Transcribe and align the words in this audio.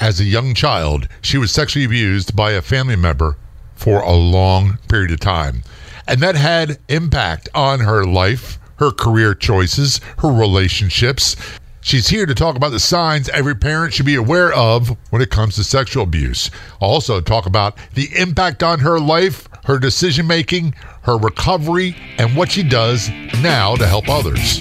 as 0.00 0.20
a 0.20 0.24
young 0.24 0.54
child, 0.54 1.08
she 1.20 1.38
was 1.38 1.52
sexually 1.52 1.84
abused 1.84 2.36
by 2.36 2.52
a 2.52 2.62
family 2.62 2.96
member 2.96 3.36
for 3.74 4.00
a 4.00 4.12
long 4.12 4.78
period 4.88 5.10
of 5.10 5.20
time. 5.20 5.62
And 6.06 6.20
that 6.20 6.36
had 6.36 6.78
impact 6.88 7.48
on 7.54 7.80
her 7.80 8.04
life, 8.04 8.58
her 8.76 8.90
career 8.90 9.34
choices, 9.34 10.00
her 10.18 10.32
relationships. 10.32 11.36
She's 11.80 12.08
here 12.08 12.26
to 12.26 12.34
talk 12.34 12.56
about 12.56 12.70
the 12.70 12.80
signs 12.80 13.28
every 13.28 13.54
parent 13.54 13.94
should 13.94 14.06
be 14.06 14.16
aware 14.16 14.52
of 14.52 14.96
when 15.10 15.22
it 15.22 15.30
comes 15.30 15.54
to 15.54 15.64
sexual 15.64 16.02
abuse. 16.02 16.50
Also, 16.80 17.20
talk 17.20 17.46
about 17.46 17.78
the 17.94 18.08
impact 18.16 18.62
on 18.62 18.80
her 18.80 18.98
life, 18.98 19.48
her 19.64 19.78
decision 19.78 20.26
making, 20.26 20.74
her 21.02 21.16
recovery, 21.16 21.96
and 22.18 22.36
what 22.36 22.50
she 22.50 22.62
does 22.62 23.08
now 23.40 23.76
to 23.76 23.86
help 23.86 24.08
others. 24.08 24.60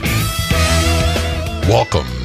Welcome 1.67 2.25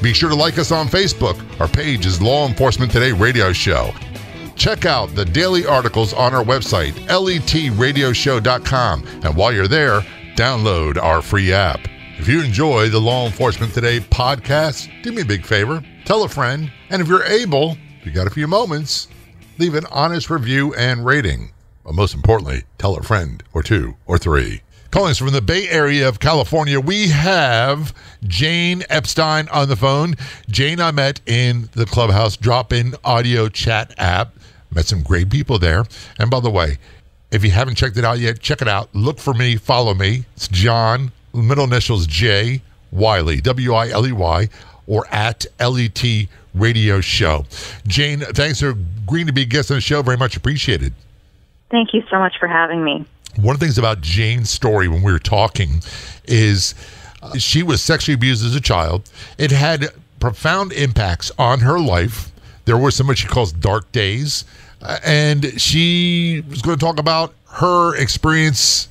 Be 0.00 0.12
sure 0.12 0.28
to 0.28 0.34
like 0.36 0.58
us 0.58 0.70
on 0.70 0.86
Facebook. 0.86 1.36
Our 1.60 1.66
page 1.66 2.06
is 2.06 2.22
Law 2.22 2.46
Enforcement 2.46 2.92
Today 2.92 3.10
Radio 3.10 3.52
Show. 3.52 3.92
Check 4.54 4.86
out 4.86 5.12
the 5.14 5.24
daily 5.24 5.66
articles 5.66 6.12
on 6.12 6.32
our 6.34 6.44
website, 6.44 6.92
letradioshow.com. 6.92 9.06
And 9.24 9.36
while 9.36 9.52
you're 9.52 9.66
there, 9.66 10.02
download 10.36 11.02
our 11.02 11.20
free 11.20 11.52
app. 11.52 11.80
If 12.16 12.28
you 12.28 12.40
enjoy 12.42 12.90
the 12.90 13.00
Law 13.00 13.26
Enforcement 13.26 13.74
Today 13.74 13.98
podcast, 13.98 14.88
do 15.02 15.10
me 15.10 15.22
a 15.22 15.24
big 15.24 15.44
favor, 15.44 15.82
tell 16.04 16.22
a 16.22 16.28
friend, 16.28 16.70
and 16.90 17.02
if 17.02 17.08
you're 17.08 17.24
able, 17.24 17.76
if 18.00 18.06
you 18.06 18.12
got 18.12 18.28
a 18.28 18.30
few 18.30 18.46
moments, 18.46 19.08
leave 19.58 19.74
an 19.74 19.86
honest 19.90 20.30
review 20.30 20.72
and 20.74 21.04
rating. 21.04 21.50
But 21.84 21.94
most 21.94 22.14
importantly, 22.14 22.62
tell 22.78 22.96
a 22.96 23.02
friend 23.02 23.42
or 23.52 23.64
two 23.64 23.96
or 24.06 24.16
three. 24.16 24.62
Calling 24.90 25.10
us 25.10 25.18
from 25.18 25.32
the 25.32 25.42
Bay 25.42 25.68
Area 25.68 26.08
of 26.08 26.18
California, 26.18 26.80
we 26.80 27.08
have 27.08 27.94
Jane 28.24 28.82
Epstein 28.88 29.46
on 29.50 29.68
the 29.68 29.76
phone. 29.76 30.14
Jane, 30.48 30.80
I 30.80 30.92
met 30.92 31.20
in 31.26 31.68
the 31.74 31.84
Clubhouse 31.84 32.38
drop 32.38 32.72
in 32.72 32.94
audio 33.04 33.50
chat 33.50 33.92
app. 33.98 34.34
Met 34.74 34.86
some 34.86 35.02
great 35.02 35.28
people 35.28 35.58
there. 35.58 35.84
And 36.18 36.30
by 36.30 36.40
the 36.40 36.48
way, 36.48 36.78
if 37.30 37.44
you 37.44 37.50
haven't 37.50 37.74
checked 37.74 37.98
it 37.98 38.04
out 38.04 38.18
yet, 38.18 38.40
check 38.40 38.62
it 38.62 38.68
out. 38.68 38.88
Look 38.94 39.18
for 39.18 39.34
me, 39.34 39.56
follow 39.56 39.92
me. 39.92 40.24
It's 40.36 40.48
John, 40.48 41.12
middle 41.34 41.64
initials 41.64 42.06
J 42.06 42.62
Wiley, 42.90 43.42
W 43.42 43.74
I 43.74 43.90
L 43.90 44.06
E 44.06 44.12
Y, 44.12 44.48
or 44.86 45.06
at 45.12 45.44
LET 45.60 46.02
Radio 46.54 47.02
Show. 47.02 47.44
Jane, 47.86 48.20
thanks 48.20 48.60
for 48.60 48.70
agreeing 48.70 49.26
to 49.26 49.34
be 49.34 49.42
a 49.42 49.44
guest 49.46 49.70
on 49.70 49.76
the 49.76 49.82
show. 49.82 50.00
Very 50.00 50.16
much 50.16 50.34
appreciated. 50.34 50.94
Thank 51.70 51.92
you 51.92 52.02
so 52.10 52.18
much 52.18 52.38
for 52.40 52.48
having 52.48 52.82
me 52.82 53.04
one 53.36 53.54
of 53.54 53.60
the 53.60 53.66
things 53.66 53.78
about 53.78 54.00
Jane's 54.00 54.50
story 54.50 54.88
when 54.88 55.02
we 55.02 55.12
were 55.12 55.18
talking 55.18 55.82
is 56.24 56.74
uh, 57.22 57.36
she 57.38 57.62
was 57.62 57.82
sexually 57.82 58.14
abused 58.14 58.44
as 58.44 58.54
a 58.54 58.60
child. 58.60 59.10
It 59.38 59.50
had 59.50 59.88
profound 60.20 60.72
impacts 60.72 61.30
on 61.38 61.60
her 61.60 61.78
life. 61.78 62.32
There 62.64 62.76
were 62.76 62.90
some 62.90 63.06
what 63.06 63.18
she 63.18 63.28
calls 63.28 63.52
dark 63.52 63.90
days. 63.92 64.44
Uh, 64.82 64.98
and 65.04 65.60
she 65.60 66.44
was 66.48 66.62
going 66.62 66.78
to 66.78 66.84
talk 66.84 66.98
about 66.98 67.34
her 67.50 67.96
experience 67.96 68.88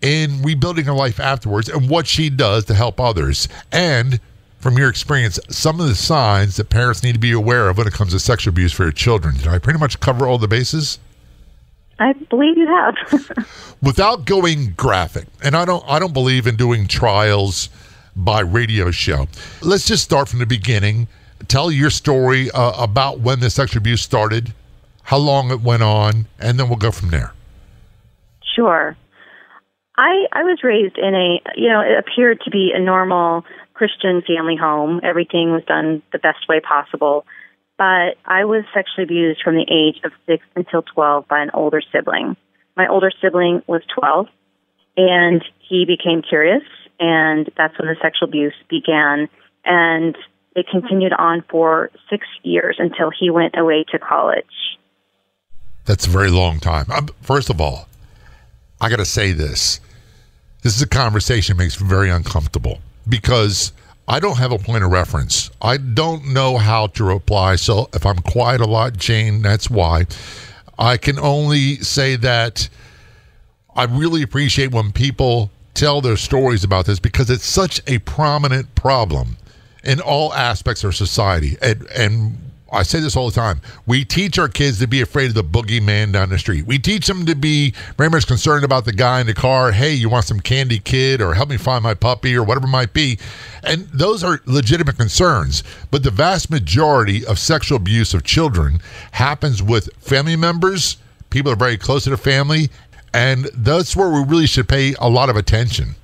in 0.00 0.42
rebuilding 0.42 0.84
her 0.84 0.92
life 0.92 1.18
afterwards 1.18 1.68
and 1.68 1.88
what 1.88 2.06
she 2.06 2.30
does 2.30 2.64
to 2.66 2.74
help 2.74 3.00
others. 3.00 3.48
And 3.72 4.20
from 4.58 4.76
your 4.76 4.88
experience, 4.88 5.38
some 5.48 5.80
of 5.80 5.86
the 5.86 5.94
signs 5.94 6.56
that 6.56 6.68
parents 6.68 7.02
need 7.02 7.12
to 7.12 7.18
be 7.18 7.32
aware 7.32 7.68
of 7.68 7.78
when 7.78 7.86
it 7.86 7.92
comes 7.92 8.12
to 8.12 8.20
sexual 8.20 8.50
abuse 8.50 8.72
for 8.72 8.84
your 8.84 8.92
children. 8.92 9.36
Did 9.36 9.48
I 9.48 9.58
pretty 9.58 9.78
much 9.78 10.00
cover 10.00 10.26
all 10.26 10.38
the 10.38 10.48
bases? 10.48 10.98
I 11.98 12.12
believe 12.12 12.56
you 12.56 12.66
have. 12.66 13.76
Without 13.82 14.24
going 14.24 14.72
graphic, 14.76 15.26
and 15.42 15.56
I 15.56 15.64
don't 15.64 15.84
I 15.86 15.98
don't 15.98 16.12
believe 16.12 16.46
in 16.46 16.56
doing 16.56 16.86
trials 16.86 17.68
by 18.14 18.40
radio 18.40 18.90
show. 18.90 19.26
Let's 19.62 19.86
just 19.86 20.04
start 20.04 20.28
from 20.28 20.38
the 20.38 20.46
beginning. 20.46 21.08
Tell 21.46 21.70
your 21.70 21.90
story 21.90 22.50
uh, 22.50 22.82
about 22.82 23.20
when 23.20 23.40
the 23.40 23.50
sexual 23.50 23.78
abuse 23.78 24.02
started, 24.02 24.52
how 25.02 25.18
long 25.18 25.50
it 25.50 25.60
went 25.60 25.82
on, 25.82 26.26
and 26.38 26.58
then 26.58 26.68
we'll 26.68 26.78
go 26.78 26.90
from 26.90 27.10
there. 27.10 27.32
Sure. 28.54 28.96
I 29.96 30.26
I 30.32 30.42
was 30.44 30.58
raised 30.62 30.98
in 30.98 31.14
a 31.14 31.40
you 31.56 31.68
know 31.68 31.80
it 31.80 31.98
appeared 31.98 32.40
to 32.42 32.50
be 32.50 32.72
a 32.74 32.80
normal 32.80 33.44
Christian 33.74 34.22
family 34.22 34.56
home. 34.56 35.00
Everything 35.02 35.52
was 35.52 35.64
done 35.64 36.02
the 36.12 36.18
best 36.18 36.48
way 36.48 36.60
possible 36.60 37.24
but 37.78 38.18
I 38.26 38.44
was 38.44 38.64
sexually 38.74 39.04
abused 39.04 39.40
from 39.42 39.54
the 39.54 39.66
age 39.70 40.02
of 40.04 40.12
6 40.26 40.44
until 40.56 40.82
12 40.82 41.28
by 41.28 41.40
an 41.40 41.50
older 41.54 41.80
sibling. 41.92 42.36
My 42.76 42.88
older 42.88 43.10
sibling 43.22 43.62
was 43.66 43.82
12, 43.98 44.26
and 44.96 45.42
he 45.60 45.84
became 45.86 46.22
curious, 46.22 46.64
and 46.98 47.48
that's 47.56 47.78
when 47.78 47.88
the 47.88 47.96
sexual 48.02 48.28
abuse 48.28 48.54
began. 48.68 49.28
And 49.64 50.16
it 50.56 50.66
continued 50.70 51.12
on 51.12 51.44
for 51.48 51.90
six 52.10 52.26
years 52.42 52.76
until 52.78 53.10
he 53.16 53.30
went 53.30 53.54
away 53.56 53.84
to 53.92 53.98
college. 53.98 54.44
That's 55.84 56.06
a 56.06 56.10
very 56.10 56.30
long 56.30 56.58
time. 56.58 56.86
Um, 56.90 57.08
first 57.22 57.48
of 57.48 57.60
all, 57.60 57.88
I 58.80 58.90
got 58.90 58.96
to 58.96 59.04
say 59.04 59.32
this. 59.32 59.80
This 60.62 60.74
is 60.74 60.82
a 60.82 60.88
conversation 60.88 61.56
that 61.56 61.62
makes 61.62 61.80
me 61.80 61.88
very 61.88 62.10
uncomfortable 62.10 62.80
because 63.08 63.72
I 64.08 64.20
don't 64.20 64.38
have 64.38 64.52
a 64.52 64.58
point 64.58 64.82
of 64.82 64.90
reference. 64.90 65.50
I 65.60 65.76
don't 65.76 66.32
know 66.32 66.56
how 66.56 66.86
to 66.88 67.04
reply. 67.04 67.56
So 67.56 67.90
if 67.92 68.06
I'm 68.06 68.18
quiet 68.18 68.62
a 68.62 68.66
lot, 68.66 68.96
Jane, 68.96 69.42
that's 69.42 69.68
why. 69.68 70.06
I 70.78 70.96
can 70.96 71.18
only 71.18 71.76
say 71.76 72.16
that 72.16 72.70
I 73.76 73.84
really 73.84 74.22
appreciate 74.22 74.72
when 74.72 74.92
people 74.92 75.50
tell 75.74 76.00
their 76.00 76.16
stories 76.16 76.64
about 76.64 76.86
this 76.86 76.98
because 76.98 77.28
it's 77.28 77.44
such 77.44 77.82
a 77.86 77.98
prominent 77.98 78.74
problem 78.74 79.36
in 79.84 80.00
all 80.00 80.32
aspects 80.32 80.84
of 80.84 80.96
society. 80.96 81.58
And, 81.60 81.86
and 81.94 82.47
I 82.70 82.82
say 82.82 83.00
this 83.00 83.16
all 83.16 83.30
the 83.30 83.34
time. 83.34 83.62
We 83.86 84.04
teach 84.04 84.38
our 84.38 84.48
kids 84.48 84.78
to 84.80 84.86
be 84.86 85.00
afraid 85.00 85.28
of 85.28 85.34
the 85.34 85.44
boogeyman 85.44 86.12
down 86.12 86.28
the 86.28 86.38
street. 86.38 86.66
We 86.66 86.78
teach 86.78 87.06
them 87.06 87.24
to 87.24 87.34
be 87.34 87.72
very 87.96 88.10
much 88.10 88.26
concerned 88.26 88.64
about 88.64 88.84
the 88.84 88.92
guy 88.92 89.20
in 89.20 89.26
the 89.26 89.34
car. 89.34 89.72
Hey, 89.72 89.94
you 89.94 90.10
want 90.10 90.26
some 90.26 90.40
candy, 90.40 90.78
kid, 90.78 91.22
or 91.22 91.32
help 91.32 91.48
me 91.48 91.56
find 91.56 91.82
my 91.82 91.94
puppy, 91.94 92.36
or 92.36 92.42
whatever 92.42 92.66
it 92.66 92.70
might 92.70 92.92
be. 92.92 93.18
And 93.64 93.88
those 93.88 94.22
are 94.22 94.40
legitimate 94.44 94.98
concerns. 94.98 95.62
But 95.90 96.02
the 96.02 96.10
vast 96.10 96.50
majority 96.50 97.24
of 97.24 97.38
sexual 97.38 97.76
abuse 97.76 98.12
of 98.12 98.24
children 98.24 98.80
happens 99.12 99.62
with 99.62 99.88
family 99.98 100.36
members, 100.36 100.98
people 101.30 101.50
are 101.50 101.56
very 101.56 101.78
close 101.78 102.04
to 102.04 102.10
the 102.10 102.18
family, 102.18 102.68
and 103.14 103.46
that's 103.54 103.96
where 103.96 104.10
we 104.10 104.22
really 104.24 104.46
should 104.46 104.68
pay 104.68 104.94
a 105.00 105.08
lot 105.08 105.30
of 105.30 105.36
attention. 105.36 105.94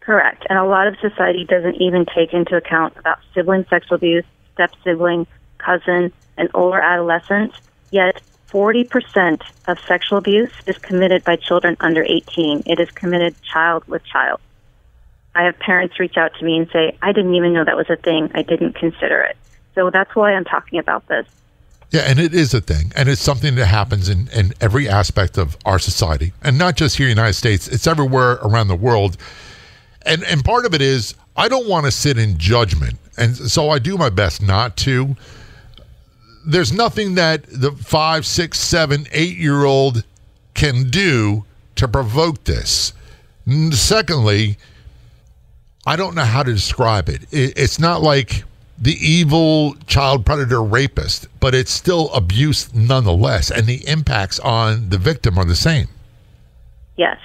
Correct. 0.00 0.46
And 0.48 0.58
a 0.58 0.64
lot 0.64 0.86
of 0.86 0.96
society 1.00 1.44
doesn't 1.44 1.76
even 1.76 2.06
take 2.06 2.32
into 2.32 2.56
account 2.56 2.96
about 2.96 3.18
sibling 3.34 3.66
sexual 3.68 3.96
abuse, 3.96 4.24
step 4.54 4.70
sibling 4.82 5.26
cousin, 5.64 6.12
and 6.36 6.48
older 6.54 6.80
adolescents, 6.80 7.56
yet 7.90 8.20
40% 8.48 9.42
of 9.68 9.78
sexual 9.80 10.18
abuse 10.18 10.52
is 10.66 10.76
committed 10.78 11.22
by 11.22 11.36
children 11.36 11.76
under 11.80 12.02
18. 12.02 12.64
It 12.66 12.80
is 12.80 12.90
committed 12.90 13.34
child 13.42 13.84
with 13.86 14.02
child. 14.04 14.40
I 15.34 15.44
have 15.44 15.58
parents 15.58 16.00
reach 16.00 16.16
out 16.16 16.34
to 16.38 16.44
me 16.44 16.58
and 16.58 16.68
say, 16.70 16.96
I 17.02 17.12
didn't 17.12 17.34
even 17.34 17.52
know 17.52 17.64
that 17.64 17.76
was 17.76 17.88
a 17.88 17.96
thing. 17.96 18.30
I 18.34 18.42
didn't 18.42 18.74
consider 18.74 19.20
it. 19.20 19.36
So 19.74 19.90
that's 19.90 20.14
why 20.16 20.34
I'm 20.34 20.44
talking 20.44 20.80
about 20.80 21.06
this. 21.06 21.26
Yeah, 21.90 22.02
and 22.02 22.18
it 22.18 22.34
is 22.34 22.54
a 22.54 22.60
thing. 22.60 22.92
And 22.96 23.08
it's 23.08 23.20
something 23.20 23.54
that 23.56 23.66
happens 23.66 24.08
in, 24.08 24.28
in 24.28 24.52
every 24.60 24.88
aspect 24.88 25.38
of 25.38 25.56
our 25.64 25.78
society. 25.78 26.32
And 26.42 26.56
not 26.56 26.76
just 26.76 26.96
here 26.96 27.06
in 27.08 27.14
the 27.14 27.20
United 27.20 27.34
States, 27.34 27.68
it's 27.68 27.86
everywhere 27.86 28.32
around 28.42 28.68
the 28.68 28.76
world. 28.76 29.16
And 30.02 30.24
and 30.24 30.44
part 30.44 30.66
of 30.66 30.74
it 30.74 30.80
is 30.80 31.14
I 31.36 31.48
don't 31.48 31.68
want 31.68 31.86
to 31.86 31.92
sit 31.92 32.16
in 32.16 32.38
judgment. 32.38 32.98
And 33.16 33.36
so 33.36 33.70
I 33.70 33.78
do 33.78 33.96
my 33.96 34.08
best 34.08 34.40
not 34.40 34.76
to 34.78 35.16
there's 36.44 36.72
nothing 36.72 37.14
that 37.14 37.44
the 37.46 37.72
five, 37.72 38.26
six, 38.26 38.58
seven, 38.58 39.06
eight 39.12 39.36
year 39.36 39.64
old 39.64 40.04
can 40.54 40.90
do 40.90 41.44
to 41.76 41.88
provoke 41.88 42.44
this. 42.44 42.92
Secondly, 43.70 44.58
I 45.86 45.96
don't 45.96 46.14
know 46.14 46.24
how 46.24 46.42
to 46.42 46.52
describe 46.52 47.08
it. 47.08 47.22
It's 47.30 47.78
not 47.78 48.02
like 48.02 48.44
the 48.78 48.96
evil 49.00 49.74
child 49.86 50.24
predator 50.24 50.62
rapist, 50.62 51.28
but 51.38 51.54
it's 51.54 51.70
still 51.70 52.12
abuse 52.12 52.72
nonetheless, 52.74 53.50
and 53.50 53.66
the 53.66 53.86
impacts 53.86 54.38
on 54.40 54.88
the 54.88 54.98
victim 54.98 55.38
are 55.38 55.44
the 55.44 55.54
same. 55.54 55.88
Yes, 56.96 57.18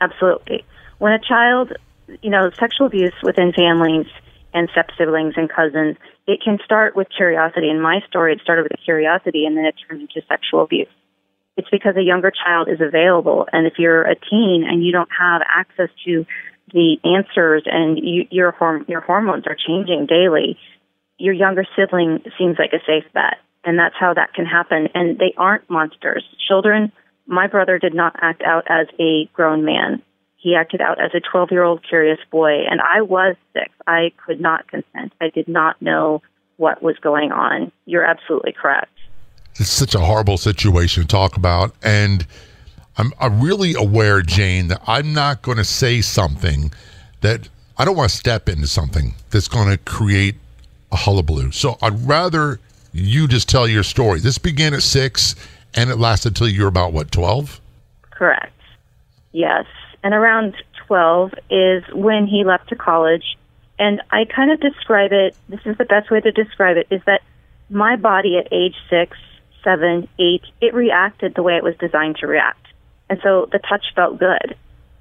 absolutely. 0.00 0.64
When 0.98 1.12
a 1.12 1.18
child, 1.18 1.72
you 2.22 2.30
know, 2.30 2.50
sexual 2.58 2.86
abuse 2.86 3.14
within 3.22 3.52
families 3.52 4.06
and 4.54 4.68
step 4.70 4.90
siblings 4.96 5.34
and 5.36 5.50
cousins 5.50 5.96
it 6.26 6.40
can 6.42 6.58
start 6.64 6.96
with 6.96 7.08
curiosity. 7.14 7.70
In 7.70 7.80
my 7.80 8.00
story, 8.08 8.32
it 8.32 8.40
started 8.42 8.64
with 8.64 8.72
curiosity 8.84 9.46
and 9.46 9.56
then 9.56 9.64
it 9.64 9.74
turned 9.88 10.02
into 10.02 10.26
sexual 10.28 10.62
abuse. 10.62 10.88
It's 11.56 11.68
because 11.70 11.96
a 11.96 12.02
younger 12.02 12.30
child 12.30 12.68
is 12.68 12.80
available. 12.80 13.46
And 13.52 13.66
if 13.66 13.74
you're 13.78 14.02
a 14.02 14.14
teen 14.14 14.64
and 14.68 14.84
you 14.84 14.92
don't 14.92 15.08
have 15.18 15.42
access 15.46 15.88
to 16.04 16.26
the 16.72 16.96
answers 17.04 17.62
and 17.66 17.98
you, 17.98 18.26
your, 18.30 18.52
horm- 18.52 18.88
your 18.88 19.00
hormones 19.00 19.44
are 19.46 19.56
changing 19.56 20.06
daily, 20.06 20.58
your 21.18 21.32
younger 21.32 21.64
sibling 21.76 22.22
seems 22.36 22.56
like 22.58 22.72
a 22.72 22.84
safe 22.86 23.10
bet. 23.14 23.38
And 23.64 23.78
that's 23.78 23.94
how 23.98 24.14
that 24.14 24.34
can 24.34 24.44
happen. 24.44 24.88
And 24.94 25.18
they 25.18 25.32
aren't 25.36 25.68
monsters. 25.70 26.24
Children, 26.46 26.92
my 27.26 27.46
brother 27.46 27.78
did 27.78 27.94
not 27.94 28.16
act 28.20 28.42
out 28.42 28.64
as 28.68 28.86
a 29.00 29.26
grown 29.32 29.64
man. 29.64 30.02
He 30.36 30.54
acted 30.54 30.80
out 30.80 31.00
as 31.02 31.12
a 31.14 31.20
12 31.20 31.50
year 31.50 31.62
old 31.62 31.84
curious 31.86 32.18
boy. 32.30 32.64
And 32.70 32.80
I 32.80 33.02
was 33.02 33.36
six. 33.52 33.70
I 33.86 34.12
could 34.24 34.40
not 34.40 34.68
consent. 34.68 35.12
I 35.20 35.30
did 35.30 35.48
not 35.48 35.80
know 35.80 36.22
what 36.56 36.82
was 36.82 36.96
going 36.98 37.32
on. 37.32 37.72
You're 37.84 38.04
absolutely 38.04 38.52
correct. 38.52 38.90
It's 39.56 39.70
such 39.70 39.94
a 39.94 40.00
horrible 40.00 40.36
situation 40.36 41.02
to 41.02 41.08
talk 41.08 41.36
about. 41.36 41.74
And 41.82 42.26
I'm, 42.98 43.12
I'm 43.18 43.40
really 43.40 43.74
aware, 43.74 44.22
Jane, 44.22 44.68
that 44.68 44.82
I'm 44.86 45.12
not 45.12 45.42
going 45.42 45.58
to 45.58 45.64
say 45.64 46.00
something 46.00 46.72
that 47.22 47.48
I 47.78 47.84
don't 47.84 47.96
want 47.96 48.10
to 48.10 48.16
step 48.16 48.48
into 48.48 48.66
something 48.66 49.14
that's 49.30 49.48
going 49.48 49.68
to 49.70 49.78
create 49.78 50.36
a 50.92 50.96
hullabaloo. 50.96 51.50
So 51.50 51.76
I'd 51.82 52.06
rather 52.06 52.60
you 52.92 53.28
just 53.28 53.48
tell 53.48 53.68
your 53.68 53.82
story. 53.82 54.20
This 54.20 54.38
began 54.38 54.72
at 54.72 54.82
six 54.82 55.34
and 55.74 55.90
it 55.90 55.96
lasted 55.96 56.34
till 56.34 56.48
you 56.48 56.62
were 56.62 56.68
about 56.68 56.92
what, 56.92 57.12
12? 57.12 57.60
Correct. 58.10 58.52
Yes. 59.32 59.66
And 60.06 60.14
around 60.14 60.54
12 60.86 61.32
is 61.50 61.82
when 61.92 62.28
he 62.28 62.44
left 62.44 62.68
to 62.68 62.76
college. 62.76 63.36
And 63.76 64.00
I 64.12 64.24
kind 64.24 64.52
of 64.52 64.60
describe 64.60 65.10
it, 65.10 65.34
this 65.48 65.58
is 65.64 65.76
the 65.78 65.84
best 65.84 66.12
way 66.12 66.20
to 66.20 66.30
describe 66.30 66.76
it, 66.76 66.86
is 66.92 67.00
that 67.06 67.22
my 67.70 67.96
body 67.96 68.38
at 68.38 68.52
age 68.52 68.76
six, 68.88 69.18
seven, 69.64 70.08
eight, 70.20 70.42
it 70.60 70.74
reacted 70.74 71.34
the 71.34 71.42
way 71.42 71.56
it 71.56 71.64
was 71.64 71.74
designed 71.80 72.18
to 72.20 72.28
react. 72.28 72.68
And 73.10 73.18
so 73.20 73.48
the 73.50 73.58
touch 73.58 73.84
felt 73.96 74.20
good. 74.20 74.54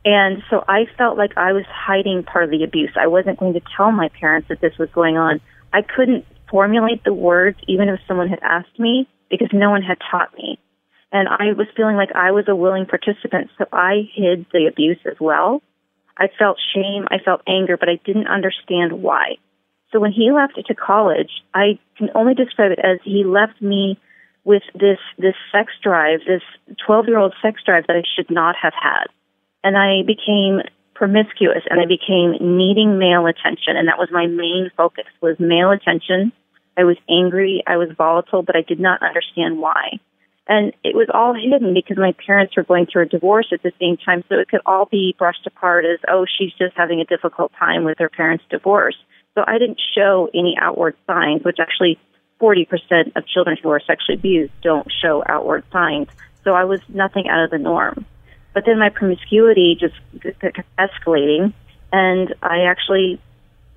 And 0.05 0.41
so 0.49 0.65
I 0.67 0.87
felt 0.97 1.19
like 1.19 1.37
I 1.37 1.53
was 1.53 1.65
hiding 1.69 2.23
part 2.23 2.45
of 2.45 2.49
the 2.49 2.63
abuse. 2.63 2.93
I 2.99 3.05
wasn't 3.05 3.37
going 3.37 3.53
to 3.53 3.61
tell 3.77 3.91
my 3.91 4.09
parents 4.19 4.47
that 4.47 4.59
this 4.59 4.75
was 4.79 4.89
going 4.89 5.17
on. 5.17 5.39
I 5.71 5.83
couldn't 5.83 6.25
formulate 6.49 7.03
the 7.03 7.13
words 7.13 7.59
even 7.67 7.89
if 7.89 7.99
someone 8.07 8.29
had 8.29 8.39
asked 8.41 8.79
me 8.79 9.07
because 9.29 9.49
no 9.53 9.69
one 9.69 9.83
had 9.83 9.99
taught 10.09 10.35
me. 10.35 10.57
And 11.15 11.29
I 11.29 11.53
was 11.55 11.67
feeling 11.77 11.95
like 11.95 12.11
I 12.13 12.31
was 12.31 12.43
a 12.49 12.57
willing 12.57 12.85
participant, 12.85 13.49
so 13.57 13.63
I 13.71 14.03
hid 14.13 14.47
the 14.51 14.67
abuse 14.67 14.99
as 15.05 15.15
well. 15.17 15.61
I 16.17 16.27
felt 16.37 16.57
shame, 16.73 17.07
I 17.09 17.19
felt 17.23 17.39
anger, 17.47 17.77
but 17.77 17.87
I 17.87 18.01
didn't 18.03 18.27
understand 18.27 19.01
why. 19.01 19.37
So 19.93 20.01
when 20.01 20.11
he 20.11 20.33
left 20.33 20.55
to 20.55 20.75
college, 20.75 21.31
I 21.53 21.79
can 21.97 22.09
only 22.15 22.33
describe 22.33 22.73
it 22.73 22.79
as 22.83 22.99
he 23.05 23.23
left 23.23 23.61
me 23.61 23.97
with 24.43 24.63
this 24.73 24.99
this 25.17 25.35
sex 25.53 25.71
drive, 25.81 26.19
this 26.27 26.43
12-year-old 26.85 27.33
sex 27.41 27.61
drive 27.65 27.87
that 27.87 27.95
I 27.95 28.03
should 28.17 28.29
not 28.29 28.57
have 28.61 28.73
had. 28.73 29.05
And 29.63 29.77
I 29.77 30.03
became 30.05 30.63
promiscuous 30.95 31.63
and 31.69 31.79
I 31.79 31.85
became 31.85 32.57
needing 32.57 32.99
male 32.99 33.25
attention 33.25 33.77
and 33.77 33.87
that 33.87 33.97
was 33.97 34.09
my 34.11 34.27
main 34.27 34.69
focus 34.75 35.05
was 35.21 35.39
male 35.39 35.71
attention. 35.71 36.33
I 36.75 36.83
was 36.83 36.97
angry, 37.09 37.63
I 37.65 37.77
was 37.77 37.87
volatile, 37.97 38.43
but 38.43 38.57
I 38.57 38.63
did 38.67 38.81
not 38.81 39.01
understand 39.01 39.59
why. 39.59 40.01
And 40.47 40.73
it 40.83 40.95
was 40.95 41.07
all 41.11 41.33
hidden 41.33 41.73
because 41.73 41.97
my 41.97 42.13
parents 42.25 42.55
were 42.55 42.63
going 42.63 42.85
through 42.85 43.03
a 43.03 43.07
divorce 43.07 43.47
at 43.51 43.63
the 43.63 43.71
same 43.79 43.97
time, 43.97 44.23
so 44.29 44.35
it 44.35 44.47
could 44.47 44.61
all 44.65 44.85
be 44.85 45.15
brushed 45.17 45.47
apart 45.47 45.85
as, 45.85 45.99
oh, 46.07 46.25
she's 46.25 46.53
just 46.53 46.75
having 46.75 47.01
a 47.01 47.05
difficult 47.05 47.51
time 47.57 47.83
with 47.83 47.97
her 47.97 48.09
parents' 48.09 48.43
divorce. 48.49 48.95
So 49.33 49.43
I 49.47 49.57
didn't 49.57 49.81
show 49.95 50.29
any 50.33 50.55
outward 50.59 50.95
signs, 51.07 51.43
which 51.43 51.57
actually 51.59 51.99
40% 52.39 53.15
of 53.15 53.25
children 53.27 53.57
who 53.61 53.69
are 53.69 53.79
sexually 53.79 54.19
abused 54.19 54.53
don't 54.61 54.87
show 55.01 55.23
outward 55.27 55.63
signs. 55.71 56.09
So 56.43 56.53
I 56.53 56.65
was 56.65 56.79
nothing 56.89 57.27
out 57.27 57.43
of 57.43 57.49
the 57.49 57.57
norm. 57.57 58.05
But 58.53 58.65
then 58.65 58.77
my 58.77 58.89
promiscuity 58.89 59.77
just 59.79 59.95
kept 60.39 60.59
escalating, 60.77 61.53
and 61.91 62.33
I 62.41 62.61
actually 62.61 63.19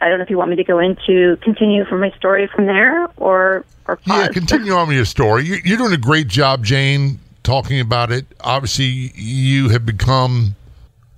I 0.01 0.09
don't 0.09 0.19
know 0.19 0.25
if 0.25 0.31
you 0.31 0.39
want 0.39 0.51
me 0.51 0.57
to 0.57 0.65
go 0.65 0.79
into 0.79 1.37
continue 1.43 1.85
from 1.85 2.01
my 2.01 2.11
story 2.13 2.47
from 2.47 2.67
there 2.67 3.09
or 3.17 3.65
or 3.87 3.97
pause. 3.97 4.05
Yeah, 4.07 4.29
continue 4.29 4.73
on 4.73 4.89
with 4.89 4.97
your 4.97 5.05
story. 5.05 5.45
You're 5.45 5.79
doing 5.79 5.93
a 5.93 5.99
great 5.99 6.29
job, 6.29 6.65
Jane, 6.65 7.19
talking 7.43 7.81
about 7.81 8.13
it. 8.13 8.27
Obviously, 8.41 9.13
you 9.15 9.71
have 9.71 9.85
become 9.85 10.55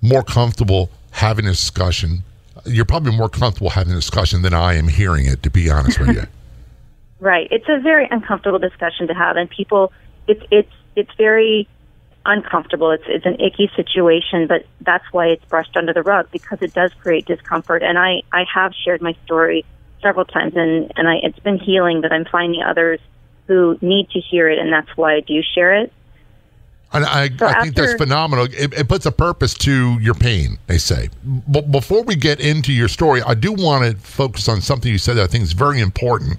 more 0.01 0.23
comfortable 0.23 0.89
having 1.11 1.45
a 1.45 1.51
discussion. 1.51 2.23
You're 2.65 2.85
probably 2.85 3.15
more 3.15 3.29
comfortable 3.29 3.69
having 3.69 3.93
a 3.93 3.97
discussion 3.97 4.41
than 4.41 4.53
I 4.53 4.75
am 4.75 4.87
hearing 4.87 5.25
it, 5.25 5.43
to 5.43 5.49
be 5.49 5.69
honest 5.69 5.99
with 5.99 6.15
you. 6.15 6.23
right. 7.19 7.47
It's 7.51 7.67
a 7.67 7.79
very 7.79 8.07
uncomfortable 8.09 8.59
discussion 8.59 9.07
to 9.07 9.13
have, 9.13 9.35
and 9.35 9.49
people, 9.49 9.91
it's 10.27 10.43
it's 10.49 10.71
it's 10.95 11.11
very 11.17 11.67
uncomfortable. 12.25 12.91
It's 12.91 13.03
it's 13.07 13.25
an 13.25 13.39
icky 13.39 13.71
situation, 13.75 14.47
but 14.47 14.65
that's 14.81 15.05
why 15.11 15.27
it's 15.27 15.45
brushed 15.45 15.75
under 15.75 15.93
the 15.93 16.03
rug 16.03 16.27
because 16.31 16.61
it 16.61 16.73
does 16.73 16.93
create 17.01 17.25
discomfort. 17.25 17.83
And 17.83 17.97
I 17.97 18.21
I 18.31 18.45
have 18.53 18.73
shared 18.73 19.01
my 19.01 19.15
story 19.25 19.65
several 20.01 20.25
times, 20.25 20.53
and 20.55 20.91
and 20.95 21.07
I 21.07 21.15
it's 21.23 21.39
been 21.39 21.59
healing. 21.59 22.01
But 22.01 22.11
I'm 22.11 22.25
finding 22.25 22.61
others 22.61 22.99
who 23.47 23.77
need 23.81 24.09
to 24.11 24.19
hear 24.19 24.49
it, 24.49 24.59
and 24.59 24.71
that's 24.71 24.95
why 24.95 25.15
I 25.15 25.19
do 25.21 25.41
share 25.41 25.73
it. 25.73 25.91
And 26.93 27.05
I, 27.05 27.29
so 27.29 27.45
I 27.45 27.61
think 27.61 27.75
that's 27.75 27.93
phenomenal. 27.93 28.45
It, 28.51 28.73
it, 28.73 28.89
puts 28.89 29.05
a 29.05 29.13
purpose 29.13 29.53
to 29.59 29.97
your 30.01 30.13
pain, 30.13 30.59
they 30.67 30.77
say. 30.77 31.09
But 31.23 31.71
before 31.71 32.03
we 32.03 32.17
get 32.17 32.41
into 32.41 32.73
your 32.73 32.89
story, 32.89 33.21
I 33.21 33.33
do 33.33 33.53
want 33.53 33.89
to 33.89 33.97
focus 33.97 34.49
on 34.49 34.59
something 34.59 34.91
you 34.91 34.97
said 34.97 35.15
that 35.15 35.23
I 35.23 35.27
think 35.27 35.45
is 35.45 35.53
very 35.53 35.79
important 35.79 36.37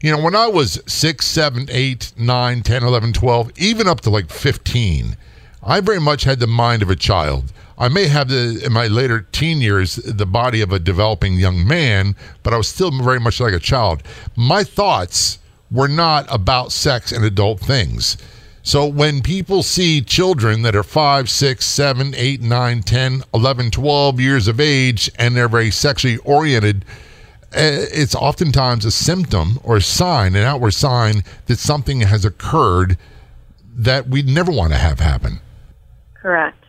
you 0.00 0.12
know, 0.12 0.22
when 0.22 0.36
I 0.36 0.46
was 0.46 0.80
6, 0.86 1.26
7, 1.26 1.68
8, 1.70 2.12
9, 2.16 2.62
10, 2.62 2.82
11, 2.82 3.12
12, 3.12 3.52
even 3.56 3.88
up 3.88 4.00
to 4.02 4.10
like 4.10 4.30
15, 4.30 5.16
I 5.62 5.80
very 5.80 6.00
much 6.00 6.24
had 6.24 6.38
the 6.38 6.46
mind 6.46 6.82
of 6.82 6.90
a 6.90 6.96
child. 6.96 7.52
I 7.76 7.88
may 7.88 8.06
have 8.06 8.28
the 8.28 8.60
in 8.64 8.72
my 8.72 8.88
later 8.88 9.20
teen 9.32 9.60
years 9.60 9.96
the 9.96 10.26
body 10.26 10.60
of 10.60 10.72
a 10.72 10.80
developing 10.80 11.34
young 11.34 11.66
man, 11.66 12.16
but 12.42 12.52
I 12.52 12.56
was 12.56 12.68
still 12.68 12.90
very 12.90 13.20
much 13.20 13.38
like 13.38 13.52
a 13.52 13.60
child. 13.60 14.02
My 14.34 14.64
thoughts 14.64 15.38
were 15.70 15.88
not 15.88 16.26
about 16.28 16.72
sex 16.72 17.12
and 17.12 17.24
adult 17.24 17.60
things. 17.60 18.16
So 18.62 18.86
when 18.86 19.22
people 19.22 19.62
see 19.62 20.02
children 20.02 20.62
that 20.62 20.76
are 20.76 20.82
5, 20.82 21.30
6, 21.30 21.64
7, 21.64 22.14
8, 22.14 22.42
9, 22.42 22.82
10, 22.82 23.22
11, 23.32 23.70
12 23.70 24.20
years 24.20 24.48
of 24.48 24.60
age 24.60 25.10
and 25.16 25.36
they're 25.36 25.48
very 25.48 25.70
sexually 25.70 26.18
oriented, 26.18 26.84
it's 27.52 28.14
oftentimes 28.14 28.84
a 28.84 28.90
symptom 28.90 29.58
or 29.62 29.76
a 29.76 29.82
sign, 29.82 30.34
an 30.36 30.44
outward 30.44 30.72
sign 30.72 31.24
that 31.46 31.58
something 31.58 32.00
has 32.00 32.24
occurred 32.24 32.98
that 33.74 34.08
we'd 34.08 34.26
never 34.26 34.52
want 34.52 34.72
to 34.72 34.78
have 34.78 35.00
happen. 35.00 35.40
Correct. 36.14 36.62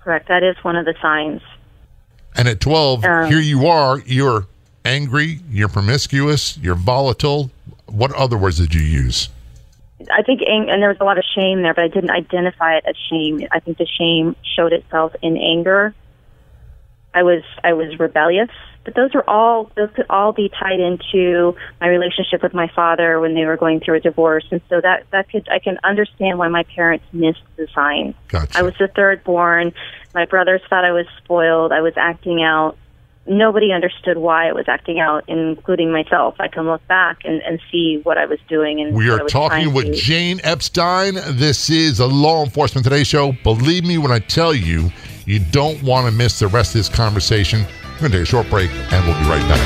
Correct. 0.00 0.28
That 0.28 0.42
is 0.42 0.56
one 0.62 0.76
of 0.76 0.84
the 0.84 0.94
signs. 1.00 1.42
And 2.36 2.48
at 2.48 2.60
12, 2.60 3.04
um, 3.04 3.30
here 3.30 3.40
you 3.40 3.66
are, 3.66 4.00
you're 4.00 4.46
angry, 4.84 5.40
you're 5.50 5.68
promiscuous, 5.68 6.56
you're 6.58 6.74
volatile. 6.74 7.50
What 7.86 8.12
other 8.12 8.36
words 8.36 8.58
did 8.58 8.74
you 8.74 8.82
use? 8.82 9.28
I 10.12 10.22
think, 10.22 10.42
and 10.46 10.82
there 10.82 10.88
was 10.88 10.98
a 11.00 11.04
lot 11.04 11.18
of 11.18 11.24
shame 11.34 11.62
there, 11.62 11.72
but 11.72 11.84
I 11.84 11.88
didn't 11.88 12.10
identify 12.10 12.76
it 12.76 12.84
as 12.86 12.94
shame. 13.10 13.46
I 13.50 13.60
think 13.60 13.78
the 13.78 13.86
shame 13.86 14.36
showed 14.56 14.72
itself 14.72 15.14
in 15.22 15.36
anger. 15.36 15.94
I 17.14 17.22
was 17.22 17.42
I 17.64 17.72
was 17.72 17.98
rebellious 17.98 18.50
but 18.86 18.94
those 18.94 19.14
are 19.16 19.28
all 19.28 19.70
those 19.74 19.90
could 19.96 20.06
all 20.08 20.32
be 20.32 20.48
tied 20.48 20.78
into 20.78 21.56
my 21.80 21.88
relationship 21.88 22.40
with 22.40 22.54
my 22.54 22.68
father 22.68 23.18
when 23.18 23.34
they 23.34 23.44
were 23.44 23.56
going 23.56 23.80
through 23.80 23.96
a 23.96 24.00
divorce, 24.00 24.44
and 24.52 24.60
so 24.70 24.80
that 24.80 25.04
that 25.10 25.28
could 25.28 25.46
I 25.50 25.58
can 25.58 25.76
understand 25.82 26.38
why 26.38 26.46
my 26.46 26.62
parents 26.62 27.04
missed 27.12 27.42
the 27.56 27.66
signs. 27.74 28.14
Gotcha. 28.28 28.56
I 28.56 28.62
was 28.62 28.74
the 28.78 28.86
third 28.86 29.24
born. 29.24 29.74
My 30.14 30.24
brothers 30.24 30.62
thought 30.70 30.84
I 30.84 30.92
was 30.92 31.06
spoiled. 31.18 31.72
I 31.72 31.80
was 31.80 31.94
acting 31.96 32.44
out. 32.44 32.78
Nobody 33.26 33.72
understood 33.72 34.18
why 34.18 34.48
I 34.48 34.52
was 34.52 34.66
acting 34.68 35.00
out, 35.00 35.24
including 35.26 35.90
myself. 35.90 36.36
I 36.38 36.46
can 36.46 36.64
look 36.66 36.86
back 36.86 37.24
and, 37.24 37.42
and 37.42 37.60
see 37.72 37.98
what 38.04 38.16
I 38.16 38.26
was 38.26 38.38
doing. 38.48 38.80
And 38.80 38.94
we 38.94 39.10
are 39.10 39.18
talking 39.26 39.74
with 39.74 39.86
to. 39.86 39.94
Jane 39.94 40.40
Epstein. 40.44 41.14
This 41.30 41.68
is 41.68 41.98
a 41.98 42.06
Law 42.06 42.44
Enforcement 42.44 42.84
Today 42.84 43.02
show. 43.02 43.32
Believe 43.42 43.84
me 43.84 43.98
when 43.98 44.12
I 44.12 44.20
tell 44.20 44.54
you, 44.54 44.92
you 45.24 45.40
don't 45.50 45.82
want 45.82 46.06
to 46.06 46.12
miss 46.12 46.38
the 46.38 46.46
rest 46.46 46.76
of 46.76 46.78
this 46.78 46.88
conversation. 46.88 47.66
We're 47.96 48.08
going 48.08 48.12
to 48.12 48.18
take 48.18 48.24
a 48.24 48.26
short 48.26 48.50
break 48.50 48.70
and 48.70 49.06
we'll 49.06 49.18
be 49.18 49.26
right 49.26 49.48
back. 49.48 49.60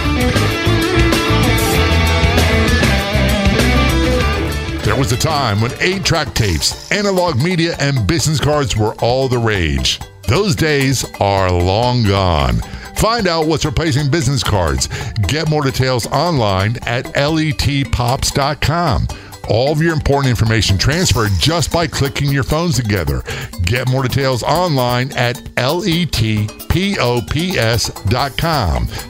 There 4.84 4.94
was 4.96 5.10
a 5.10 5.16
time 5.16 5.60
when 5.60 5.72
eight 5.80 6.04
track 6.04 6.32
tapes, 6.34 6.92
analog 6.92 7.42
media, 7.42 7.74
and 7.80 8.06
business 8.06 8.38
cards 8.38 8.76
were 8.76 8.94
all 9.00 9.26
the 9.26 9.38
rage. 9.38 9.98
Those 10.28 10.54
days 10.54 11.04
are 11.20 11.50
long 11.50 12.04
gone. 12.04 12.58
Find 12.94 13.26
out 13.26 13.46
what's 13.46 13.64
replacing 13.64 14.12
business 14.12 14.44
cards. 14.44 14.86
Get 15.26 15.50
more 15.50 15.62
details 15.62 16.06
online 16.06 16.76
at 16.86 17.06
letpops.com 17.06 19.08
all 19.48 19.72
of 19.72 19.80
your 19.80 19.92
important 19.92 20.30
information 20.30 20.78
transferred 20.78 21.30
just 21.38 21.72
by 21.72 21.86
clicking 21.86 22.30
your 22.30 22.44
phones 22.44 22.76
together. 22.76 23.22
Get 23.64 23.88
more 23.88 24.02
details 24.02 24.42
online 24.42 25.12
at 25.12 25.36
letpops.com. 25.56 26.38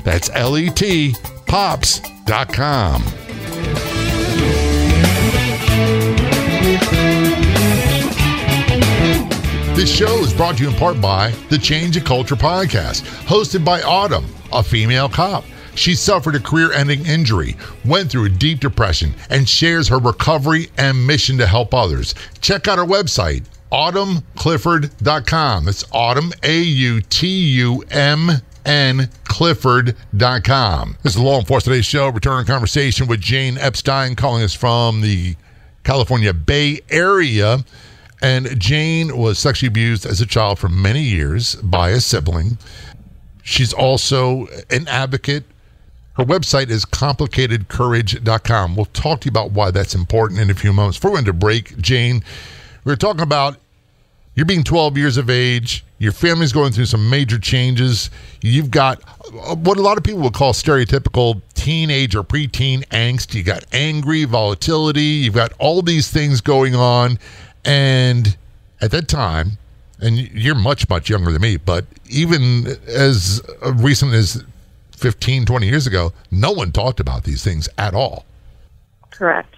That's 0.05 0.29
letpops.com. 0.31 1.31
pops.com. 1.51 3.03
This 9.75 9.93
show 9.93 10.19
is 10.19 10.33
brought 10.33 10.59
to 10.59 10.63
you 10.63 10.71
in 10.71 10.77
part 10.77 11.01
by 11.01 11.31
the 11.49 11.59
Change 11.59 11.97
of 11.97 12.05
Culture 12.05 12.37
podcast, 12.37 13.03
hosted 13.25 13.65
by 13.65 13.83
Autumn, 13.83 14.27
a 14.53 14.63
female 14.63 15.09
cop. 15.09 15.45
She 15.75 15.95
suffered 15.95 16.35
a 16.35 16.41
career 16.41 16.73
ending 16.73 17.07
injury, 17.07 17.57
went 17.85 18.11
through 18.11 18.25
a 18.27 18.31
deep 18.31 18.61
depression, 18.61 19.15
and 19.31 19.49
shares 19.49 19.89
her 19.89 19.99
recovery 19.99 20.69
and 20.77 21.07
mission 21.07 21.39
to 21.39 21.47
help 21.47 21.75
others. 21.75 22.15
Check 22.41 22.69
out 22.69 22.79
her 22.79 22.85
website, 22.85 23.45
autumnclifford.com. 23.73 25.65
That's 25.65 25.85
autumn, 25.93 26.33
A 26.43 26.61
U 26.61 27.01
T 27.03 27.29
U 27.29 27.85
M 27.91 28.31
N 28.65 29.09
Clifford.com. 29.25 30.97
This 31.03 31.15
is 31.15 31.21
Law 31.21 31.39
Enforcement 31.39 31.75
Today 31.75 31.83
Show. 31.83 32.09
Returning 32.09 32.47
conversation 32.47 33.07
with 33.07 33.21
Jane 33.21 33.57
Epstein, 33.59 34.15
calling 34.17 34.43
us 34.43 34.55
from 34.55 35.01
the 35.01 35.37
California 35.85 36.35
Bay 36.35 36.81
Area. 36.91 37.65
And 38.23 38.61
Jane 38.61 39.17
was 39.17 39.39
sexually 39.39 39.69
abused 39.69 40.05
as 40.05 40.21
a 40.21 40.27
child 40.27 40.59
for 40.59 40.69
many 40.69 41.01
years 41.01 41.55
by 41.57 41.91
a 41.91 42.01
sibling. 42.01 42.59
She's 43.43 43.73
also 43.73 44.47
an 44.69 44.87
advocate. 44.89 45.45
Her 46.15 46.25
website 46.25 46.71
is 46.71 46.85
complicatedcourage.com. 46.85 48.77
We'll 48.77 48.85
talk 48.87 49.21
to 49.21 49.27
you 49.27 49.31
about 49.31 49.53
why 49.53 49.71
that's 49.71 49.95
important 49.95 50.41
in 50.41 50.51
a 50.51 50.55
few 50.55 50.73
moments. 50.73 50.99
Before 50.99 51.13
we 51.13 51.15
went 51.17 51.27
to 51.27 51.33
break, 51.33 51.79
Jane, 51.79 52.23
we 52.85 52.93
were 52.93 52.97
talking 52.97 53.23
about 53.23 53.57
you're 54.35 54.47
being 54.47 54.65
12 54.65 54.97
years 54.97 55.17
of 55.17 55.29
age. 55.29 55.85
Your 55.99 56.13
family's 56.13 56.53
going 56.53 56.73
through 56.73 56.87
some 56.87 57.11
major 57.11 57.39
changes. 57.39 58.11
You've 58.41 58.71
got 58.71 59.03
uh, 59.35 59.55
what 59.55 59.77
a 59.77 59.83
lot 59.83 59.99
of 59.99 60.05
people 60.05 60.21
would 60.21 60.33
call 60.33 60.53
stereotypical 60.53 61.43
teenage 61.55 62.15
or 62.15 62.23
preteen 62.23 62.87
angst. 62.89 63.35
You 63.35 63.43
got 63.43 63.65
angry, 63.73 64.25
volatility. 64.25 65.03
You've 65.03 65.35
got 65.35 65.53
all 65.59 65.83
these 65.83 66.11
things 66.11 66.41
going 66.41 66.75
on. 66.75 67.19
And 67.65 68.37
at 68.81 68.91
that 68.93 69.09
time, 69.09 69.59
and 70.01 70.17
you're 70.17 70.55
much, 70.55 70.89
much 70.89 71.11
younger 71.11 71.33
than 71.33 71.43
me, 71.43 71.59
but 71.59 71.85
even 72.09 72.67
as 72.87 73.43
recent 73.75 74.15
as 74.15 74.43
15, 75.01 75.47
20 75.47 75.67
years 75.67 75.87
ago, 75.87 76.13
no 76.31 76.53
one 76.53 76.73
talked 76.73 77.01
about 77.01 77.25
these 77.25 77.43
things 77.43 77.69
at 77.79 77.95
all. 77.95 78.27
Correct. 79.11 79.55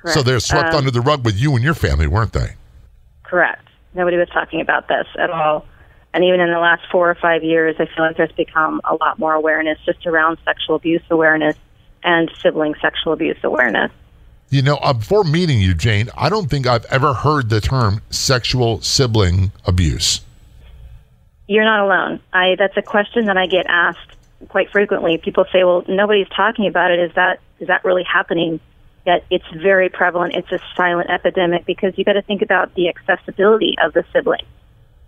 Correct. 0.00 0.14
So 0.14 0.22
they're 0.22 0.40
swept 0.40 0.70
Um, 0.70 0.76
under 0.76 0.90
the 0.90 1.00
rug 1.00 1.24
with 1.24 1.38
you 1.38 1.54
and 1.54 1.64
your 1.64 1.74
family, 1.74 2.06
weren't 2.06 2.32
they? 2.32 2.54
Correct. 3.24 3.66
Nobody 3.94 4.16
was 4.16 4.28
talking 4.28 4.60
about 4.60 4.88
this 4.88 5.06
at 5.18 5.30
all. 5.30 5.66
And 6.12 6.22
even 6.24 6.40
in 6.40 6.52
the 6.52 6.60
last 6.60 6.82
four 6.92 7.10
or 7.10 7.16
five 7.16 7.42
years, 7.42 7.74
I 7.80 7.86
feel 7.86 8.04
like 8.04 8.16
there's 8.16 8.30
become 8.32 8.80
a 8.84 8.94
lot 8.94 9.18
more 9.18 9.34
awareness 9.34 9.78
just 9.84 10.06
around 10.06 10.38
sexual 10.44 10.76
abuse 10.76 11.02
awareness 11.10 11.56
and 12.04 12.30
sibling 12.40 12.74
sexual 12.80 13.12
abuse 13.12 13.38
awareness. 13.42 13.90
You 14.50 14.62
know, 14.62 14.76
uh, 14.76 14.92
before 14.92 15.24
meeting 15.24 15.60
you, 15.60 15.74
Jane, 15.74 16.10
I 16.16 16.28
don't 16.28 16.48
think 16.48 16.66
I've 16.66 16.84
ever 16.86 17.14
heard 17.14 17.48
the 17.48 17.60
term 17.60 18.02
sexual 18.10 18.80
sibling 18.82 19.50
abuse. 19.66 20.20
You're 21.48 21.64
not 21.64 21.80
alone. 21.84 22.20
I 22.32 22.54
that's 22.58 22.76
a 22.76 22.82
question 22.82 23.26
that 23.26 23.36
I 23.36 23.46
get 23.46 23.66
asked 23.68 24.13
quite 24.48 24.70
frequently. 24.70 25.18
People 25.18 25.44
say, 25.52 25.64
"Well, 25.64 25.84
nobody's 25.88 26.28
talking 26.28 26.66
about 26.66 26.90
it. 26.90 27.00
Is 27.00 27.12
that 27.14 27.40
is 27.60 27.68
that 27.68 27.84
really 27.84 28.04
happening?" 28.04 28.60
Yet 29.06 29.24
it's 29.30 29.48
very 29.50 29.88
prevalent. 29.90 30.34
It's 30.34 30.50
a 30.50 30.58
silent 30.76 31.10
epidemic 31.10 31.66
because 31.66 31.96
you 31.98 32.04
got 32.04 32.14
to 32.14 32.22
think 32.22 32.40
about 32.40 32.74
the 32.74 32.88
accessibility 32.88 33.76
of 33.82 33.92
the 33.92 34.04
sibling. 34.12 34.46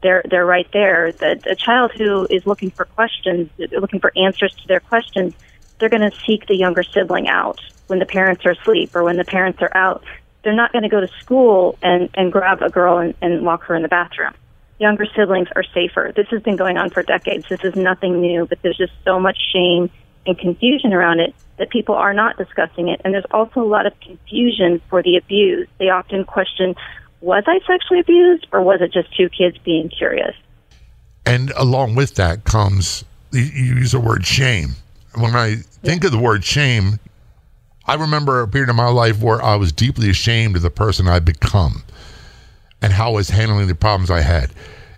They're 0.03 0.23
they're 0.29 0.47
right 0.47 0.69
there. 0.73 1.13
The 1.13 1.41
a 1.51 1.57
child 1.57 1.93
who 1.97 2.27
is 2.29 2.47
looking 2.47 2.71
for 2.71 2.85
questions, 2.85 3.51
looking 3.59 4.01
for 4.01 4.13
answers 4.17 4.53
to 4.53 4.69
their 4.69 4.81
questions, 4.81 5.35
they're 5.79 5.89
going 5.89 6.09
to 6.11 6.17
seek 6.27 6.47
the 6.47 6.57
younger 6.57 6.83
sibling 6.83 7.29
out 7.29 7.61
when 7.87 7.99
the 7.99 8.07
parents 8.07 8.45
are 8.45 8.53
asleep 8.53 8.95
or 8.95 9.05
when 9.05 9.17
the 9.17 9.25
parents 9.25 9.63
are 9.63 9.75
out. 9.75 10.05
They're 10.43 10.55
not 10.55 10.73
going 10.73 10.83
to 10.83 10.89
go 10.89 11.01
to 11.01 11.09
school 11.21 11.79
and 11.83 12.11
and 12.15 12.31
grab 12.31 12.63
a 12.63 12.71
girl 12.71 12.99
and, 12.99 13.15
and 13.23 13.43
lock 13.43 13.63
her 13.65 13.75
in 13.75 13.83
the 13.83 13.89
bathroom 13.89 14.35
younger 14.79 15.07
siblings 15.17 15.49
are 15.57 15.65
safer. 15.75 16.13
This 16.15 16.29
has 16.29 16.43
been 16.43 16.57
going 16.57 16.77
on 16.77 16.91
for 16.91 17.03
decades. 17.03 17.49
This 17.49 17.65
is 17.65 17.77
nothing 17.77 18.21
new, 18.21 18.47
but 18.47 18.61
there's 18.63 18.77
just 18.77 18.93
so 19.05 19.19
much 19.19 19.39
shame 19.53 19.91
and 20.27 20.39
confusion 20.39 20.93
around 20.93 21.21
it 21.21 21.35
that 21.59 21.71
people 21.71 21.95
are 21.95 22.13
not 22.13 22.37
discussing 22.37 22.89
it. 22.89 23.01
And 23.05 23.15
there's 23.15 23.25
also 23.31 23.61
a 23.61 23.65
lot 23.65 23.87
of 23.87 23.99
confusion 24.01 24.81
for 24.91 25.03
the 25.03 25.17
abused. 25.17 25.71
They 25.79 25.89
often 25.89 26.25
question, 26.25 26.75
was 27.21 27.45
I 27.47 27.61
sexually 27.67 28.01
abused 28.01 28.47
or 28.53 28.61
was 28.63 28.81
it 28.81 28.93
just 28.93 29.15
two 29.17 29.29
kids 29.29 29.57
being 29.59 29.89
curious? 29.89 30.35
And 31.25 31.51
along 31.57 31.95
with 31.95 32.15
that 32.17 32.45
comes, 32.45 33.05
you 33.33 33.43
use 33.43 33.93
the 33.93 34.01
word 34.01 34.27
shame. 34.27 34.77
When 35.15 35.35
I 35.35 35.57
think 35.83 36.05
of 36.05 36.13
the 36.13 36.19
word 36.19 36.45
shame, 36.45 37.01
I 37.87 37.95
remember 37.95 38.43
a 38.43 38.49
period 38.49 38.69
in 38.69 38.77
my 38.77 38.89
life 38.89 39.21
where 39.21 39.43
I 39.43 39.57
was 39.57 39.73
deeply 39.73 40.11
ashamed 40.11 40.57
of 40.57 40.63
the 40.63 40.71
person 40.71 41.09
I'd 41.09 41.25
become 41.25 41.85
and 42.83 42.93
how 42.93 43.11
I 43.11 43.15
was 43.15 43.31
handling 43.31 43.69
the 43.69 43.75
problems 43.75 44.11
I 44.11 44.21
had. 44.21 44.51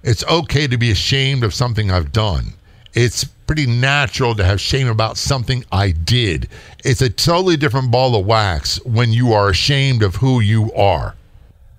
It's 0.02 0.24
okay 0.24 0.66
to 0.66 0.78
be 0.78 0.90
ashamed 0.90 1.44
of 1.44 1.54
something 1.54 1.90
I've 1.90 2.12
done. 2.12 2.54
It's 2.94 3.24
pretty 3.24 3.66
natural 3.66 4.34
to 4.34 4.44
have 4.44 4.60
shame 4.60 4.88
about 4.88 5.16
something 5.16 5.64
I 5.72 5.90
did. 5.90 6.48
It's 6.84 7.00
a 7.00 7.08
totally 7.10 7.56
different 7.56 7.90
ball 7.90 8.14
of 8.14 8.26
wax 8.26 8.82
when 8.84 9.12
you 9.12 9.32
are 9.32 9.48
ashamed 9.48 10.02
of 10.02 10.16
who 10.16 10.40
you 10.40 10.72
are. 10.74 11.14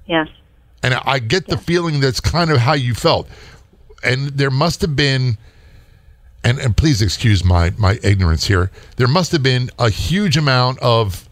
Yes. 0.05 0.27
And 0.81 0.93
I 0.93 1.19
get 1.19 1.47
the 1.47 1.57
feeling 1.57 1.99
that's 1.99 2.19
kind 2.19 2.51
of 2.51 2.57
how 2.57 2.73
you 2.73 2.93
felt. 2.93 3.27
And 4.03 4.29
there 4.29 4.49
must 4.49 4.81
have 4.81 4.95
been, 4.95 5.37
and, 6.43 6.57
and 6.59 6.75
please 6.75 7.01
excuse 7.01 7.43
my, 7.43 7.71
my 7.77 7.99
ignorance 8.01 8.47
here, 8.47 8.71
there 8.95 9.07
must 9.07 9.31
have 9.33 9.43
been 9.43 9.69
a 9.77 9.89
huge 9.89 10.37
amount 10.37 10.79
of 10.79 11.27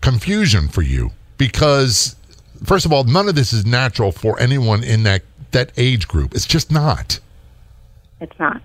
confusion 0.00 0.68
for 0.68 0.82
you 0.82 1.12
because, 1.36 2.16
first 2.64 2.86
of 2.86 2.92
all, 2.92 3.04
none 3.04 3.28
of 3.28 3.34
this 3.34 3.52
is 3.52 3.66
natural 3.66 4.12
for 4.12 4.38
anyone 4.40 4.82
in 4.82 5.02
that, 5.04 5.22
that 5.50 5.72
age 5.76 6.08
group. 6.08 6.34
It's 6.34 6.46
just 6.46 6.70
not. 6.70 7.20
It's 8.20 8.38
not. 8.38 8.62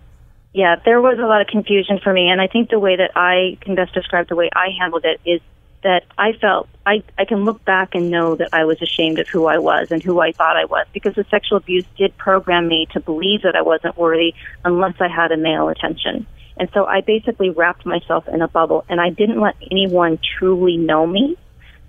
Yeah, 0.53 0.77
there 0.85 1.01
was 1.01 1.19
a 1.19 1.27
lot 1.27 1.41
of 1.41 1.47
confusion 1.47 1.99
for 2.03 2.11
me, 2.13 2.29
and 2.29 2.41
I 2.41 2.47
think 2.47 2.69
the 2.69 2.79
way 2.79 2.95
that 2.95 3.11
I 3.15 3.57
can 3.61 3.75
best 3.75 3.93
describe 3.93 4.27
the 4.27 4.35
way 4.35 4.49
I 4.55 4.69
handled 4.79 5.05
it 5.05 5.19
is 5.25 5.41
that 5.83 6.03
I 6.17 6.33
felt 6.33 6.67
I, 6.85 7.03
I 7.17 7.25
can 7.25 7.45
look 7.45 7.63
back 7.63 7.93
and 7.93 8.09
know 8.09 8.35
that 8.35 8.49
I 8.53 8.65
was 8.65 8.81
ashamed 8.81 9.19
of 9.19 9.27
who 9.27 9.45
I 9.45 9.57
was 9.57 9.91
and 9.91 10.01
who 10.01 10.19
I 10.19 10.31
thought 10.31 10.57
I 10.57 10.65
was 10.65 10.87
because 10.93 11.15
the 11.15 11.25
sexual 11.29 11.57
abuse 11.57 11.85
did 11.97 12.17
program 12.17 12.67
me 12.67 12.87
to 12.93 12.99
believe 12.99 13.43
that 13.43 13.55
I 13.55 13.61
wasn't 13.61 13.97
worthy 13.97 14.33
unless 14.65 14.95
I 14.99 15.07
had 15.07 15.31
a 15.31 15.37
male 15.37 15.69
attention. 15.69 16.25
And 16.57 16.69
so 16.73 16.85
I 16.85 17.01
basically 17.01 17.51
wrapped 17.51 17.85
myself 17.85 18.27
in 18.27 18.41
a 18.41 18.47
bubble 18.47 18.85
and 18.89 18.99
I 18.99 19.11
didn't 19.11 19.39
let 19.39 19.55
anyone 19.69 20.19
truly 20.37 20.77
know 20.77 21.05
me. 21.05 21.37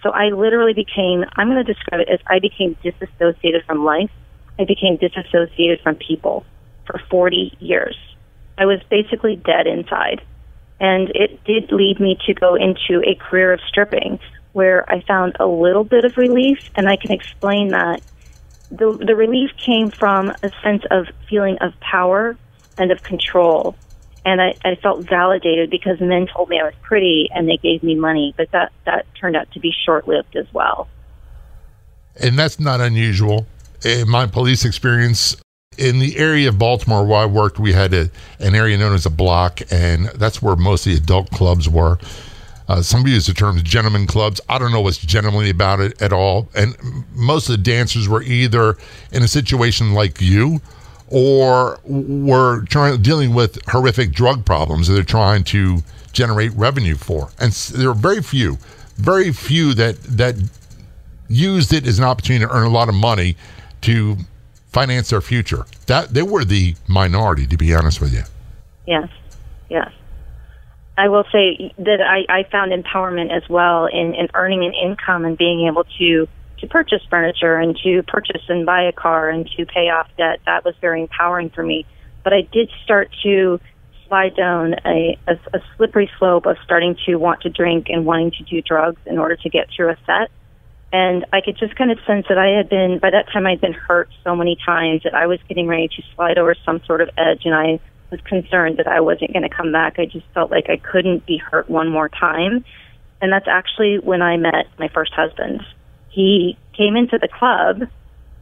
So 0.02 0.11
I 0.11 0.28
literally 0.28 0.75
became, 0.75 1.25
I'm 1.37 1.49
going 1.49 1.64
to 1.64 1.73
describe 1.73 2.00
it 2.00 2.09
as 2.09 2.21
I 2.26 2.38
became 2.38 2.76
disassociated 2.83 3.64
from 3.67 3.85
life. 3.85 4.11
I 4.59 4.64
became 4.64 4.97
disassociated 4.97 5.81
from 5.83 5.97
people 5.97 6.45
for 6.87 7.00
40 7.11 7.57
years. 7.61 7.97
I 8.57 8.67
was 8.67 8.81
basically 8.90 9.37
dead 9.37 9.67
inside. 9.67 10.21
And 10.81 11.11
it 11.14 11.43
did 11.45 11.73
lead 11.73 11.99
me 12.00 12.17
to 12.26 12.35
go 12.35 12.55
into 12.55 13.02
a 13.05 13.14
career 13.17 13.52
of 13.52 13.61
stripping 13.69 14.21
where 14.52 14.90
I 14.90 15.02
found 15.07 15.37
a 15.38 15.47
little 15.47 15.85
bit 15.85 16.05
of 16.05 16.17
relief, 16.17 16.59
and 16.75 16.88
I 16.88 16.97
can 16.97 17.12
explain 17.12 17.71
that. 17.71 18.00
The, 18.71 18.99
the 19.07 19.14
relief 19.14 19.50
came 19.64 19.90
from 19.90 20.31
a 20.31 20.50
sense 20.62 20.83
of 20.90 21.07
feeling 21.28 21.59
of 21.61 21.73
power 21.81 22.37
and 22.76 22.90
of 22.90 23.02
control. 23.02 23.76
And 24.28 24.42
I, 24.42 24.54
I 24.62 24.75
felt 24.75 25.08
validated 25.08 25.70
because 25.70 25.99
men 26.00 26.26
told 26.26 26.50
me 26.50 26.61
I 26.61 26.64
was 26.64 26.75
pretty 26.82 27.30
and 27.35 27.49
they 27.49 27.56
gave 27.56 27.82
me 27.82 27.94
money, 27.94 28.35
but 28.37 28.50
that, 28.52 28.73
that 28.85 29.06
turned 29.18 29.37
out 29.37 29.50
to 29.52 29.58
be 29.58 29.73
short 29.87 30.06
lived 30.06 30.37
as 30.37 30.44
well. 30.52 30.87
And 32.20 32.38
that's 32.38 32.61
not 32.61 32.82
unusual. 32.82 33.47
In 33.87 34.06
my 34.06 34.26
police 34.26 34.66
experience, 34.66 35.40
in 35.78 35.99
the 35.99 36.18
area 36.18 36.50
of 36.50 36.58
Baltimore 36.58 37.06
where 37.06 37.20
I 37.20 37.25
worked, 37.25 37.58
we 37.58 37.73
had 37.73 37.94
a, 37.94 38.11
an 38.38 38.54
area 38.54 38.76
known 38.76 38.92
as 38.92 39.06
a 39.06 39.11
block, 39.11 39.62
and 39.70 40.08
that's 40.08 40.42
where 40.42 40.56
most 40.56 40.87
of 40.87 40.92
the 40.92 40.99
adult 40.99 41.30
clubs 41.30 41.66
were. 41.66 41.97
Uh, 42.68 42.82
some 42.82 43.06
use 43.06 43.28
the 43.28 43.32
term 43.32 43.62
gentlemen 43.62 44.06
clubs. 44.06 44.42
I 44.47 44.58
don't 44.58 44.73
know 44.73 44.82
what's 44.82 44.99
gentlemanly 44.99 45.49
about 45.49 45.80
it 45.80 46.02
at 46.02 46.12
all. 46.12 46.50
And 46.54 46.76
most 47.14 47.49
of 47.49 47.56
the 47.56 47.62
dancers 47.62 48.11
were 48.11 48.23
either 48.23 48.76
in 49.11 49.23
a 49.23 49.28
situation 49.28 49.94
like 49.94 50.20
you 50.20 50.61
or 51.11 51.81
were 51.85 52.65
trying 52.67 53.00
dealing 53.03 53.35
with 53.35 53.59
horrific 53.69 54.12
drug 54.12 54.45
problems 54.45 54.88
that 54.88 54.95
they're 54.95 55.03
trying 55.03 55.45
to 55.45 55.83
generate 56.12 56.53
revenue 56.53 56.97
for. 56.97 57.31
And 57.38 57.53
there 57.53 57.91
are 57.91 57.95
very 57.95 58.23
few, 58.23 58.59
very 58.97 59.33
few 59.33 59.75
that 59.75 60.03
that 60.03 60.37
used 61.29 61.73
it 61.73 61.87
as 61.87 61.99
an 61.99 62.05
opportunity 62.05 62.45
to 62.45 62.53
earn 62.53 62.67
a 62.67 62.71
lot 62.71 62.88
of 62.88 62.95
money 62.95 63.37
to 63.83 64.17
finance 64.69 65.11
their 65.11 65.21
future. 65.21 65.67
That 65.87 66.15
they 66.15 66.23
were 66.23 66.45
the 66.45 66.75
minority, 66.87 67.47
to 67.47 67.57
be 67.57 67.75
honest 67.75 68.00
with 68.00 68.12
you. 68.12 68.23
Yes, 68.87 69.09
yes. 69.69 69.91
I 70.97 71.09
will 71.09 71.25
say 71.31 71.73
that 71.79 72.00
I, 72.00 72.41
I 72.41 72.43
found 72.50 72.73
empowerment 72.73 73.31
as 73.31 73.49
well 73.49 73.87
in, 73.87 74.15
in 74.15 74.29
earning 74.35 74.65
an 74.65 74.75
income 74.75 75.25
and 75.25 75.38
being 75.38 75.69
able 75.69 75.85
to 75.99 76.29
to 76.61 76.67
purchase 76.67 77.03
furniture 77.09 77.57
and 77.57 77.77
to 77.85 78.03
purchase 78.03 78.43
and 78.49 78.67
buy 78.67 78.83
a 78.83 78.93
car 78.93 79.29
and 79.31 79.49
to 79.57 79.67
pay 79.67 79.88
off 79.88 80.09
debt. 80.17 80.41
That 80.47 80.65
was 80.65 80.75
very 80.81 81.00
empowering 81.00 81.50
for 81.50 81.62
me. 81.62 81.87
But 82.25 82.33
I 82.33 82.43
did 82.43 82.71
start 82.85 83.11
to 83.23 83.61
slide 84.09 84.35
down 84.37 84.75
a, 84.85 85.19
a, 85.27 85.35
a 85.55 85.61
slippery 85.77 86.11
slope 86.19 86.47
of 86.47 86.57
starting 86.65 86.97
to 87.07 87.17
want 87.17 87.43
to 87.43 87.50
drink 87.50 87.87
and 87.88 88.07
wanting 88.07 88.33
to 88.33 88.45
do 88.45 88.62
drugs 88.62 89.00
in 89.07 89.19
order 89.19 89.37
to 89.37 89.50
get 89.50 89.69
through 89.75 89.91
a 89.91 89.97
set. 90.07 90.31
And 90.93 91.27
I 91.33 91.43
could 91.43 91.59
just 91.59 91.77
kind 91.77 91.91
of 91.91 91.99
sense 92.07 92.27
that 92.29 92.38
I 92.38 92.57
had 92.57 92.71
been, 92.71 92.99
by 92.99 93.11
that 93.11 93.31
time, 93.31 93.47
I'd 93.47 93.61
been 93.61 93.75
hurt 93.75 94.09
so 94.25 94.35
many 94.35 94.57
times 94.65 95.03
that 95.05 95.15
I 95.15 95.27
was 95.27 95.38
getting 95.47 95.67
ready 95.67 95.88
to 95.88 96.03
slide 96.15 96.38
over 96.38 96.55
some 96.65 96.81
sort 96.87 97.03
of 97.03 97.11
edge, 97.19 97.43
and 97.45 97.55
I 97.55 97.79
was 98.11 98.21
concerned 98.23 98.79
that 98.79 98.87
I 98.87 99.00
wasn't 99.00 99.35
going 99.35 99.43
to 99.43 99.55
come 99.55 99.71
back. 99.71 99.99
I 99.99 100.07
just 100.07 100.25
felt 100.33 100.50
like 100.50 100.71
I 100.71 100.79
couldn't 100.79 101.27
be 101.27 101.37
hurt 101.37 101.69
one 101.69 101.91
more 101.91 102.09
time. 102.09 102.65
And 103.21 103.31
that's 103.31 103.49
actually 103.49 103.99
when 103.99 104.23
I 104.23 104.38
met 104.38 104.67
my 104.79 104.88
first 104.88 105.12
husband. 105.12 105.61
He 106.11 106.57
came 106.77 106.97
into 106.97 107.19
the 107.19 107.29
club 107.29 107.88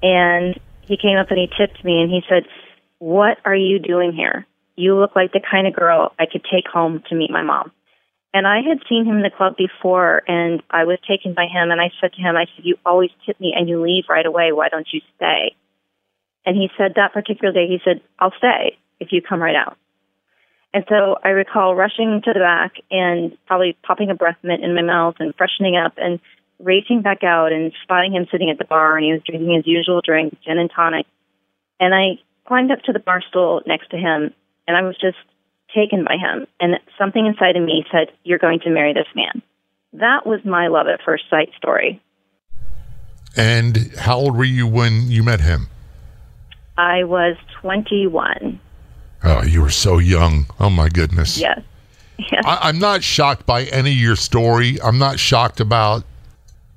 and 0.02 0.58
he 0.82 0.96
came 0.96 1.18
up 1.18 1.30
and 1.30 1.38
he 1.38 1.49
tipped 1.49 1.85
me 1.85 2.00
and 2.00 2.11
he 2.11 2.23
said, 2.28 2.44
What 2.99 3.38
are 3.44 3.56
you 3.56 3.78
doing 3.78 4.12
here? 4.12 4.46
You 4.76 4.99
look 4.99 5.16
like 5.16 5.32
the 5.32 5.40
kind 5.40 5.66
of 5.66 5.75
girl 5.75 6.12
I 6.18 6.26
could 6.30 6.44
take 6.44 6.66
home 6.66 7.02
to 7.08 7.14
meet 7.14 7.30
my 7.30 7.42
mom. 7.42 7.73
And 8.35 8.46
I 8.46 8.56
had 8.56 8.80
seen 8.88 9.06
him 9.06 9.16
in 9.16 9.23
the 9.23 9.30
club 9.30 9.56
before 9.56 10.23
and 10.28 10.62
I 10.70 10.85
was 10.85 10.99
taken 11.08 11.32
by 11.32 11.46
him 11.46 11.70
and 11.70 11.80
I 11.80 11.90
said 12.00 12.12
to 12.12 12.20
him, 12.20 12.37
I 12.37 12.44
said, 12.54 12.64
You 12.64 12.76
always 12.85 13.11
tip 13.25 13.40
me 13.40 13.54
and 13.56 13.68
you 13.68 13.80
leave 13.82 14.04
right 14.08 14.26
away. 14.26 14.52
Why 14.52 14.68
don't 14.68 14.87
you 14.92 15.00
stay? 15.16 15.56
And 16.44 16.56
he 16.56 16.68
said 16.76 16.92
that 16.94 17.12
particular 17.12 17.52
day, 17.52 17.66
he 17.66 17.80
said, 17.85 18.02
I'll 18.18 18.35
stay 18.37 18.76
if 19.00 19.08
you 19.11 19.23
come 19.23 19.42
right 19.42 19.56
out. 19.56 19.76
And 20.73 20.85
so 20.88 21.16
I 21.25 21.30
recall 21.30 21.75
rushing 21.75 22.20
to 22.25 22.32
the 22.35 22.40
back 22.40 22.75
and 22.90 23.37
probably 23.46 23.76
popping 23.82 24.11
a 24.11 24.14
breath 24.14 24.37
mint 24.42 24.62
in 24.62 24.75
my 24.75 24.82
mouth 24.82 25.16
and 25.18 25.35
freshening 25.35 25.76
up 25.76 25.94
and 25.96 26.20
racing 26.58 27.02
back 27.02 27.22
out 27.22 27.52
and 27.52 27.72
spotting 27.82 28.12
him 28.12 28.26
sitting 28.30 28.50
at 28.50 28.58
the 28.58 28.64
bar 28.64 28.96
and 28.96 29.04
he 29.04 29.12
was 29.12 29.22
drinking 29.26 29.54
his 29.54 29.66
usual 29.66 30.00
drink, 30.04 30.36
gin 30.44 30.58
and 30.58 30.70
tonic. 30.75 31.06
And 31.78 31.94
I 31.94 32.22
climbed 32.46 32.70
up 32.70 32.80
to 32.82 32.92
the 32.92 32.98
bar 32.98 33.22
stool 33.28 33.62
next 33.66 33.90
to 33.90 33.96
him 33.96 34.32
and 34.66 34.76
I 34.76 34.82
was 34.82 34.96
just 35.00 35.18
taken 35.75 36.04
by 36.04 36.16
him. 36.16 36.46
And 36.60 36.78
something 36.98 37.26
inside 37.26 37.56
of 37.56 37.62
me 37.62 37.84
said, 37.90 38.08
You're 38.25 38.38
going 38.38 38.60
to 38.60 38.70
marry 38.70 38.92
this 38.92 39.06
man. 39.14 39.42
That 39.92 40.26
was 40.26 40.40
my 40.44 40.68
love 40.68 40.86
at 40.88 41.00
first 41.04 41.25
sight 41.30 41.50
story. 41.56 42.00
And 43.36 43.92
how 43.98 44.16
old 44.16 44.36
were 44.36 44.44
you 44.44 44.66
when 44.66 45.10
you 45.10 45.22
met 45.22 45.40
him? 45.40 45.68
I 46.78 47.04
was 47.04 47.36
21. 47.60 48.60
Oh, 49.25 49.42
you 49.42 49.62
were 49.62 49.70
so 49.70 49.98
young. 49.98 50.46
Oh, 50.60 50.70
my 50.70 50.88
goodness. 50.88 51.38
Yes. 51.38 51.60
yes. 52.18 52.42
I, 52.44 52.68
I'm 52.68 52.78
not 52.78 53.02
shocked 53.02 53.46
by 53.46 53.64
any 53.64 53.92
of 53.92 53.98
your 53.98 54.16
story. 54.16 54.80
I'm 54.82 54.98
not 54.98 55.18
shocked 55.18 55.60
about 55.60 56.04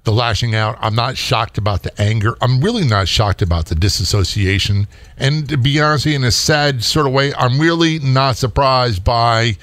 the 0.04 0.12
lashing 0.12 0.56
out. 0.56 0.78
I'm 0.80 0.96
not 0.96 1.18
shocked 1.18 1.58
about 1.58 1.84
the 1.84 2.02
anger. 2.02 2.36
I'm 2.42 2.62
really 2.62 2.86
not 2.86 3.08
shocked 3.08 3.42
about 3.42 3.68
the 3.68 3.76
disassociation. 3.76 4.88
And 5.18 5.48
to 5.50 5.58
be 5.58 5.80
honest, 5.80 6.06
in 6.06 6.24
a 6.24 6.32
sad 6.32 6.84
sort 6.84 7.06
of 7.06 7.14
way, 7.14 7.34
I'm 7.34 7.60
really 7.60 8.00
not 8.00 8.38
surprised 8.38 9.04
by 9.04 9.58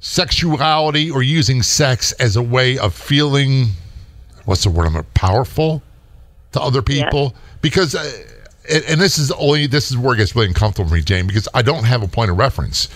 sexuality 0.00 1.10
or 1.10 1.22
using 1.22 1.62
sex 1.62 2.12
as 2.12 2.36
a 2.36 2.42
way 2.42 2.78
of 2.78 2.94
feeling 2.94 3.68
what's 4.46 4.64
the 4.64 4.70
word 4.70 4.86
I'm 4.86 5.04
powerful 5.14 5.82
to 6.52 6.60
other 6.60 6.82
people 6.82 7.34
because 7.60 7.94
uh, 7.94 8.10
and, 8.70 8.84
and 8.84 9.00
this 9.00 9.18
is 9.18 9.30
only 9.32 9.66
this 9.66 9.90
is 9.90 9.98
where 9.98 10.14
it 10.14 10.18
gets 10.18 10.34
really 10.34 10.48
uncomfortable 10.48 10.88
for 10.88 10.94
me, 10.94 11.02
Jane, 11.02 11.26
because 11.26 11.48
I 11.54 11.62
don't 11.62 11.84
have 11.84 12.02
a 12.02 12.08
point 12.08 12.30
of 12.30 12.38
reference 12.38 12.88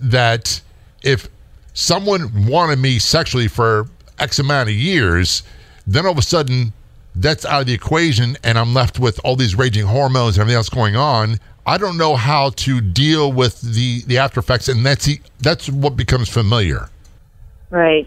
that 0.00 0.60
if 1.02 1.28
someone 1.72 2.46
wanted 2.46 2.78
me 2.78 2.98
sexually 2.98 3.48
for 3.48 3.86
X 4.18 4.38
amount 4.38 4.68
of 4.68 4.74
years, 4.74 5.42
then 5.86 6.06
all 6.06 6.12
of 6.12 6.18
a 6.18 6.22
sudden 6.22 6.72
that's 7.14 7.44
out 7.44 7.62
of 7.62 7.66
the 7.66 7.74
equation 7.74 8.36
and 8.42 8.58
I'm 8.58 8.74
left 8.74 8.98
with 8.98 9.20
all 9.24 9.36
these 9.36 9.54
raging 9.54 9.86
hormones 9.86 10.36
and 10.36 10.42
everything 10.42 10.56
else 10.56 10.68
going 10.68 10.96
on. 10.96 11.38
I 11.66 11.78
don't 11.78 11.96
know 11.96 12.16
how 12.16 12.50
to 12.50 12.80
deal 12.80 13.32
with 13.32 13.60
the 13.60 14.02
the 14.06 14.18
after 14.18 14.40
effects, 14.40 14.68
and 14.68 14.84
that's 14.84 15.06
the, 15.06 15.20
that's 15.40 15.70
what 15.70 15.96
becomes 15.96 16.28
familiar. 16.28 16.90
Right, 17.70 18.06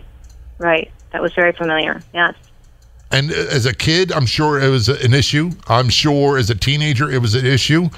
right. 0.60 0.92
That 1.12 1.22
was 1.22 1.34
very 1.34 1.54
familiar. 1.54 2.02
Yes. 2.14 2.36
And 3.12 3.32
uh, 3.32 3.36
as 3.36 3.66
a 3.66 3.74
kid, 3.74 4.12
I'm 4.12 4.26
sure 4.26 4.62
it 4.62 4.70
was 4.70 4.90
an 4.90 5.14
issue. 5.14 5.52
I'm 5.68 5.90
sure 5.90 6.38
as 6.38 6.50
a 6.50 6.56
teenager, 6.56 7.10
it 7.10 7.20
was 7.20 7.34
an 7.34 7.46
issue. 7.46 7.90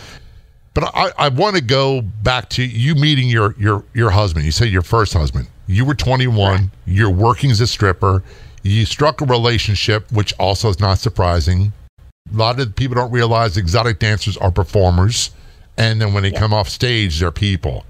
But 0.74 0.92
I, 0.96 1.12
I 1.18 1.30
want 1.30 1.56
to 1.58 1.62
go 1.62 2.02
back 2.02 2.50
to 2.52 2.64
you 2.64 2.96
meeting 2.96 3.28
your 3.28 3.54
your 3.58 3.84
your 3.94 4.12
husband. 4.12 4.46
You 4.46 4.52
say 4.52 4.68
your 4.68 4.82
first 4.82 5.14
husband. 5.14 5.48
You 5.68 5.84
were 5.84 5.96
21. 5.96 6.72
You're 6.86 7.10
working 7.10 7.52
as 7.52 7.60
a 7.60 7.68
stripper. 7.68 8.24
You 8.64 8.86
struck 8.86 9.22
a 9.22 9.26
relationship, 9.26 10.12
which 10.12 10.34
also 10.40 10.70
is 10.70 10.80
not 10.80 11.00
surprising. 11.00 11.74
A 11.98 12.38
lot 12.38 12.60
of 12.60 12.76
people 12.76 12.96
don't 12.96 13.12
realize 13.12 13.58
exotic 13.58 14.00
dancers 14.00 14.38
are 14.38 14.52
performers, 14.52 15.32
and 15.78 16.02
then 16.02 16.14
when 16.14 16.24
they 16.24 16.32
come 16.32 16.54
off 16.54 16.70
stage, 16.70 17.20
they're 17.20 17.32
people. 17.32 17.86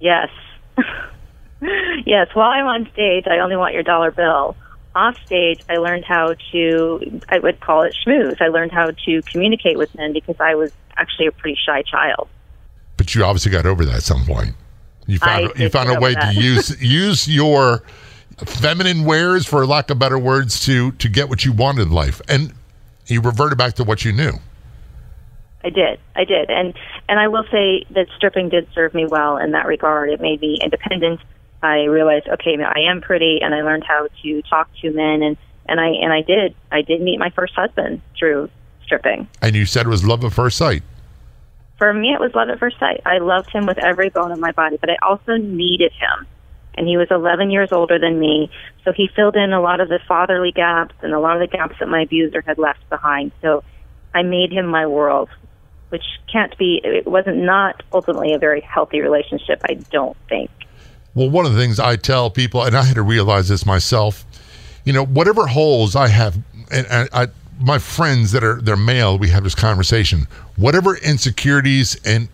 Yes. 0.00 0.28
yes. 2.06 2.28
While 2.34 2.50
I'm 2.50 2.66
on 2.66 2.88
stage, 2.92 3.24
I 3.26 3.38
only 3.38 3.56
want 3.56 3.74
your 3.74 3.82
dollar 3.82 4.10
bill 4.10 4.56
off 4.94 5.16
stage, 5.26 5.60
I 5.68 5.76
learned 5.76 6.04
how 6.04 6.34
to, 6.52 7.20
I 7.28 7.38
would 7.38 7.60
call 7.60 7.82
it 7.82 7.96
schmooze. 8.06 8.40
I 8.40 8.48
learned 8.48 8.72
how 8.72 8.90
to 8.90 9.22
communicate 9.22 9.76
with 9.76 9.94
men 9.94 10.12
because 10.12 10.36
I 10.38 10.54
was 10.54 10.72
actually 10.96 11.26
a 11.26 11.32
pretty 11.32 11.58
shy 11.66 11.82
child. 11.82 12.28
But 12.96 13.14
you 13.14 13.24
obviously 13.24 13.50
got 13.50 13.66
over 13.66 13.84
that 13.84 13.96
at 13.96 14.02
some 14.02 14.24
point. 14.24 14.54
You 15.06 15.18
found 15.18 15.52
I 15.56 15.62
you 15.62 15.68
found 15.68 15.90
a 15.90 16.00
way 16.00 16.14
that. 16.14 16.34
to 16.34 16.40
use 16.40 16.80
use 16.82 17.28
your 17.28 17.82
feminine 18.38 19.04
wares, 19.04 19.46
for 19.46 19.64
lack 19.66 19.90
of 19.90 19.98
better 19.98 20.18
words, 20.18 20.60
to 20.66 20.92
to 20.92 21.08
get 21.08 21.28
what 21.28 21.44
you 21.44 21.52
wanted 21.52 21.82
in 21.82 21.90
life, 21.90 22.20
and 22.28 22.52
you 23.06 23.20
reverted 23.20 23.58
back 23.58 23.74
to 23.74 23.84
what 23.84 24.04
you 24.04 24.12
knew. 24.12 24.32
I 25.64 25.70
did, 25.70 25.98
I 26.14 26.24
did, 26.24 26.50
and 26.50 26.74
and 27.08 27.18
I 27.18 27.28
will 27.28 27.44
say 27.50 27.84
that 27.90 28.06
stripping 28.16 28.48
did 28.48 28.68
serve 28.74 28.94
me 28.94 29.06
well 29.06 29.38
in 29.38 29.52
that 29.52 29.66
regard. 29.66 30.10
It 30.10 30.20
made 30.20 30.40
me 30.40 30.58
independent. 30.62 31.20
I 31.62 31.84
realized, 31.84 32.28
okay, 32.28 32.62
I 32.62 32.90
am 32.90 33.00
pretty, 33.00 33.40
and 33.40 33.54
I 33.54 33.62
learned 33.62 33.84
how 33.84 34.08
to 34.22 34.42
talk 34.42 34.68
to 34.82 34.90
men, 34.92 35.22
and 35.22 35.36
and 35.66 35.80
I 35.80 35.88
and 35.88 36.12
I 36.12 36.20
did, 36.20 36.54
I 36.70 36.82
did 36.82 37.00
meet 37.00 37.18
my 37.18 37.30
first 37.30 37.54
husband 37.54 38.02
through 38.18 38.50
stripping. 38.84 39.28
And 39.40 39.56
you 39.56 39.64
said 39.64 39.86
it 39.86 39.88
was 39.88 40.04
love 40.04 40.24
at 40.24 40.32
first 40.32 40.58
sight. 40.58 40.82
For 41.78 41.92
me, 41.92 42.12
it 42.12 42.20
was 42.20 42.34
love 42.34 42.50
at 42.50 42.58
first 42.58 42.78
sight. 42.78 43.00
I 43.04 43.18
loved 43.18 43.50
him 43.50 43.66
with 43.66 43.78
every 43.78 44.10
bone 44.10 44.30
of 44.30 44.38
my 44.38 44.52
body, 44.52 44.76
but 44.76 44.90
I 44.90 44.96
also 45.02 45.36
needed 45.36 45.92
him. 45.92 46.26
And 46.76 46.88
he 46.88 46.96
was 46.96 47.08
11 47.10 47.50
years 47.50 47.70
older 47.72 47.98
than 47.98 48.18
me, 48.18 48.50
so 48.84 48.92
he 48.92 49.08
filled 49.14 49.36
in 49.36 49.52
a 49.52 49.60
lot 49.60 49.80
of 49.80 49.88
the 49.88 50.00
fatherly 50.08 50.52
gaps 50.52 50.94
and 51.02 51.12
a 51.12 51.20
lot 51.20 51.40
of 51.40 51.40
the 51.40 51.56
gaps 51.56 51.76
that 51.78 51.88
my 51.88 52.02
abuser 52.02 52.40
had 52.40 52.58
left 52.58 52.88
behind. 52.90 53.32
So 53.42 53.62
I 54.12 54.22
made 54.22 54.52
him 54.52 54.66
my 54.66 54.86
world, 54.86 55.28
which 55.90 56.04
can't 56.30 56.56
be, 56.58 56.80
it 56.82 57.06
wasn't 57.06 57.38
not 57.38 57.82
ultimately 57.92 58.32
a 58.32 58.38
very 58.38 58.60
healthy 58.60 59.00
relationship, 59.00 59.60
I 59.68 59.74
don't 59.74 60.16
think. 60.28 60.50
Well, 61.14 61.30
one 61.30 61.46
of 61.46 61.54
the 61.54 61.60
things 61.60 61.78
I 61.78 61.96
tell 61.96 62.28
people, 62.28 62.64
and 62.64 62.76
I 62.76 62.82
had 62.82 62.96
to 62.96 63.02
realize 63.02 63.48
this 63.48 63.64
myself, 63.64 64.24
you 64.84 64.92
know, 64.92 65.04
whatever 65.04 65.46
holes 65.46 65.94
I 65.94 66.08
have, 66.08 66.36
and, 66.70 66.86
I, 67.12 67.28
my 67.60 67.78
friends 67.78 68.32
that 68.32 68.42
are 68.42 68.60
they're 68.60 68.76
male, 68.76 69.16
we 69.18 69.28
have 69.28 69.44
this 69.44 69.54
conversation. 69.54 70.26
Whatever 70.56 70.96
insecurities 70.96 71.96
and 72.04 72.28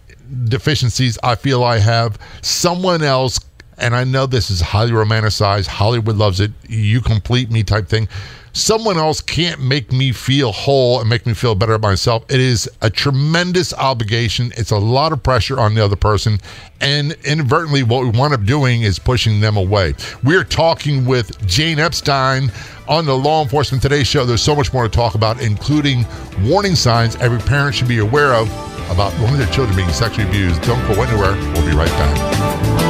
deficiencies 0.44 1.18
I 1.22 1.35
feel 1.35 1.62
I 1.62 1.79
have, 1.79 2.18
someone 2.42 3.03
else, 3.03 3.38
and 3.81 3.95
I 3.95 4.05
know 4.05 4.27
this 4.27 4.51
is 4.51 4.61
highly 4.61 4.93
romanticized. 4.93 5.66
Hollywood 5.66 6.16
loves 6.16 6.40
it. 6.40 6.53
You 6.69 7.01
complete 7.01 7.51
me 7.51 7.62
type 7.64 7.88
thing 7.88 8.09
someone 8.53 8.99
else 8.99 9.21
can't 9.21 9.61
make 9.61 9.93
me 9.93 10.12
feel 10.12 10.53
whole 10.53 11.01
and 11.01 11.09
make 11.09 11.27
me 11.27 11.35
feel 11.35 11.55
better 11.55 11.75
about 11.75 11.88
myself. 11.88 12.25
It 12.29 12.40
is 12.40 12.69
a 12.83 12.90
tremendous 12.90 13.73
obligation. 13.75 14.53
It's 14.57 14.71
a 14.71 14.79
lot 14.79 15.12
of 15.12 15.23
pressure 15.23 15.59
on 15.59 15.75
the 15.75 15.85
other 15.85 15.97
person. 15.97 16.38
And 16.81 17.12
inadvertently, 17.25 17.83
what 17.83 18.03
we 18.03 18.11
wind 18.11 18.35
up 18.35 18.45
doing 18.45 18.83
is 18.83 18.99
pushing 18.99 19.40
them 19.40 19.57
away. 19.57 19.95
We're 20.25 20.45
talking 20.45 21.05
with 21.05 21.47
Jane 21.47 21.79
Epstein 21.79 22.51
on 22.88 23.07
the 23.07 23.16
Law 23.16 23.43
Enforcement 23.43 23.83
Today 23.83 24.03
show. 24.03 24.25
There's 24.25 24.43
so 24.43 24.57
much 24.57 24.73
more 24.73 24.85
to 24.85 24.88
talk 24.88 25.14
about, 25.14 25.40
including 25.40 26.05
warning 26.43 26.75
signs 26.75 27.16
every 27.16 27.38
parent 27.40 27.75
should 27.75 27.88
be 27.88 27.99
aware 27.99 28.35
of 28.35 28.49
about 28.90 29.12
one 29.21 29.33
of 29.33 29.38
their 29.38 29.47
children 29.49 29.77
being 29.77 29.90
sexually 29.90 30.29
abused. 30.29 30.61
Don't 30.62 30.81
go 30.93 31.01
anywhere. 31.03 31.35
We'll 31.55 31.71
be 31.71 31.77
right 31.77 31.90
back. 31.90 32.89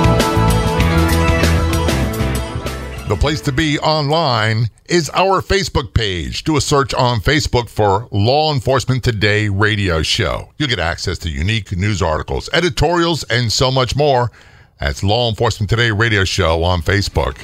The 3.10 3.16
place 3.16 3.40
to 3.40 3.50
be 3.50 3.76
online 3.80 4.68
is 4.84 5.10
our 5.14 5.42
Facebook 5.42 5.94
page. 5.94 6.44
Do 6.44 6.56
a 6.56 6.60
search 6.60 6.94
on 6.94 7.18
Facebook 7.18 7.68
for 7.68 8.06
Law 8.12 8.54
Enforcement 8.54 9.02
Today 9.02 9.48
radio 9.48 10.00
show. 10.00 10.52
You'll 10.58 10.68
get 10.68 10.78
access 10.78 11.18
to 11.18 11.28
unique 11.28 11.76
news 11.76 12.02
articles, 12.02 12.48
editorials, 12.52 13.24
and 13.24 13.50
so 13.50 13.72
much 13.72 13.96
more. 13.96 14.30
That's 14.78 15.02
Law 15.02 15.28
Enforcement 15.28 15.68
Today 15.68 15.90
radio 15.90 16.22
show 16.22 16.62
on 16.62 16.82
Facebook. 16.82 17.34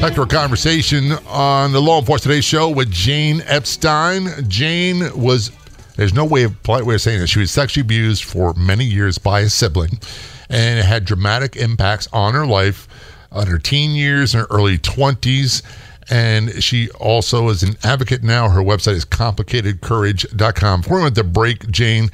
Back 0.00 0.14
to 0.14 0.22
our 0.22 0.26
conversation 0.26 1.12
on 1.28 1.72
the 1.72 1.82
Law 1.82 1.98
Enforcement 1.98 2.32
Today 2.32 2.40
show 2.40 2.70
with 2.70 2.90
Jane 2.90 3.42
Epstein. 3.44 4.48
Jane 4.48 5.02
was 5.20 5.50
there's 6.00 6.14
no 6.14 6.24
way 6.24 6.44
of 6.44 6.62
polite 6.62 6.86
way 6.86 6.94
of 6.94 7.02
saying 7.02 7.20
this. 7.20 7.28
She 7.28 7.40
was 7.40 7.50
sexually 7.50 7.82
abused 7.82 8.24
for 8.24 8.54
many 8.54 8.86
years 8.86 9.18
by 9.18 9.40
a 9.40 9.50
sibling, 9.50 10.00
and 10.48 10.78
it 10.78 10.86
had 10.86 11.04
dramatic 11.04 11.56
impacts 11.56 12.08
on 12.10 12.32
her 12.32 12.46
life, 12.46 12.88
on 13.30 13.46
her 13.48 13.58
teen 13.58 13.90
years 13.90 14.34
and 14.34 14.40
her 14.40 14.46
early 14.50 14.78
twenties. 14.78 15.62
and 16.08 16.64
she 16.64 16.88
also 16.92 17.50
is 17.50 17.62
an 17.62 17.76
advocate 17.84 18.22
now. 18.22 18.48
Her 18.48 18.62
website 18.62 18.94
is 18.94 19.04
complicatedcourage.com. 19.04 20.80
Before 20.80 20.96
we 20.96 21.02
went 21.02 21.16
to 21.16 21.22
break, 21.24 21.70
Jane, 21.70 22.08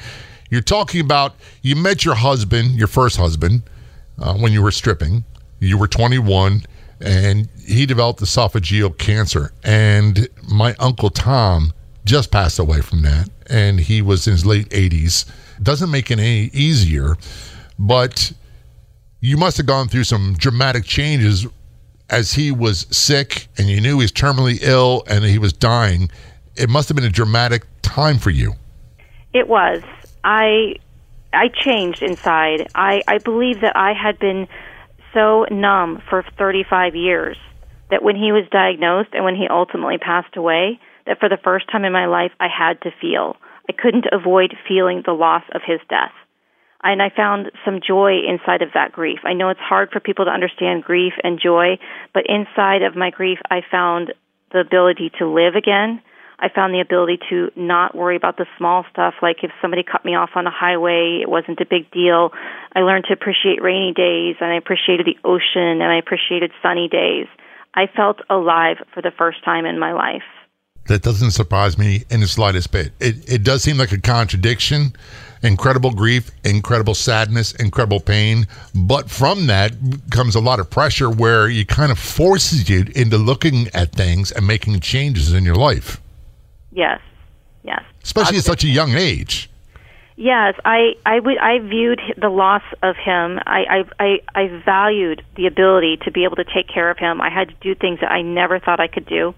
you're 0.51 0.63
talking 0.63 1.01
about 1.01 1.37
you 1.63 1.77
met 1.77 2.05
your 2.05 2.17
husband, 2.17 2.73
your 2.73 2.89
first 2.89 3.17
husband, 3.17 3.63
uh, 4.19 4.35
when 4.35 4.53
you 4.53 4.63
were 4.63 4.73
stripping. 4.73 5.23
You 5.61 5.79
were 5.79 5.87
21, 5.87 6.65
and 7.01 7.49
he 7.65 7.87
developed 7.87 8.19
esophageal 8.21 8.99
cancer. 8.99 9.53
And 9.63 10.29
my 10.51 10.75
uncle 10.81 11.11
Tom 11.11 11.73
just 12.05 12.33
passed 12.33 12.59
away 12.59 12.81
from 12.81 13.03
that, 13.03 13.29
and 13.49 13.81
he 13.81 14.03
was 14.03 14.27
in 14.27 14.33
his 14.33 14.47
late 14.47 14.69
80s. 14.71 15.31
Doesn't 15.63 15.91
make 15.91 16.11
it 16.11 16.19
any 16.19 16.51
easier, 16.53 17.17
but 17.79 18.33
you 19.21 19.37
must 19.37 19.57
have 19.57 19.67
gone 19.67 19.89
through 19.89 20.05
some 20.05 20.35
dramatic 20.35 20.85
changes 20.85 21.47
as 22.11 22.33
he 22.33 22.53
was 22.53 22.87
sick 22.91 23.49
and 23.59 23.69
you 23.69 23.81
knew 23.81 23.99
he 23.99 24.05
was 24.05 24.13
terminally 24.13 24.59
ill 24.63 25.03
and 25.09 25.25
he 25.25 25.39
was 25.39 25.53
dying. 25.53 26.11
It 26.57 26.69
must 26.69 26.89
have 26.89 26.97
been 26.97 27.05
a 27.05 27.11
dramatic 27.11 27.67
time 27.83 28.19
for 28.19 28.31
you. 28.31 28.55
It 29.33 29.49
was. 29.49 29.83
I 30.25 30.77
I 31.33 31.49
changed 31.49 32.03
inside. 32.03 32.69
I 32.75 33.03
I 33.09 33.19
believe 33.19 33.61
that 33.61 33.77
I 33.77 33.93
had 33.93 34.19
been 34.19 34.49
so 35.13 35.47
numb 35.51 36.03
for 36.09 36.25
35 36.39 36.95
years 36.95 37.37
that 37.91 38.03
when 38.03 38.17
he 38.17 38.33
was 38.33 38.45
diagnosed 38.51 39.11
and 39.13 39.25
when 39.25 39.37
he 39.37 39.47
ultimately 39.49 39.99
passed 39.99 40.37
away, 40.37 40.81
that 41.07 41.21
for 41.21 41.29
the 41.29 41.39
first 41.43 41.71
time 41.71 41.85
in 41.85 41.93
my 41.93 42.07
life 42.07 42.33
I 42.41 42.49
had 42.49 42.81
to 42.83 42.91
feel. 43.01 43.37
I 43.69 43.73
couldn't 43.73 44.07
avoid 44.13 44.55
feeling 44.69 45.03
the 45.05 45.13
loss 45.13 45.43
of 45.55 45.63
his 45.67 45.81
death 45.89 46.13
and 46.83 47.03
I 47.03 47.11
found 47.11 47.51
some 47.65 47.81
joy 47.87 48.21
inside 48.29 48.63
of 48.63 48.71
that 48.75 48.93
grief. 48.93 49.21
I 49.25 49.33
know 49.33 49.49
it's 49.49 49.61
hard 49.61 49.91
for 49.91 50.01
people 50.01 50.25
to 50.27 50.31
understand 50.31 50.85
grief 50.85 51.15
and 51.25 51.41
joy, 51.41 51.79
but 52.15 52.25
inside 52.29 52.83
of 52.83 52.97
my 52.97 53.11
grief, 53.11 53.39
I 53.51 53.63
found 53.69 54.13
the 54.53 54.61
ability 54.61 55.11
to 55.19 55.27
live 55.27 55.55
again. 55.57 56.01
I 56.39 56.49
found 56.49 56.75
the 56.75 56.81
ability 56.81 57.19
to 57.31 57.51
not 57.57 57.97
worry 57.97 58.15
about 58.15 58.37
the 58.37 58.47
small 58.59 58.85
stuff, 58.93 59.15
like 59.23 59.39
if 59.43 59.51
somebody 59.61 59.83
cut 59.83 60.05
me 60.05 60.15
off 60.15 60.31
on 60.37 60.47
a 60.47 60.51
highway, 60.51 61.21
it 61.23 61.29
wasn't 61.29 61.61
a 61.61 61.67
big 61.67 61.91
deal. 61.91 62.31
I 62.75 62.81
learned 62.81 63.07
to 63.09 63.15
appreciate 63.15 63.63
rainy 63.63 63.95
days, 63.97 64.37
and 64.41 64.53
I 64.53 64.57
appreciated 64.57 65.07
the 65.07 65.19
ocean, 65.25 65.81
and 65.81 65.91
I 65.91 65.99
appreciated 65.99 66.53
sunny 66.63 66.89
days. 66.89 67.27
I 67.75 67.87
felt 67.87 68.21
alive 68.29 68.77
for 68.93 69.03
the 69.03 69.13
first 69.17 69.45
time 69.45 69.65
in 69.65 69.79
my 69.79 69.93
life. 69.93 70.29
That 70.89 71.03
doesn't 71.03 71.33
surprise 71.33 71.77
me 71.77 72.05
in 72.11 72.21
the 72.21 72.29
slightest 72.29 72.71
bit. 72.71 72.93
It, 73.01 73.31
it 73.31 73.43
does 73.43 73.63
seem 73.63 73.77
like 73.77 73.93
a 73.93 74.01
contradiction 74.01 74.93
incredible 75.43 75.93
grief, 75.93 76.31
incredible 76.45 76.95
sadness, 76.95 77.53
incredible 77.55 78.01
pain. 78.01 78.47
But 78.75 79.11
from 79.11 79.47
that 79.47 79.73
comes 80.11 80.35
a 80.35 80.41
lot 80.41 80.61
of 80.61 80.71
pressure 80.71 81.11
where 81.11 81.49
it 81.49 81.69
kind 81.69 81.93
of 81.93 81.99
forces 81.99 82.69
you 82.69 82.85
into 82.95 83.19
looking 83.19 83.69
at 83.75 83.93
things 83.93 84.33
and 84.33 84.47
making 84.47 84.81
changes 84.81 85.33
in 85.33 85.45
your 85.45 85.55
life. 85.55 86.01
Yes, 86.73 87.01
yes. 87.63 87.83
Especially 88.03 88.39
at 88.39 88.45
such 88.45 88.65
a 88.65 88.69
young 88.69 88.95
age. 88.95 89.49
Yes, 90.19 90.55
I 90.65 90.95
I, 91.05 91.17
w- 91.17 91.39
I 91.39 91.59
viewed 91.59 92.01
the 92.17 92.31
loss 92.31 92.63
of 92.83 92.97
him. 92.97 93.39
I, 93.47 93.65
I 93.69 93.85
I 94.01 94.21
I 94.35 94.63
valued 94.65 95.23
the 95.37 95.47
ability 95.47 95.99
to 96.05 96.11
be 96.11 96.25
able 96.25 96.37
to 96.37 96.45
take 96.45 96.69
care 96.69 96.91
of 96.91 96.97
him. 96.97 97.21
I 97.21 97.29
had 97.29 97.49
to 97.49 97.55
do 97.61 97.75
things 97.75 98.01
that 98.01 98.11
I 98.11 98.23
never 98.23 98.59
thought 98.59 98.81
I 98.81 98.87
could 98.87 99.05
do, 99.05 99.35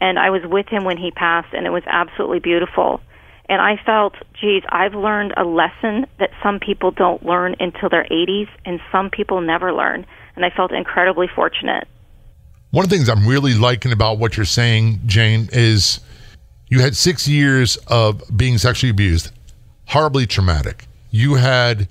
and 0.00 0.18
I 0.18 0.30
was 0.30 0.42
with 0.44 0.68
him 0.68 0.84
when 0.84 0.98
he 0.98 1.10
passed, 1.10 1.52
and 1.52 1.66
it 1.66 1.70
was 1.70 1.82
absolutely 1.86 2.40
beautiful. 2.40 3.00
And 3.48 3.62
I 3.62 3.80
felt, 3.84 4.14
geez, 4.40 4.62
I've 4.68 4.94
learned 4.94 5.34
a 5.36 5.44
lesson 5.44 6.06
that 6.18 6.30
some 6.42 6.58
people 6.58 6.90
don't 6.90 7.24
learn 7.24 7.54
until 7.60 7.88
their 7.88 8.04
80s, 8.04 8.48
and 8.64 8.80
some 8.90 9.08
people 9.10 9.40
never 9.40 9.72
learn. 9.72 10.04
And 10.34 10.44
I 10.44 10.50
felt 10.50 10.72
incredibly 10.72 11.28
fortunate. 11.28 11.86
One 12.72 12.84
of 12.84 12.90
the 12.90 12.96
things 12.96 13.08
I'm 13.08 13.26
really 13.26 13.54
liking 13.54 13.92
about 13.92 14.18
what 14.18 14.36
you're 14.36 14.44
saying, 14.44 15.00
Jane, 15.06 15.48
is 15.52 16.00
you 16.68 16.80
had 16.80 16.96
six 16.96 17.28
years 17.28 17.76
of 17.86 18.22
being 18.36 18.58
sexually 18.58 18.90
abused, 18.90 19.30
horribly 19.86 20.26
traumatic. 20.26 20.86
You 21.10 21.34
had 21.34 21.88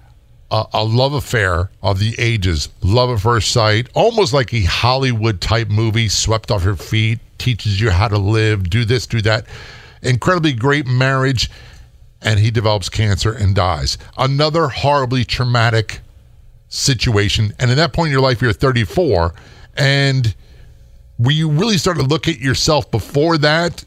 a, 0.51 0.65
a, 0.73 0.83
love 0.83 1.13
affair 1.13 1.69
of 1.81 1.99
the 1.99 2.15
ages, 2.17 2.69
love 2.81 3.09
at 3.09 3.19
first 3.19 3.51
sight, 3.51 3.87
almost 3.93 4.33
like 4.33 4.53
a 4.53 4.61
Hollywood 4.63 5.41
type 5.41 5.69
movie, 5.69 6.07
swept 6.07 6.51
off 6.51 6.63
your 6.63 6.75
feet, 6.75 7.19
teaches 7.37 7.81
you 7.81 7.89
how 7.89 8.07
to 8.07 8.17
live, 8.17 8.69
do 8.69 8.85
this, 8.85 9.07
do 9.07 9.21
that 9.21 9.45
incredibly 10.05 10.53
great 10.53 10.85
marriage, 10.85 11.49
and 12.21 12.39
he 12.39 12.51
develops 12.51 12.89
cancer 12.89 13.33
and 13.33 13.55
dies. 13.55 13.97
Another 14.17 14.67
horribly 14.67 15.25
traumatic 15.25 15.99
situation. 16.69 17.53
And 17.59 17.69
at 17.71 17.75
that 17.75 17.93
point 17.93 18.07
in 18.07 18.11
your 18.11 18.21
life, 18.21 18.41
you're 18.41 18.53
34. 18.53 19.33
And 19.75 20.33
were 21.17 21.31
you 21.31 21.49
really 21.49 21.77
start 21.77 21.97
to 21.97 22.03
look 22.03 22.27
at 22.27 22.39
yourself 22.39 22.89
before 22.89 23.37
that? 23.39 23.83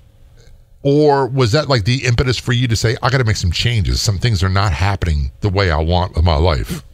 Or 0.82 1.26
was 1.26 1.52
that 1.52 1.68
like 1.68 1.84
the 1.84 2.04
impetus 2.04 2.38
for 2.38 2.52
you 2.52 2.68
to 2.68 2.76
say, 2.76 2.96
I 3.02 3.10
got 3.10 3.18
to 3.18 3.24
make 3.24 3.36
some 3.36 3.52
changes? 3.52 4.00
Some 4.00 4.18
things 4.18 4.42
are 4.42 4.48
not 4.48 4.72
happening 4.72 5.32
the 5.40 5.48
way 5.48 5.70
I 5.70 5.78
want 5.78 6.16
in 6.16 6.24
my 6.24 6.36
life? 6.36 6.84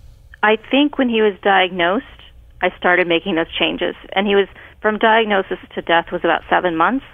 I 0.43 0.57
think 0.71 0.99
when 0.99 1.09
he 1.09 1.23
was 1.23 1.35
diagnosed, 1.43 2.05
I 2.63 2.75
started 2.79 3.07
making 3.07 3.35
those 3.35 3.53
changes. 3.59 3.95
And 4.13 4.27
he 4.27 4.35
was, 4.35 4.49
from 4.81 4.99
diagnosis 4.99 5.59
to 5.75 5.83
death, 5.83 6.07
was 6.13 6.23
about 6.25 6.43
seven 6.49 6.77
months. 6.77 7.05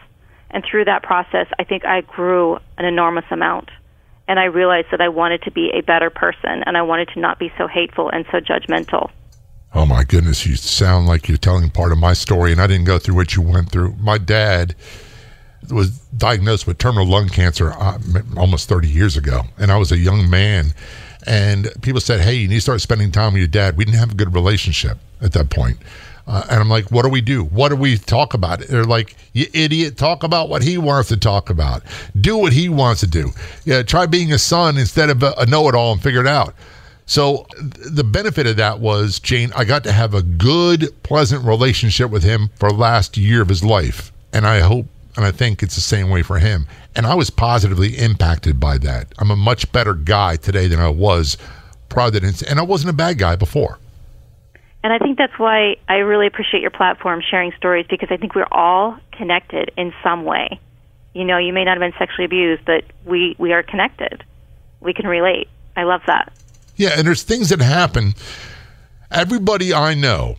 And 0.51 0.65
through 0.69 0.85
that 0.85 1.03
process, 1.03 1.47
I 1.59 1.65
think 1.65 1.85
I 1.85 2.03
grew 2.03 2.59
an 2.79 2.85
enormous 2.85 3.25
amount. 3.31 3.71
And 4.29 4.39
I 4.39 4.45
realized 4.45 4.89
that 4.93 5.01
I 5.01 5.09
wanted 5.09 5.43
to 5.43 5.51
be 5.51 5.71
a 5.75 5.83
better 5.83 6.11
person 6.11 6.63
and 6.65 6.77
I 6.77 6.83
wanted 6.83 7.09
to 7.15 7.21
not 7.21 7.41
be 7.41 7.53
so 7.59 7.67
hateful 7.67 8.11
and 8.11 8.25
so 8.31 8.39
judgmental. 8.39 9.11
Oh 9.75 9.87
my 9.87 10.05
goodness, 10.05 10.47
you 10.47 10.57
sound 10.57 11.07
like 11.07 11.29
you're 11.29 11.39
telling 11.39 11.71
part 11.71 11.93
of 11.93 11.99
my 11.99 12.13
story, 12.13 12.51
and 12.51 12.61
I 12.61 12.67
didn't 12.67 12.87
go 12.87 12.99
through 12.99 13.15
what 13.15 13.37
you 13.37 13.43
went 13.43 13.71
through. 13.71 13.95
My 14.01 14.19
dad 14.19 14.75
was 15.71 15.99
diagnosed 16.17 16.67
with 16.67 16.79
terminal 16.79 17.07
lung 17.07 17.29
cancer 17.29 17.73
uh, 17.73 17.99
almost 18.37 18.69
30 18.69 18.89
years 18.89 19.17
ago, 19.17 19.43
and 19.59 19.71
I 19.71 19.77
was 19.77 19.93
a 19.93 19.99
young 19.99 20.29
man. 20.29 20.73
And 21.27 21.69
people 21.83 22.01
said, 22.01 22.21
Hey, 22.21 22.35
you 22.35 22.49
need 22.49 22.55
to 22.57 22.61
start 22.63 22.81
spending 22.81 23.13
time 23.13 23.35
with 23.35 23.41
your 23.41 23.49
dad. 23.49 23.77
We 23.77 23.85
didn't 23.85 23.99
have 23.99 24.13
a 24.13 24.15
good 24.15 24.35
relationship 24.35 24.99
at 25.21 25.33
that 25.33 25.51
point. 25.51 25.77
Uh, 26.27 26.45
and 26.49 26.61
I'm 26.61 26.69
like, 26.69 26.93
what 26.93 27.03
do 27.03 27.09
we 27.09 27.21
do? 27.21 27.43
What 27.43 27.71
do 27.71 27.77
we 27.77 27.99
talk 27.99 28.35
about? 28.35 28.61
They're 28.61 28.85
like, 28.85 29.17
you 29.33 29.47
idiot, 29.53 29.97
talk 29.97 30.23
about 30.23 30.49
what 30.49 30.63
he 30.63 30.79
wants 30.79 31.09
to 31.09 31.17
talk 31.17 31.51
about. 31.51 31.83
Do 32.21 32.37
what 32.37 32.53
he 32.53 32.69
wants 32.69 33.01
to 33.01 33.09
do. 33.09 33.31
Yeah, 33.65 33.83
try 33.83 34.07
being 34.07 34.33
a 34.33 34.39
son 34.39 34.79
instead 34.79 35.11
of 35.11 35.25
a, 35.25 35.45
know 35.47 35.69
it 35.69 35.75
all 35.75 35.93
and 35.93 36.01
figure 36.01 36.21
it 36.21 36.29
out. 36.29 36.55
So 37.07 37.49
the 37.61 38.05
benefit 38.05 38.47
of 38.47 38.57
that 38.59 38.79
was, 38.79 39.19
Jane, 39.19 39.51
I 39.57 39.65
got 39.65 39.83
to 39.83 39.93
have 39.93 40.15
a 40.15 40.23
good, 40.23 40.91
pleasant 41.03 41.45
relationship 41.45 42.11
with 42.11 42.23
him 42.23 42.51
for 42.55 42.71
last 42.71 43.17
year 43.17 43.43
of 43.43 43.49
his 43.49 43.65
life. 43.65 44.13
And 44.33 44.47
I 44.47 44.61
hope 44.61 44.87
and 45.17 45.25
I 45.25 45.33
think 45.33 45.63
it's 45.63 45.75
the 45.75 45.81
same 45.81 46.11
way 46.11 46.23
for 46.23 46.39
him. 46.39 46.67
And 46.95 47.07
I 47.07 47.15
was 47.15 47.31
positively 47.31 47.99
impacted 47.99 48.61
by 48.61 48.79
that. 48.79 49.13
I'm 49.19 49.31
a 49.31 49.37
much 49.37 49.71
better 49.73 49.95
guy 49.95 50.37
today 50.37 50.69
than 50.69 50.81
I 50.81 50.89
was 50.89 51.37
prior 51.89 52.11
to 52.11 52.21
that. 52.21 52.43
And 52.43 52.59
I 52.59 52.63
wasn't 52.63 52.91
a 52.91 52.95
bad 52.95 53.19
guy 53.19 53.37
before. 53.37 53.79
And 54.83 54.93
I 54.93 54.99
think 54.99 55.19
that's 55.19 55.39
why 55.39 55.77
I 55.89 55.97
really 55.97 56.27
appreciate 56.27 56.61
your 56.61 56.71
platform 56.71 57.21
sharing 57.29 57.53
stories 57.53 57.87
because 57.91 58.09
I 58.11 58.17
think 58.17 58.35
we're 58.35 58.49
all 58.51 58.99
connected 59.13 59.73
in 59.77 59.93
some 60.03 60.25
way. 60.25 60.59
You 61.13 61.25
know, 61.25 61.39
you 61.39 61.53
may 61.53 61.65
not 61.65 61.73
have 61.73 61.81
been 61.81 61.99
sexually 61.99 62.25
abused, 62.25 62.65
but 62.65 62.85
we, 63.05 63.35
we 63.39 63.53
are 63.53 63.63
connected. 63.63 64.25
We 64.81 64.95
can 64.95 65.07
relate. 65.07 65.49
I 65.77 65.83
love 65.83 66.03
that. 66.07 66.33
Yeah, 66.77 66.91
and 66.97 67.07
there's 67.07 67.23
things 67.23 67.51
that 67.51 67.61
happen. 67.61 68.15
Everybody 69.11 69.75
I 69.75 69.95
know, 69.95 70.37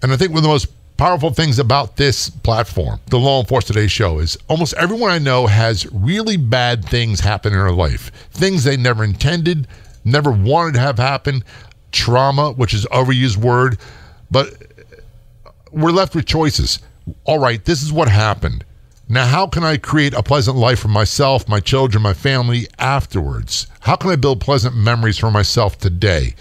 and 0.00 0.12
I 0.12 0.16
think 0.16 0.30
one 0.30 0.38
of 0.38 0.44
the 0.44 0.48
most 0.48 0.68
powerful 0.96 1.30
things 1.30 1.58
about 1.58 1.96
this 1.96 2.30
platform, 2.30 3.00
the 3.06 3.18
Law 3.18 3.40
Enforcement 3.40 3.76
Today 3.76 3.86
show, 3.86 4.18
is 4.18 4.36
almost 4.48 4.74
everyone 4.74 5.10
I 5.10 5.18
know 5.18 5.46
has 5.46 5.86
really 5.92 6.36
bad 6.36 6.84
things 6.84 7.20
happen 7.20 7.52
in 7.52 7.58
their 7.58 7.72
life. 7.72 8.10
Things 8.30 8.64
they 8.64 8.76
never 8.76 9.04
intended, 9.04 9.66
never 10.04 10.30
wanted 10.30 10.74
to 10.74 10.80
have 10.80 10.98
happen 10.98 11.42
trauma, 11.94 12.52
which 12.52 12.74
is 12.74 12.84
overused 12.86 13.36
word, 13.36 13.78
but 14.30 14.48
we're 15.70 15.92
left 15.92 16.14
with 16.14 16.26
choices. 16.26 16.80
All 17.24 17.38
right, 17.38 17.64
this 17.64 17.82
is 17.82 17.92
what 17.92 18.08
happened. 18.08 18.64
Now, 19.08 19.26
how 19.26 19.46
can 19.46 19.64
I 19.64 19.76
create 19.76 20.14
a 20.14 20.22
pleasant 20.22 20.56
life 20.56 20.80
for 20.80 20.88
myself, 20.88 21.48
my 21.48 21.60
children, 21.60 22.02
my 22.02 22.14
family 22.14 22.66
afterwards? 22.78 23.66
How 23.80 23.96
can 23.96 24.10
I 24.10 24.16
build 24.16 24.40
pleasant 24.40 24.74
memories 24.74 25.18
for 25.18 25.30
myself 25.30 25.78
today? 25.78 26.34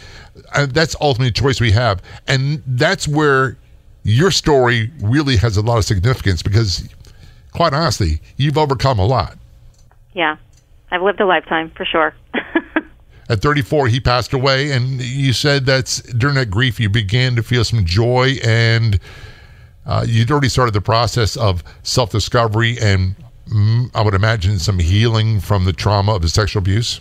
And 0.55 0.73
that's 0.73 0.95
ultimately 0.99 1.27
a 1.27 1.31
choice 1.31 1.59
we 1.59 1.71
have. 1.71 2.01
And 2.27 2.63
that's 2.65 3.07
where 3.07 3.57
your 4.03 4.31
story 4.31 4.91
really 5.01 5.37
has 5.37 5.57
a 5.57 5.61
lot 5.61 5.77
of 5.77 5.85
significance 5.85 6.43
because, 6.43 6.87
quite 7.51 7.73
honestly, 7.73 8.21
you've 8.37 8.57
overcome 8.57 8.99
a 8.99 9.05
lot. 9.05 9.37
Yeah, 10.13 10.37
I've 10.91 11.01
lived 11.01 11.21
a 11.21 11.25
lifetime 11.25 11.71
for 11.75 11.85
sure. 11.85 12.13
At 13.29 13.41
34, 13.41 13.87
he 13.87 13.99
passed 13.99 14.33
away, 14.33 14.71
and 14.71 15.01
you 15.01 15.31
said 15.31 15.65
that 15.65 16.01
during 16.17 16.35
that 16.35 16.51
grief 16.51 16.79
you 16.79 16.89
began 16.89 17.35
to 17.37 17.43
feel 17.43 17.63
some 17.63 17.85
joy, 17.85 18.35
and 18.43 18.99
uh, 19.85 20.05
you'd 20.07 20.29
already 20.29 20.49
started 20.49 20.73
the 20.73 20.81
process 20.81 21.37
of 21.37 21.63
self-discovery, 21.83 22.77
and 22.81 23.15
mm, 23.47 23.89
I 23.95 24.01
would 24.01 24.13
imagine 24.13 24.59
some 24.59 24.79
healing 24.79 25.39
from 25.39 25.63
the 25.63 25.73
trauma 25.73 26.15
of 26.15 26.21
the 26.21 26.29
sexual 26.29 26.59
abuse. 26.59 26.99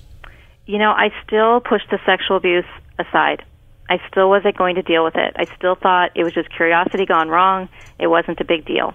You 0.67 0.79
know, 0.79 0.93
I 0.93 1.11
still 1.27 1.61
pushed 1.61 1.91
the 1.91 1.99
sexual 2.07 2.37
abuse 2.37 2.65
aside. 3.01 3.45
I 3.93 4.01
still 4.11 4.31
wasn't 4.31 4.57
going 4.57 4.77
to 4.77 4.83
deal 4.83 5.05
with 5.05 5.17
it. 5.17 5.37
I 5.37 5.45
still 5.55 5.75
thought 5.75 6.13
it 6.15 6.25
was 6.25 6.33
just 6.33 6.49
curiosity 6.57 7.05
gone 7.05 7.29
wrong. 7.29 7.69
It 7.99 8.07
wasn't 8.07 8.41
a 8.41 8.45
big 8.45 8.65
deal. 8.65 8.95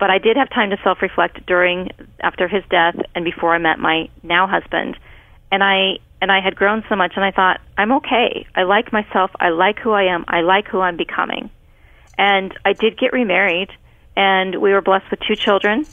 But 0.00 0.08
I 0.08 0.16
did 0.16 0.38
have 0.38 0.48
time 0.48 0.70
to 0.70 0.78
self 0.82 1.02
reflect 1.02 1.44
during 1.44 1.90
after 2.20 2.48
his 2.48 2.62
death 2.70 2.96
and 3.14 3.22
before 3.22 3.54
I 3.54 3.58
met 3.58 3.78
my 3.78 4.08
now 4.22 4.46
husband. 4.46 4.96
And 5.52 5.62
I 5.62 5.98
and 6.22 6.32
I 6.32 6.40
had 6.42 6.56
grown 6.56 6.82
so 6.88 6.96
much 6.96 7.12
and 7.16 7.24
I 7.24 7.32
thought, 7.32 7.60
I'm 7.76 7.92
okay. 7.92 8.46
I 8.54 8.62
like 8.62 8.94
myself, 8.94 9.30
I 9.38 9.50
like 9.50 9.78
who 9.78 9.90
I 9.90 10.04
am, 10.04 10.24
I 10.26 10.40
like 10.40 10.68
who 10.68 10.80
I'm 10.80 10.96
becoming. 10.96 11.50
And 12.16 12.54
I 12.64 12.72
did 12.72 12.98
get 12.98 13.12
remarried 13.12 13.68
and 14.16 14.58
we 14.58 14.72
were 14.72 14.80
blessed 14.80 15.10
with 15.10 15.20
two 15.28 15.36
children. 15.36 15.84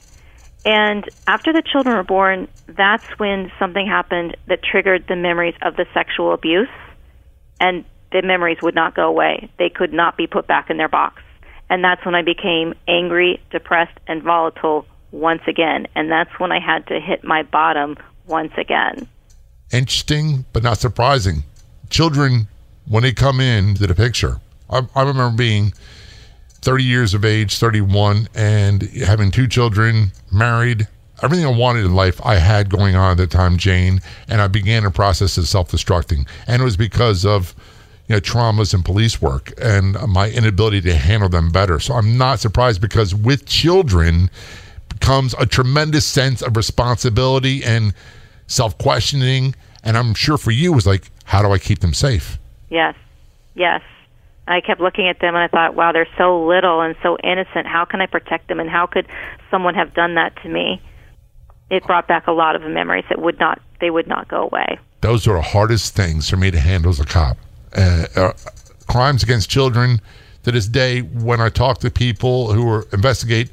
And 0.63 1.03
after 1.27 1.51
the 1.51 1.63
children 1.69 1.97
were 1.97 2.03
born, 2.03 2.47
that's 2.65 3.07
when 3.17 3.51
something 3.59 3.85
happened 3.85 4.37
that 4.47 4.63
triggered 4.63 5.05
the 5.09 5.17
memories 5.17 5.55
of 5.61 5.75
the 5.75 5.85
sexual 5.93 6.33
abuse 6.33 6.69
and 7.59 7.83
the 8.11 8.21
memories 8.21 8.61
would 8.61 8.75
not 8.75 8.95
go 8.95 9.07
away. 9.07 9.49
They 9.57 9.69
could 9.69 9.93
not 9.93 10.17
be 10.17 10.27
put 10.27 10.47
back 10.47 10.69
in 10.69 10.77
their 10.77 10.89
box. 10.89 11.21
And 11.69 11.83
that's 11.83 12.05
when 12.05 12.15
I 12.15 12.21
became 12.21 12.73
angry, 12.87 13.41
depressed, 13.49 13.97
and 14.07 14.21
volatile 14.21 14.85
once 15.11 15.41
again. 15.47 15.87
And 15.95 16.11
that's 16.11 16.37
when 16.39 16.51
I 16.51 16.59
had 16.59 16.85
to 16.87 16.99
hit 16.99 17.23
my 17.23 17.43
bottom 17.43 17.97
once 18.27 18.51
again. 18.57 19.07
Interesting, 19.71 20.45
but 20.51 20.63
not 20.63 20.79
surprising. 20.79 21.43
Children, 21.89 22.47
when 22.87 23.03
they 23.03 23.13
come 23.13 23.39
in 23.39 23.75
to 23.75 23.87
the 23.87 23.95
picture, 23.95 24.41
I, 24.69 24.81
I 24.95 25.03
remember 25.03 25.37
being 25.37 25.73
30 26.61 26.83
years 26.83 27.13
of 27.13 27.23
age, 27.23 27.57
31, 27.57 28.27
and 28.35 28.83
having 28.83 29.31
two 29.31 29.47
children, 29.47 30.11
married, 30.31 30.87
everything 31.23 31.45
I 31.45 31.49
wanted 31.49 31.85
in 31.85 31.95
life 31.95 32.19
I 32.25 32.35
had 32.35 32.69
going 32.69 32.95
on 32.95 33.11
at 33.11 33.17
the 33.17 33.27
time, 33.27 33.57
Jane, 33.57 34.01
and 34.27 34.41
I 34.41 34.47
began 34.47 34.85
a 34.85 34.91
process 34.91 35.37
of 35.37 35.47
self-destructing. 35.47 36.27
And 36.47 36.61
it 36.61 36.65
was 36.65 36.77
because 36.77 37.25
of 37.25 37.55
you 38.11 38.17
know, 38.17 38.21
traumas 38.21 38.73
and 38.73 38.83
police 38.83 39.21
work 39.21 39.53
and 39.57 39.93
my 40.09 40.29
inability 40.29 40.81
to 40.81 40.93
handle 40.93 41.29
them 41.29 41.49
better. 41.49 41.79
So 41.79 41.93
I'm 41.93 42.17
not 42.17 42.41
surprised 42.41 42.81
because 42.81 43.15
with 43.15 43.45
children 43.45 44.29
comes 44.99 45.33
a 45.39 45.45
tremendous 45.45 46.05
sense 46.05 46.41
of 46.41 46.57
responsibility 46.57 47.63
and 47.63 47.93
self-questioning. 48.47 49.55
And 49.85 49.97
I'm 49.97 50.13
sure 50.13 50.37
for 50.37 50.51
you 50.51 50.73
it 50.73 50.75
was 50.75 50.85
like, 50.85 51.09
how 51.23 51.41
do 51.41 51.53
I 51.53 51.57
keep 51.57 51.79
them 51.79 51.93
safe? 51.93 52.37
Yes, 52.69 52.95
yes. 53.55 53.81
I 54.45 54.59
kept 54.59 54.81
looking 54.81 55.07
at 55.07 55.19
them 55.19 55.33
and 55.33 55.43
I 55.45 55.47
thought, 55.47 55.73
wow, 55.75 55.93
they're 55.93 56.05
so 56.17 56.45
little 56.45 56.81
and 56.81 56.97
so 57.01 57.17
innocent. 57.23 57.65
How 57.65 57.85
can 57.85 58.01
I 58.01 58.07
protect 58.07 58.49
them? 58.49 58.59
And 58.59 58.69
how 58.69 58.87
could 58.87 59.07
someone 59.49 59.75
have 59.75 59.93
done 59.93 60.15
that 60.15 60.35
to 60.43 60.49
me? 60.49 60.81
It 61.69 61.85
brought 61.85 62.09
back 62.09 62.27
a 62.27 62.33
lot 62.33 62.57
of 62.57 62.63
memories 62.63 63.05
that 63.07 63.21
would 63.21 63.39
not, 63.39 63.61
they 63.79 63.89
would 63.89 64.07
not 64.07 64.27
go 64.27 64.41
away. 64.41 64.79
Those 64.99 65.25
are 65.27 65.35
the 65.35 65.41
hardest 65.41 65.95
things 65.95 66.29
for 66.29 66.35
me 66.35 66.51
to 66.51 66.59
handle 66.59 66.89
as 66.89 66.99
a 66.99 67.05
cop 67.05 67.37
uh, 67.75 68.05
uh, 68.15 68.33
crimes 68.87 69.23
against 69.23 69.49
children. 69.49 70.01
To 70.43 70.51
this 70.51 70.67
day, 70.67 71.01
when 71.01 71.39
I 71.39 71.49
talk 71.49 71.79
to 71.81 71.91
people 71.91 72.51
who 72.51 72.67
are, 72.67 72.87
investigate 72.93 73.51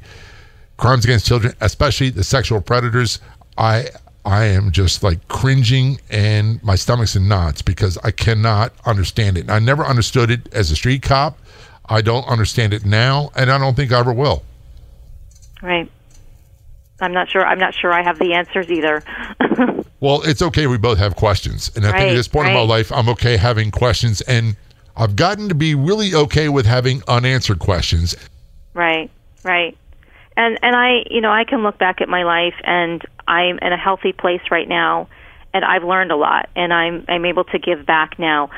crimes 0.77 1.05
against 1.05 1.27
children, 1.27 1.53
especially 1.61 2.09
the 2.09 2.23
sexual 2.23 2.61
predators, 2.61 3.19
I 3.57 3.89
I 4.25 4.45
am 4.45 4.71
just 4.71 5.03
like 5.03 5.27
cringing 5.27 5.99
and 6.09 6.61
my 6.63 6.75
stomach's 6.75 7.15
in 7.15 7.27
knots 7.27 7.61
because 7.61 7.97
I 7.99 8.11
cannot 8.11 8.73
understand 8.85 9.37
it. 9.37 9.49
I 9.49 9.59
never 9.59 9.83
understood 9.83 10.29
it 10.29 10.51
as 10.53 10.71
a 10.71 10.75
street 10.75 11.03
cop. 11.03 11.37
I 11.87 12.01
don't 12.01 12.27
understand 12.27 12.73
it 12.73 12.85
now, 12.85 13.31
and 13.35 13.51
I 13.51 13.57
don't 13.57 13.75
think 13.75 13.91
I 13.91 13.99
ever 13.99 14.13
will. 14.13 14.43
Right. 15.61 15.91
I'm 17.01 17.13
not 17.13 17.29
sure. 17.29 17.45
I'm 17.45 17.59
not 17.59 17.73
sure 17.73 17.93
I 17.93 18.03
have 18.03 18.19
the 18.19 18.33
answers 18.33 18.69
either. 18.69 19.03
well, 19.99 20.21
it's 20.23 20.41
okay. 20.41 20.67
We 20.67 20.77
both 20.77 20.97
have 20.97 21.15
questions, 21.15 21.71
and 21.75 21.85
I 21.85 21.91
right, 21.91 21.99
think 21.99 22.11
at 22.11 22.15
this 22.15 22.27
point 22.27 22.45
right. 22.45 22.51
in 22.51 22.57
my 22.57 22.65
life, 22.65 22.91
I'm 22.91 23.09
okay 23.09 23.37
having 23.37 23.71
questions, 23.71 24.21
and 24.21 24.55
I've 24.95 25.15
gotten 25.15 25.49
to 25.49 25.55
be 25.55 25.75
really 25.75 26.13
okay 26.13 26.49
with 26.49 26.65
having 26.65 27.01
unanswered 27.07 27.59
questions. 27.59 28.15
Right. 28.73 29.09
Right. 29.43 29.77
And 30.35 30.59
and 30.61 30.75
I, 30.75 31.03
you 31.09 31.21
know, 31.21 31.31
I 31.31 31.43
can 31.43 31.63
look 31.63 31.77
back 31.77 32.01
at 32.01 32.09
my 32.09 32.23
life, 32.23 32.55
and 32.63 33.01
I'm 33.27 33.59
in 33.59 33.73
a 33.73 33.77
healthy 33.77 34.13
place 34.13 34.41
right 34.51 34.67
now, 34.67 35.07
and 35.53 35.65
I've 35.65 35.83
learned 35.83 36.11
a 36.11 36.15
lot, 36.15 36.49
and 36.55 36.73
I'm 36.73 37.05
I'm 37.07 37.25
able 37.25 37.43
to 37.45 37.59
give 37.59 37.85
back 37.85 38.17
now. 38.19 38.49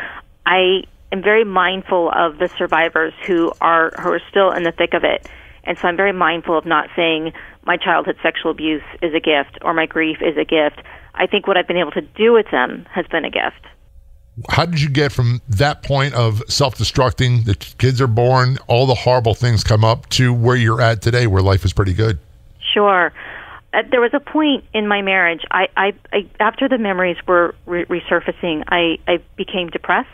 I 0.45 0.83
am 1.11 1.21
very 1.21 1.43
mindful 1.43 2.11
of 2.11 2.37
the 2.37 2.49
survivors 2.57 3.13
who 3.25 3.51
are 3.61 3.91
who 3.99 4.09
are 4.11 4.21
still 4.29 4.51
in 4.51 4.63
the 4.63 4.71
thick 4.71 4.93
of 4.93 5.03
it, 5.03 5.27
and 5.63 5.77
so 5.77 5.87
I'm 5.87 5.97
very 5.97 6.13
mindful 6.13 6.57
of 6.57 6.65
not 6.65 6.89
saying 6.95 7.33
my 7.65 7.77
childhood 7.77 8.17
sexual 8.23 8.51
abuse 8.51 8.83
is 9.01 9.13
a 9.13 9.19
gift 9.19 9.59
or 9.61 9.73
my 9.73 9.85
grief 9.85 10.17
is 10.21 10.37
a 10.37 10.45
gift. 10.45 10.81
I 11.13 11.27
think 11.27 11.47
what 11.47 11.57
I've 11.57 11.67
been 11.67 11.77
able 11.77 11.91
to 11.91 12.01
do 12.01 12.33
with 12.33 12.49
them 12.51 12.85
has 12.91 13.05
been 13.07 13.25
a 13.25 13.29
gift. 13.29 13.65
How 14.49 14.65
did 14.65 14.81
you 14.81 14.89
get 14.89 15.11
from 15.11 15.41
that 15.49 15.83
point 15.83 16.13
of 16.13 16.41
self 16.47 16.77
destructing, 16.77 17.45
the 17.45 17.55
kids 17.55 17.99
are 17.99 18.07
born, 18.07 18.57
all 18.67 18.85
the 18.85 18.95
horrible 18.95 19.33
things 19.33 19.63
come 19.63 19.83
up, 19.83 20.07
to 20.09 20.33
where 20.33 20.55
you're 20.55 20.81
at 20.81 21.01
today, 21.01 21.27
where 21.27 21.41
life 21.41 21.65
is 21.65 21.73
pretty 21.73 21.93
good? 21.93 22.17
Sure. 22.73 23.11
Uh, 23.73 23.83
there 23.91 24.01
was 24.01 24.13
a 24.13 24.19
point 24.19 24.63
in 24.73 24.87
my 24.87 25.01
marriage. 25.01 25.41
I, 25.51 25.67
I, 25.75 25.93
I 26.11 26.29
after 26.39 26.69
the 26.69 26.77
memories 26.77 27.17
were 27.27 27.55
re- 27.65 27.85
resurfacing, 27.85 28.63
I, 28.69 28.97
I 29.07 29.19
became 29.35 29.69
depressed 29.69 30.09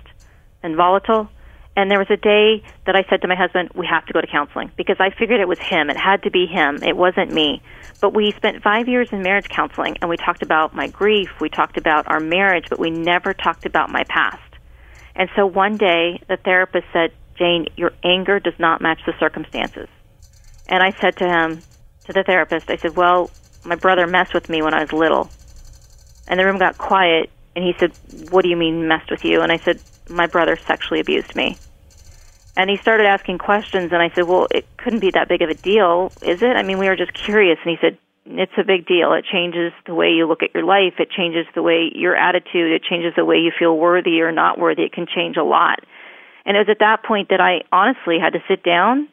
and 0.64 0.76
volatile 0.76 1.30
and 1.78 1.92
there 1.92 2.00
was 2.00 2.10
a 2.10 2.18
day 2.18 2.64
that 2.88 2.96
I 2.96 3.06
said 3.08 3.22
to 3.22 3.28
my 3.28 3.36
husband, 3.36 3.70
we 3.76 3.86
have 3.86 4.04
to 4.08 4.14
go 4.14 4.20
to 4.20 4.26
counseling 4.26 4.72
because 4.76 4.98
I 5.00 5.12
figured 5.12 5.40
it 5.40 5.48
was 5.48 5.60
him. 5.60 5.92
It 5.92 5.96
had 5.96 6.24
to 6.24 6.32
be 6.32 6.48
him. 6.48 6.82
It 6.82 6.98
wasn't 6.98 7.32
me. 7.32 7.62
But 8.02 8.16
we 8.16 8.34
spent 8.36 8.64
five 8.64 8.88
years 8.88 9.08
in 9.12 9.22
marriage 9.22 9.48
counseling 9.48 9.96
and 10.02 10.10
we 10.10 10.18
talked 10.18 10.42
about 10.42 10.74
my 10.74 10.88
grief. 10.88 11.30
We 11.40 11.50
talked 11.50 11.78
about 11.78 12.08
our 12.08 12.20
marriage, 12.20 12.66
but 12.68 12.80
we 12.80 12.90
never 12.90 13.32
talked 13.32 13.68
about 13.68 13.92
my 13.92 14.04
past. 14.10 14.42
And 15.16 15.30
so 15.36 15.46
one 15.46 15.78
day 15.78 16.20
the 16.28 16.38
therapist 16.38 16.88
said, 16.92 17.12
Jane, 17.38 17.68
your 17.76 17.92
anger 18.04 18.40
does 18.40 18.58
not 18.58 18.82
match 18.82 19.02
the 19.06 19.14
circumstances. 19.20 19.88
And 20.66 20.82
I 20.82 20.96
said 21.00 21.18
to 21.18 21.26
him, 21.26 21.64
to 22.06 22.14
the 22.14 22.24
therapist, 22.24 22.72
I 22.72 22.78
said, 22.82 22.96
well, 22.96 23.30
my 23.64 23.76
brother 23.76 24.08
messed 24.08 24.34
with 24.34 24.50
me 24.50 24.64
when 24.64 24.74
I 24.74 24.82
was 24.82 24.92
little. 24.92 25.30
And 26.28 26.40
the 26.40 26.46
room 26.46 26.58
got 26.58 26.80
quiet 26.80 27.30
and 27.56 27.64
he 27.64 27.74
said, 27.80 27.92
what 28.32 28.42
do 28.42 28.50
you 28.50 28.58
mean 28.58 28.88
messed 28.88 29.12
with 29.12 29.24
you? 29.24 29.42
And 29.42 29.52
I 29.52 29.60
said, 29.64 29.80
my 30.10 30.28
brother 30.28 30.58
sexually 30.68 31.00
abused 31.00 31.36
me. 31.36 31.60
And 32.56 32.70
he 32.72 32.78
started 32.82 33.06
asking 33.06 33.38
questions, 33.38 33.92
and 33.94 34.02
I 34.02 34.10
said, 34.16 34.24
Well, 34.24 34.48
it 34.50 34.66
couldn't 34.78 35.00
be 35.00 35.12
that 35.14 35.30
big 35.30 35.44
of 35.44 35.50
a 35.50 35.54
deal, 35.54 36.12
is 36.22 36.40
it? 36.42 36.56
I 36.58 36.64
mean, 36.64 36.80
we 36.80 36.88
were 36.88 36.96
just 36.96 37.14
curious. 37.14 37.60
And 37.64 37.70
he 37.70 37.78
said, 37.80 37.98
It's 38.26 38.58
a 38.58 38.64
big 38.64 38.88
deal. 38.88 39.14
It 39.14 39.26
changes 39.32 39.72
the 39.86 39.94
way 39.94 40.10
you 40.10 40.28
look 40.28 40.42
at 40.42 40.56
your 40.56 40.66
life, 40.66 40.96
it 40.98 41.12
changes 41.12 41.46
the 41.54 41.62
way 41.62 41.92
your 41.94 42.16
attitude, 42.16 42.72
it 42.74 42.82
changes 42.84 43.14
the 43.16 43.26
way 43.26 43.38
you 43.38 43.52
feel 43.58 43.78
worthy 43.78 44.22
or 44.22 44.32
not 44.32 44.58
worthy. 44.58 44.84
It 44.84 44.94
can 44.94 45.06
change 45.06 45.38
a 45.38 45.44
lot. 45.44 45.80
And 46.46 46.58
it 46.58 46.62
was 46.62 46.70
at 46.70 46.80
that 46.80 47.04
point 47.04 47.30
that 47.30 47.42
I 47.42 47.62
honestly 47.72 48.18
had 48.20 48.34
to 48.34 48.40
sit 48.48 48.64
down 48.64 49.08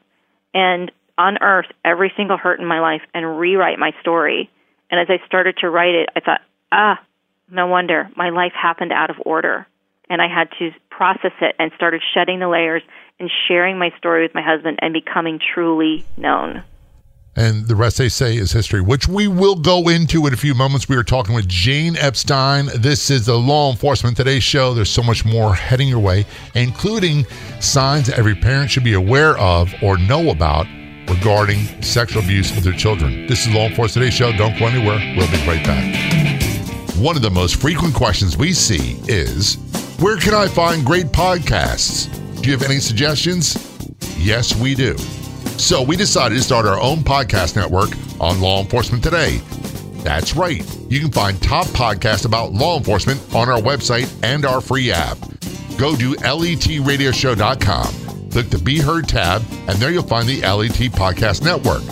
and 0.55 0.91
unearth 1.19 1.67
every 1.85 2.13
single 2.17 2.39
hurt 2.39 2.61
in 2.61 2.67
my 2.67 2.81
life 2.81 3.03
and 3.13 3.39
rewrite 3.39 3.79
my 3.79 3.91
story. 4.01 4.51
And 4.91 5.01
as 5.01 5.09
I 5.11 5.25
started 5.27 5.57
to 5.59 5.69
write 5.69 5.95
it, 5.95 6.09
I 6.17 6.21
thought, 6.21 6.41
ah, 6.73 7.01
no 7.51 7.67
wonder 7.67 8.09
my 8.17 8.31
life 8.31 8.53
happened 8.55 8.93
out 8.93 9.11
of 9.11 9.17
order. 9.27 9.67
And 10.09 10.23
I 10.23 10.29
had 10.29 10.49
to 10.59 10.71
process 10.97 11.33
it 11.41 11.55
and 11.59 11.73
started 11.77 12.03
shedding 12.15 12.41
the 12.41 12.49
layers 12.49 12.83
and 13.19 13.31
sharing 13.49 13.79
my 13.79 13.91
story 13.99 14.23
with 14.23 14.35
my 14.35 14.43
husband 14.43 14.79
and 14.83 14.93
becoming 14.93 15.39
truly 15.55 16.05
known. 16.17 16.63
And 17.37 17.67
the 17.67 17.75
rest 17.75 17.99
they 17.99 18.09
say 18.09 18.37
is 18.37 18.53
history, 18.53 18.81
which 18.81 19.09
we 19.09 19.27
will 19.27 19.57
go 19.57 19.89
into 19.89 20.25
in 20.27 20.33
a 20.33 20.37
few 20.37 20.55
moments. 20.55 20.89
We 20.89 20.97
are 20.97 21.03
talking 21.03 21.35
with 21.35 21.49
Jane 21.49 21.97
Epstein. 21.97 22.67
This 22.77 23.11
is 23.11 23.27
the 23.27 23.37
Law 23.37 23.73
Enforcement 23.73 24.17
Today 24.17 24.39
show. 24.39 24.73
There's 24.73 24.91
so 24.91 25.03
much 25.03 25.25
more 25.25 25.53
heading 25.53 25.89
your 25.89 25.99
way, 25.99 26.27
including 26.55 27.25
signs 27.61 28.09
every 28.09 28.37
parent 28.37 28.71
should 28.71 28.85
be 28.85 28.95
aware 28.95 29.37
of 29.39 29.75
or 29.83 29.99
know 29.99 30.31
about 30.31 30.67
regarding 31.09 31.59
sexual 31.83 32.23
abuse 32.23 32.57
of 32.57 32.63
their 32.63 32.73
children. 32.73 33.27
This 33.27 33.47
is 33.47 33.53
Law 33.53 33.67
Enforcement 33.67 33.95
Today 33.95 34.11
show. 34.11 34.31
Don't 34.33 34.57
go 34.57 34.67
anywhere. 34.67 34.99
We'll 35.17 35.31
be 35.31 35.45
right 35.47 35.65
back. 35.65 36.95
One 36.97 37.17
of 37.17 37.23
the 37.23 37.31
most 37.31 37.57
frequent 37.57 37.95
questions 37.95 38.37
we 38.37 38.53
see 38.53 39.01
is 39.09 39.57
Where 40.01 40.17
can 40.17 40.35
I 40.35 40.49
find 40.49 40.85
great 40.85 41.07
podcasts? 41.07 42.09
Do 42.43 42.51
you 42.51 42.57
have 42.57 42.69
any 42.69 42.81
suggestions? 42.81 43.57
Yes, 44.19 44.55
we 44.57 44.75
do. 44.75 44.99
So 45.59 45.83
we 45.83 45.97
decided 45.97 46.35
to 46.35 46.43
start 46.43 46.67
our 46.67 46.81
own 46.81 46.99
podcast 46.99 47.57
network 47.57 47.91
on 48.21 48.41
Law 48.41 48.61
Enforcement 48.61 49.03
Today. 49.05 49.39
That's 50.03 50.37
right. 50.37 50.63
You 50.91 51.01
can 51.01 51.11
find 51.11 51.43
top 51.43 51.67
podcasts 51.69 52.27
about 52.27 52.53
law 52.53 52.77
enforcement 52.77 53.19
on 53.35 53.49
our 53.49 53.61
website 53.61 54.13
and 54.23 54.45
our 54.45 54.61
free 54.61 54.91
app. 54.91 55.17
Go 55.79 55.97
to 55.97 56.13
letradioshow.com, 56.13 58.31
click 58.31 58.51
the 58.51 58.59
Be 58.59 58.81
Heard 58.81 59.09
tab, 59.09 59.43
and 59.69 59.79
there 59.79 59.91
you'll 59.91 60.03
find 60.03 60.29
the 60.29 60.43
LET 60.43 60.75
Podcast 60.93 61.43
Network. 61.43 61.83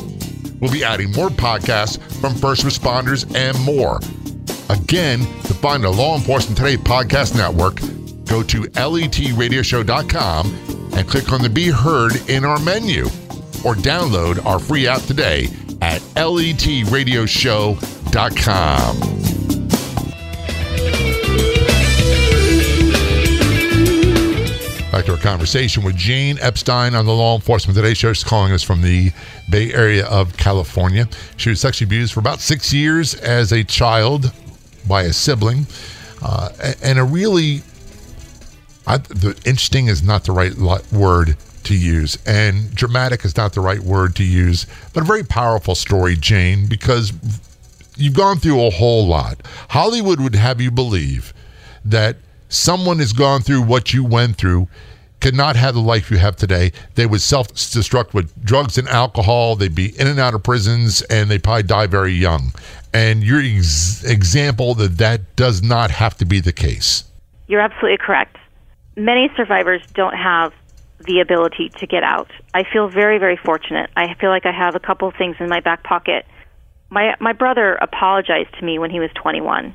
We'll 0.60 0.70
be 0.72 0.84
adding 0.84 1.10
more 1.12 1.30
podcasts 1.30 1.98
from 2.20 2.34
first 2.34 2.64
responders 2.64 3.24
and 3.34 3.58
more. 3.64 4.00
Again, 4.68 5.20
find 5.62 5.82
the 5.84 5.88
Law 5.88 6.16
Enforcement 6.16 6.58
Today 6.58 6.76
Podcast 6.76 7.36
Network, 7.36 7.76
go 8.26 8.42
to 8.42 8.62
letradioshow.com 8.62 10.46
and 10.94 11.08
click 11.08 11.32
on 11.32 11.40
the 11.40 11.48
Be 11.48 11.68
Heard 11.68 12.16
in 12.28 12.44
our 12.44 12.58
menu 12.58 13.04
or 13.64 13.76
download 13.76 14.44
our 14.44 14.58
free 14.58 14.88
app 14.88 15.02
today 15.02 15.46
at 15.80 16.00
letradioshow.com. 16.16 18.98
Back 24.90 25.04
to 25.04 25.12
our 25.12 25.18
conversation 25.18 25.84
with 25.84 25.94
Jane 25.96 26.38
Epstein 26.40 26.96
on 26.96 27.06
the 27.06 27.12
Law 27.12 27.36
Enforcement 27.36 27.76
Today 27.76 27.94
show. 27.94 28.12
She's 28.12 28.24
calling 28.24 28.52
us 28.52 28.64
from 28.64 28.82
the 28.82 29.12
Bay 29.48 29.72
Area 29.72 30.06
of 30.06 30.36
California. 30.36 31.08
She 31.36 31.50
was 31.50 31.60
sexually 31.60 31.86
abused 31.86 32.14
for 32.14 32.20
about 32.20 32.40
six 32.40 32.74
years 32.74 33.14
as 33.14 33.52
a 33.52 33.62
child 33.62 34.32
by 34.86 35.02
a 35.02 35.12
sibling. 35.12 35.66
Uh, 36.22 36.50
and 36.82 36.98
a 36.98 37.04
really, 37.04 37.62
I, 38.86 38.98
the 38.98 39.30
interesting 39.44 39.88
is 39.88 40.02
not 40.02 40.24
the 40.24 40.32
right 40.32 40.54
word 40.92 41.36
to 41.64 41.76
use, 41.76 42.18
and 42.26 42.74
dramatic 42.74 43.24
is 43.24 43.36
not 43.36 43.52
the 43.52 43.60
right 43.60 43.80
word 43.80 44.16
to 44.16 44.24
use, 44.24 44.66
but 44.92 45.02
a 45.02 45.06
very 45.06 45.24
powerful 45.24 45.74
story, 45.74 46.16
Jane, 46.16 46.66
because 46.66 47.12
you've 47.96 48.14
gone 48.14 48.38
through 48.38 48.64
a 48.64 48.70
whole 48.70 49.06
lot. 49.06 49.40
Hollywood 49.70 50.20
would 50.20 50.34
have 50.34 50.60
you 50.60 50.70
believe 50.70 51.32
that 51.84 52.16
someone 52.48 52.98
has 52.98 53.12
gone 53.12 53.42
through 53.42 53.62
what 53.62 53.92
you 53.92 54.04
went 54.04 54.36
through 54.36 54.68
could 55.22 55.34
not 55.36 55.54
have 55.54 55.74
the 55.74 55.80
life 55.80 56.10
you 56.10 56.18
have 56.18 56.34
today. 56.34 56.72
They 56.96 57.06
would 57.06 57.20
self 57.20 57.54
destruct 57.54 58.12
with 58.12 58.44
drugs 58.44 58.76
and 58.76 58.88
alcohol. 58.88 59.54
They'd 59.54 59.74
be 59.74 59.98
in 59.98 60.08
and 60.08 60.18
out 60.18 60.34
of 60.34 60.42
prisons, 60.42 61.00
and 61.02 61.30
they 61.30 61.38
probably 61.38 61.62
die 61.62 61.86
very 61.86 62.12
young. 62.12 62.52
And 62.94 63.24
your 63.24 63.40
ex- 63.40 64.04
example 64.04 64.74
that 64.74 64.98
that 64.98 65.36
does 65.36 65.62
not 65.62 65.90
have 65.90 66.16
to 66.18 66.24
be 66.24 66.40
the 66.40 66.52
case. 66.52 67.04
You're 67.46 67.60
absolutely 67.60 67.98
correct. 67.98 68.36
Many 68.96 69.30
survivors 69.36 69.82
don't 69.94 70.14
have 70.14 70.52
the 71.06 71.20
ability 71.20 71.70
to 71.78 71.86
get 71.86 72.02
out. 72.02 72.30
I 72.54 72.64
feel 72.70 72.88
very, 72.88 73.18
very 73.18 73.36
fortunate. 73.36 73.90
I 73.96 74.14
feel 74.14 74.30
like 74.30 74.46
I 74.46 74.52
have 74.52 74.74
a 74.74 74.80
couple 74.80 75.08
of 75.08 75.14
things 75.16 75.36
in 75.40 75.48
my 75.48 75.60
back 75.60 75.82
pocket. 75.82 76.26
My 76.90 77.14
my 77.20 77.32
brother 77.32 77.74
apologized 77.74 78.54
to 78.58 78.64
me 78.64 78.78
when 78.78 78.90
he 78.90 79.00
was 79.00 79.10
21. 79.14 79.74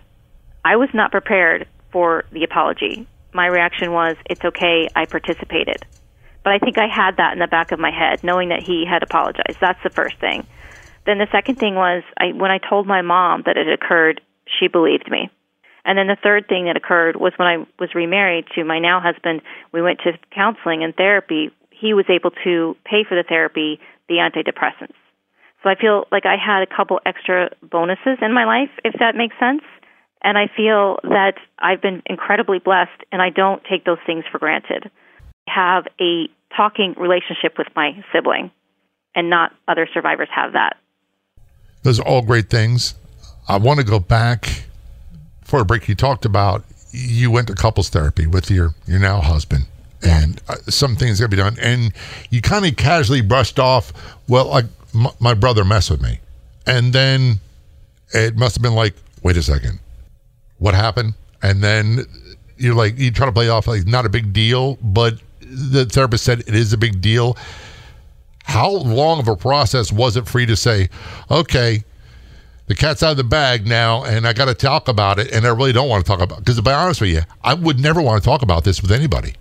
I 0.63 0.75
was 0.75 0.89
not 0.93 1.11
prepared 1.11 1.67
for 1.91 2.25
the 2.31 2.43
apology. 2.43 3.07
My 3.33 3.47
reaction 3.47 3.91
was, 3.91 4.15
"It's 4.29 4.43
okay. 4.45 4.87
I 4.95 5.05
participated." 5.05 5.85
But 6.43 6.53
I 6.53 6.59
think 6.59 6.77
I 6.77 6.87
had 6.87 7.17
that 7.17 7.33
in 7.33 7.39
the 7.39 7.47
back 7.47 7.71
of 7.71 7.79
my 7.79 7.91
head, 7.91 8.23
knowing 8.23 8.49
that 8.49 8.63
he 8.63 8.85
had 8.85 9.03
apologized. 9.03 9.59
That's 9.59 9.81
the 9.83 9.89
first 9.89 10.17
thing. 10.19 10.45
Then 11.07 11.19
the 11.19 11.27
second 11.31 11.55
thing 11.55 11.75
was, 11.75 12.03
I, 12.19 12.33
when 12.33 12.51
I 12.51 12.59
told 12.59 12.85
my 12.85 13.01
mom 13.01 13.43
that 13.45 13.55
it 13.55 13.71
occurred, 13.71 14.19
she 14.59 14.67
believed 14.67 15.09
me. 15.09 15.29
And 15.85 15.97
then 15.97 16.07
the 16.07 16.17
third 16.21 16.49
thing 16.49 16.65
that 16.65 16.75
occurred 16.75 17.15
was 17.15 17.31
when 17.37 17.47
I 17.47 17.65
was 17.79 17.95
remarried 17.95 18.45
to 18.55 18.65
my 18.65 18.77
now 18.77 18.99
husband, 18.99 19.41
we 19.71 19.81
went 19.81 19.99
to 20.03 20.11
counseling 20.35 20.83
and 20.83 20.93
therapy. 20.93 21.49
He 21.71 21.93
was 21.93 22.05
able 22.09 22.31
to 22.43 22.75
pay 22.83 23.05
for 23.07 23.15
the 23.15 23.23
therapy, 23.23 23.79
the 24.09 24.15
antidepressants. 24.15 24.99
So 25.63 25.69
I 25.69 25.75
feel 25.75 26.05
like 26.11 26.25
I 26.25 26.35
had 26.35 26.61
a 26.61 26.67
couple 26.67 26.99
extra 27.05 27.51
bonuses 27.63 28.19
in 28.21 28.33
my 28.33 28.43
life, 28.43 28.69
if 28.83 28.93
that 28.99 29.15
makes 29.15 29.35
sense. 29.39 29.63
And 30.21 30.37
I 30.37 30.47
feel 30.57 30.99
that 31.03 31.35
I've 31.57 31.81
been 31.81 32.03
incredibly 32.05 32.59
blessed 32.59 32.99
and 33.13 33.21
I 33.21 33.29
don't 33.29 33.63
take 33.63 33.85
those 33.85 34.03
things 34.05 34.25
for 34.29 34.39
granted. 34.39 34.91
I 35.47 35.51
have 35.55 35.87
a 36.01 36.27
talking 36.55 36.95
relationship 36.97 37.57
with 37.57 37.67
my 37.77 38.03
sibling 38.11 38.51
and 39.15 39.29
not 39.29 39.53
other 39.69 39.87
survivors 39.93 40.29
have 40.35 40.51
that. 40.51 40.75
Those 41.87 42.01
are 42.01 42.05
all 42.05 42.21
great 42.21 42.49
things. 42.49 42.95
I 43.47 43.55
want 43.55 43.79
to 43.79 43.85
go 43.85 43.97
back 43.97 44.65
for 45.45 45.61
a 45.61 45.63
break, 45.63 45.87
you 45.87 45.95
talked 45.95 46.25
about 46.25 46.65
you 46.91 47.31
went 47.31 47.47
to 47.47 47.55
couples 47.55 47.87
therapy 47.87 48.27
with 48.27 48.51
your 48.51 48.75
your 48.85 48.99
now 48.99 49.21
husband, 49.21 49.67
and 50.03 50.41
uh, 50.49 50.55
some 50.67 50.97
things 50.97 51.21
got 51.21 51.27
to 51.27 51.29
be 51.29 51.37
done, 51.37 51.55
and 51.61 51.93
you 52.29 52.41
kind 52.41 52.65
of 52.65 52.75
casually 52.75 53.21
brushed 53.21 53.57
off. 53.57 53.93
Well, 54.27 54.47
like 54.47 54.65
m- 54.93 55.13
my 55.21 55.33
brother 55.33 55.63
messed 55.63 55.89
with 55.89 56.01
me, 56.01 56.19
and 56.65 56.91
then 56.91 57.39
it 58.13 58.35
must 58.35 58.57
have 58.57 58.61
been 58.61 58.75
like, 58.75 58.93
wait 59.23 59.37
a 59.37 59.41
second, 59.41 59.79
what 60.57 60.73
happened? 60.73 61.13
And 61.41 61.63
then 61.63 61.99
you're 62.57 62.75
like, 62.75 62.99
you 62.99 63.11
try 63.11 63.27
to 63.27 63.31
play 63.31 63.47
off 63.47 63.65
like 63.65 63.87
not 63.87 64.05
a 64.05 64.09
big 64.09 64.33
deal, 64.33 64.77
but 64.81 65.21
the 65.39 65.85
therapist 65.85 66.25
said 66.25 66.41
it 66.41 66.53
is 66.53 66.73
a 66.73 66.77
big 66.77 66.99
deal. 66.99 67.37
How 68.47 68.71
long 68.71 69.19
of 69.19 69.27
a 69.27 69.35
process 69.35 69.91
was 69.91 70.15
it 70.15 70.27
for 70.27 70.39
you 70.39 70.45
to 70.47 70.55
say, 70.55 70.89
okay, 71.29 71.83
the 72.67 72.75
cat's 72.75 73.03
out 73.03 73.11
of 73.11 73.17
the 73.17 73.23
bag 73.23 73.67
now, 73.67 74.03
and 74.03 74.25
I 74.25 74.33
got 74.33 74.45
to 74.45 74.53
talk 74.53 74.87
about 74.87 75.19
it, 75.19 75.31
and 75.31 75.45
I 75.45 75.49
really 75.49 75.73
don't 75.73 75.89
want 75.89 76.05
to 76.05 76.09
talk 76.09 76.21
about. 76.21 76.39
Because 76.39 76.55
to 76.55 76.61
be 76.61 76.71
honest 76.71 77.01
with 77.01 77.09
you, 77.11 77.21
I 77.43 77.53
would 77.53 77.79
never 77.79 78.01
want 78.01 78.23
to 78.23 78.25
talk 78.25 78.41
about 78.41 78.63
this 78.63 78.81
with 78.81 78.91
anybody. 78.91 79.35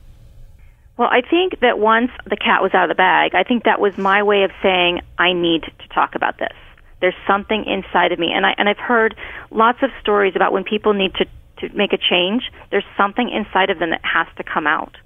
Well, 0.96 1.08
I 1.08 1.20
think 1.20 1.60
that 1.60 1.78
once 1.78 2.10
the 2.24 2.36
cat 2.36 2.62
was 2.62 2.72
out 2.74 2.84
of 2.84 2.88
the 2.88 2.94
bag, 2.94 3.34
I 3.34 3.42
think 3.42 3.64
that 3.64 3.80
was 3.80 3.96
my 3.96 4.22
way 4.22 4.42
of 4.42 4.50
saying 4.62 5.02
I 5.18 5.32
need 5.32 5.62
to 5.62 5.88
talk 5.94 6.14
about 6.14 6.38
this. 6.38 6.54
There's 7.00 7.14
something 7.26 7.64
inside 7.64 8.12
of 8.12 8.18
me, 8.18 8.32
and 8.32 8.46
I 8.46 8.54
and 8.58 8.68
I've 8.68 8.78
heard 8.78 9.14
lots 9.50 9.78
of 9.82 9.90
stories 10.00 10.34
about 10.34 10.52
when 10.52 10.64
people 10.64 10.94
need 10.94 11.14
to 11.14 11.26
to 11.58 11.76
make 11.76 11.92
a 11.92 11.98
change. 11.98 12.50
There's 12.70 12.84
something 12.96 13.28
inside 13.28 13.70
of 13.70 13.78
them 13.78 13.90
that 13.90 14.00
has 14.02 14.26
to 14.36 14.42
come 14.42 14.66
out, 14.66 14.96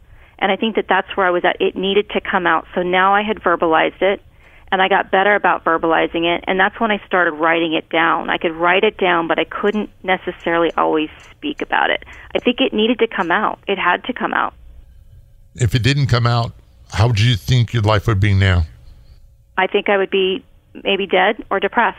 and 0.40 0.50
I 0.50 0.56
think 0.56 0.76
that 0.76 0.86
that's 0.88 1.16
where 1.16 1.26
I 1.26 1.30
was 1.30 1.44
at. 1.44 1.60
It 1.60 1.76
needed 1.76 2.10
to 2.10 2.20
come 2.20 2.46
out, 2.46 2.66
so 2.74 2.82
now 2.82 3.14
I 3.14 3.22
had 3.22 3.40
verbalized 3.40 4.02
it 4.02 4.22
and 4.72 4.80
I 4.80 4.88
got 4.88 5.10
better 5.10 5.34
about 5.34 5.64
verbalizing 5.64 6.24
it, 6.24 6.44
and 6.46 6.58
that's 6.58 6.78
when 6.78 6.90
I 6.90 7.04
started 7.06 7.32
writing 7.32 7.74
it 7.74 7.88
down. 7.88 8.30
I 8.30 8.38
could 8.38 8.52
write 8.52 8.84
it 8.84 8.96
down, 8.98 9.26
but 9.26 9.38
I 9.38 9.44
couldn't 9.44 9.90
necessarily 10.04 10.70
always 10.76 11.10
speak 11.30 11.60
about 11.60 11.90
it. 11.90 12.04
I 12.34 12.38
think 12.38 12.60
it 12.60 12.72
needed 12.72 13.00
to 13.00 13.08
come 13.08 13.32
out. 13.32 13.58
It 13.66 13.78
had 13.78 14.04
to 14.04 14.12
come 14.12 14.32
out. 14.32 14.54
If 15.56 15.74
it 15.74 15.82
didn't 15.82 16.06
come 16.06 16.26
out, 16.26 16.52
how 16.92 17.08
would 17.08 17.18
you 17.18 17.34
think 17.34 17.72
your 17.72 17.82
life 17.82 18.06
would 18.06 18.20
be 18.20 18.32
now? 18.32 18.64
I 19.58 19.66
think 19.66 19.88
I 19.88 19.96
would 19.96 20.10
be 20.10 20.44
maybe 20.84 21.06
dead 21.06 21.44
or 21.50 21.58
depressed. 21.58 21.98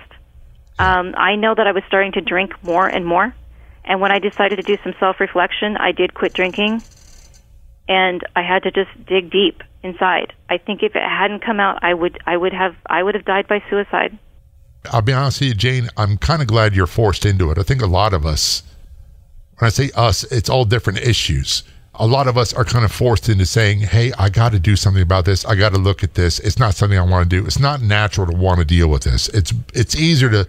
Um, 0.79 1.13
I 1.17 1.35
know 1.35 1.53
that 1.53 1.67
I 1.67 1.73
was 1.73 1.83
starting 1.87 2.13
to 2.13 2.21
drink 2.21 2.53
more 2.63 2.87
and 2.87 3.05
more, 3.05 3.35
and 3.83 3.99
when 3.99 4.11
I 4.13 4.19
decided 4.19 4.55
to 4.55 4.63
do 4.63 4.77
some 4.81 4.93
self 4.97 5.19
reflection, 5.19 5.75
I 5.75 5.91
did 5.91 6.13
quit 6.13 6.33
drinking, 6.33 6.81
and 7.91 8.21
I 8.37 8.41
had 8.41 8.63
to 8.63 8.71
just 8.71 8.89
dig 9.05 9.29
deep 9.29 9.61
inside. 9.83 10.31
I 10.49 10.57
think 10.57 10.81
if 10.81 10.95
it 10.95 11.03
hadn't 11.03 11.43
come 11.43 11.59
out, 11.59 11.79
I 11.81 11.93
would 11.93 12.17
I 12.25 12.37
would 12.37 12.53
have 12.53 12.73
I 12.85 13.03
would 13.03 13.15
have 13.15 13.25
died 13.25 13.49
by 13.49 13.61
suicide. 13.69 14.17
I'll 14.93 15.01
be 15.01 15.11
honest 15.11 15.41
with 15.41 15.49
you, 15.49 15.55
Jane. 15.55 15.89
I'm 15.97 16.17
kind 16.17 16.41
of 16.41 16.47
glad 16.47 16.73
you're 16.73 16.87
forced 16.87 17.25
into 17.25 17.51
it. 17.51 17.57
I 17.57 17.63
think 17.63 17.81
a 17.81 17.87
lot 17.87 18.13
of 18.13 18.25
us, 18.25 18.63
when 19.57 19.67
I 19.67 19.69
say 19.69 19.91
us, 19.93 20.23
it's 20.23 20.49
all 20.49 20.63
different 20.63 20.99
issues. 20.99 21.63
A 21.95 22.07
lot 22.07 22.27
of 22.27 22.37
us 22.37 22.53
are 22.53 22.63
kind 22.63 22.85
of 22.85 22.93
forced 22.93 23.27
into 23.27 23.45
saying, 23.45 23.81
"Hey, 23.81 24.13
I 24.17 24.29
got 24.29 24.53
to 24.53 24.59
do 24.59 24.77
something 24.77 25.03
about 25.03 25.25
this. 25.25 25.43
I 25.43 25.55
got 25.55 25.73
to 25.73 25.77
look 25.77 26.01
at 26.01 26.13
this. 26.13 26.39
It's 26.39 26.57
not 26.57 26.75
something 26.75 26.97
I 26.97 27.03
want 27.03 27.29
to 27.29 27.37
do. 27.37 27.45
It's 27.45 27.59
not 27.59 27.81
natural 27.81 28.25
to 28.27 28.35
want 28.35 28.59
to 28.59 28.65
deal 28.65 28.87
with 28.87 29.03
this. 29.03 29.27
It's 29.29 29.53
it's 29.73 29.97
easier 29.97 30.29
to 30.29 30.47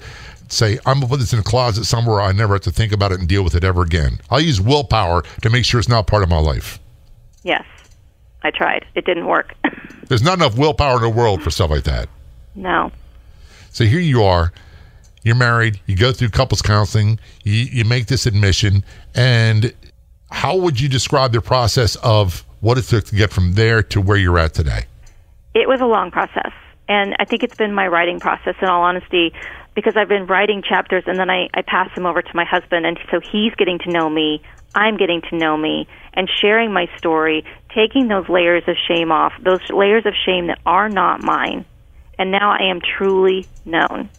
say, 0.49 0.79
I'm 0.87 1.01
gonna 1.01 1.09
put 1.09 1.19
this 1.19 1.33
in 1.33 1.41
a 1.41 1.43
closet 1.43 1.87
somewhere 1.87 2.21
I 2.21 2.31
never 2.31 2.55
have 2.55 2.63
to 2.63 2.71
think 2.71 2.93
about 2.93 3.11
it 3.11 3.19
and 3.19 3.29
deal 3.29 3.43
with 3.43 3.57
it 3.57 3.65
ever 3.65 3.83
again. 3.83 4.21
I'll 4.31 4.41
use 4.41 4.61
willpower 4.61 5.23
to 5.41 5.51
make 5.51 5.65
sure 5.65 5.81
it's 5.81 5.89
not 5.89 6.07
part 6.07 6.23
of 6.23 6.29
my 6.29 6.39
life. 6.39 6.79
Yes. 7.43 7.65
I 8.43 8.51
tried. 8.51 8.85
It 8.95 9.05
didn't 9.05 9.27
work. 9.27 9.55
There's 10.09 10.23
not 10.23 10.35
enough 10.35 10.57
willpower 10.59 10.97
in 10.97 11.03
the 11.03 11.09
world 11.09 11.43
for 11.43 11.51
stuff 11.51 11.71
like 11.71 11.85
that. 11.85 12.09
No. 12.55 12.91
So 13.71 13.85
here 13.85 14.01
you 14.01 14.23
are. 14.23 14.53
You're 15.23 15.37
married. 15.37 15.81
You 15.87 15.97
go 15.97 16.13
through 16.13 16.31
couples 16.31 16.61
counseling. 16.61 17.19
You, 17.45 17.55
you 17.55 17.85
make 17.85 18.07
this 18.07 18.27
admission. 18.27 18.85
And 19.15 19.73
how 20.31 20.57
would 20.57 20.81
you 20.81 20.89
describe 20.89 21.33
the 21.33 21.41
process 21.41 21.97
of 21.97 22.45
what 22.61 22.79
it 22.79 22.83
took 22.83 23.05
to 23.07 23.17
get 23.17 23.31
from 23.31 23.55
there 23.55 23.83
to 23.85 24.01
where 24.01 24.17
you're 24.17 24.39
at 24.39 24.55
today? 24.55 24.87
It 25.55 25.69
was 25.69 25.81
a 25.81 25.87
long 25.87 26.11
process. 26.11 26.53
And 26.89 27.15
I 27.19 27.25
think 27.25 27.43
it's 27.43 27.55
been 27.55 27.73
my 27.73 27.87
writing 27.87 28.19
process, 28.19 28.57
in 28.61 28.69
all 28.69 28.83
honesty, 28.83 29.33
because 29.75 29.95
I've 29.97 30.09
been 30.09 30.27
writing 30.27 30.63
chapters 30.67 31.05
and 31.07 31.19
then 31.19 31.31
I, 31.31 31.49
I 31.55 31.63
pass 31.63 31.89
them 31.95 32.07
over 32.07 32.23
to 32.23 32.31
my 32.35 32.45
husband. 32.45 32.87
And 32.87 32.99
so 33.11 33.21
he's 33.21 33.55
getting 33.55 33.79
to 33.81 33.91
know 33.91 34.09
me. 34.09 34.43
I'm 34.75 34.97
getting 34.97 35.23
to 35.31 35.37
know 35.37 35.57
me 35.57 35.87
and 36.15 36.29
sharing 36.41 36.73
my 36.73 36.87
story, 36.99 37.45
taking 37.75 38.09
those 38.09 38.29
layers 38.29 38.65
of 38.67 38.77
shame 38.89 39.13
off, 39.13 39.33
those 39.45 39.61
layers 39.71 40.07
of 40.07 40.15
shame 40.27 40.47
that 40.49 40.61
are 40.65 40.89
not 40.89 41.23
mine. 41.23 41.65
And 42.19 42.31
now 42.31 42.53
I 42.53 42.71
am 42.71 42.81
truly 42.99 43.49
known. 43.65 44.11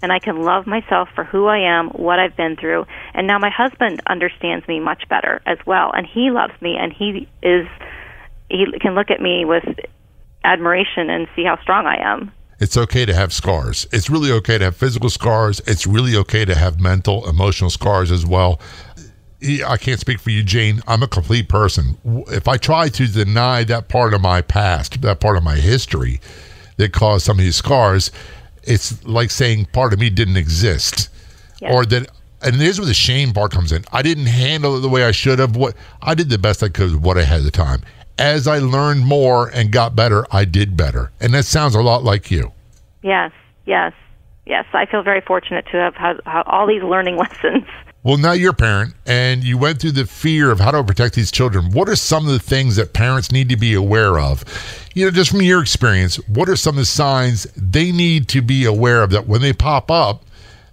And 0.00 0.12
I 0.12 0.20
can 0.20 0.42
love 0.42 0.66
myself 0.66 1.08
for 1.14 1.24
who 1.24 1.46
I 1.46 1.58
am, 1.58 1.88
what 1.88 2.18
I've 2.18 2.36
been 2.36 2.56
through. 2.56 2.86
And 3.14 3.26
now 3.26 3.38
my 3.38 3.50
husband 3.50 4.00
understands 4.08 4.66
me 4.68 4.78
much 4.78 5.08
better 5.08 5.42
as 5.44 5.58
well. 5.66 5.90
And 5.92 6.06
he 6.06 6.30
loves 6.30 6.52
me 6.60 6.76
and 6.78 6.92
he 6.92 7.28
is, 7.42 7.66
he 8.48 8.64
can 8.80 8.94
look 8.94 9.10
at 9.10 9.20
me 9.20 9.44
with 9.44 9.64
admiration 10.44 11.10
and 11.10 11.26
see 11.34 11.44
how 11.44 11.60
strong 11.62 11.86
I 11.86 12.12
am. 12.12 12.32
It's 12.60 12.76
okay 12.76 13.06
to 13.06 13.14
have 13.14 13.32
scars. 13.32 13.86
It's 13.92 14.10
really 14.10 14.32
okay 14.32 14.58
to 14.58 14.64
have 14.64 14.76
physical 14.76 15.10
scars. 15.10 15.60
It's 15.66 15.86
really 15.86 16.16
okay 16.16 16.44
to 16.44 16.54
have 16.54 16.80
mental, 16.80 17.28
emotional 17.28 17.70
scars 17.70 18.10
as 18.10 18.26
well. 18.26 18.60
I 19.40 19.76
can't 19.76 20.00
speak 20.00 20.18
for 20.18 20.30
you, 20.30 20.42
Jane. 20.42 20.82
I'm 20.88 21.02
a 21.02 21.06
complete 21.06 21.48
person. 21.48 21.96
If 22.28 22.48
I 22.48 22.56
try 22.56 22.88
to 22.88 23.06
deny 23.06 23.62
that 23.64 23.88
part 23.88 24.12
of 24.12 24.20
my 24.20 24.42
past, 24.42 25.00
that 25.02 25.20
part 25.20 25.36
of 25.36 25.44
my 25.44 25.54
history 25.54 26.20
that 26.76 26.92
caused 26.92 27.24
some 27.24 27.38
of 27.38 27.44
these 27.44 27.54
scars, 27.54 28.10
it's 28.64 29.04
like 29.06 29.30
saying 29.30 29.66
part 29.66 29.92
of 29.92 30.00
me 30.00 30.10
didn't 30.10 30.36
exist. 30.36 31.08
Yes. 31.60 31.72
Or 31.72 31.86
that, 31.86 32.10
and 32.42 32.56
here's 32.56 32.80
where 32.80 32.86
the 32.86 32.94
shame 32.94 33.32
part 33.32 33.52
comes 33.52 33.70
in. 33.70 33.84
I 33.92 34.02
didn't 34.02 34.26
handle 34.26 34.76
it 34.76 34.80
the 34.80 34.88
way 34.88 35.04
I 35.04 35.12
should 35.12 35.38
have. 35.38 35.54
What 35.54 35.76
I 36.02 36.16
did 36.16 36.30
the 36.30 36.38
best 36.38 36.64
I 36.64 36.68
could 36.68 36.92
with 36.92 37.02
what 37.02 37.16
I 37.16 37.22
had 37.22 37.38
at 37.38 37.44
the 37.44 37.52
time. 37.52 37.82
As 38.18 38.46
I 38.46 38.58
learned 38.58 39.06
more 39.06 39.48
and 39.48 39.70
got 39.70 39.94
better, 39.94 40.26
I 40.30 40.44
did 40.44 40.76
better. 40.76 41.12
And 41.20 41.32
that 41.34 41.44
sounds 41.44 41.74
a 41.74 41.80
lot 41.80 42.02
like 42.02 42.30
you. 42.30 42.52
Yes, 43.02 43.30
yes, 43.64 43.92
yes. 44.44 44.64
I 44.72 44.86
feel 44.86 45.02
very 45.02 45.20
fortunate 45.20 45.66
to 45.66 45.76
have 45.76 45.94
had 45.94 46.20
all 46.26 46.66
these 46.66 46.82
learning 46.82 47.16
lessons 47.18 47.64
Well, 48.04 48.16
now 48.16 48.32
you're 48.32 48.52
a 48.52 48.54
parent 48.54 48.94
and 49.06 49.42
you 49.42 49.58
went 49.58 49.80
through 49.80 49.92
the 49.92 50.06
fear 50.06 50.50
of 50.50 50.60
how 50.60 50.70
to 50.70 50.84
protect 50.84 51.14
these 51.14 51.30
children. 51.32 51.72
What 51.72 51.88
are 51.88 51.96
some 51.96 52.26
of 52.26 52.32
the 52.32 52.38
things 52.38 52.76
that 52.76 52.92
parents 52.92 53.32
need 53.32 53.48
to 53.48 53.56
be 53.56 53.74
aware 53.74 54.18
of? 54.20 54.44
You 54.94 55.04
know, 55.04 55.10
just 55.10 55.30
from 55.30 55.42
your 55.42 55.60
experience, 55.60 56.16
what 56.28 56.48
are 56.48 56.56
some 56.56 56.76
of 56.76 56.78
the 56.78 56.84
signs 56.84 57.44
they 57.56 57.90
need 57.90 58.28
to 58.28 58.40
be 58.40 58.64
aware 58.64 59.02
of 59.02 59.10
that 59.10 59.26
when 59.26 59.40
they 59.42 59.52
pop 59.52 59.90
up, 59.90 60.24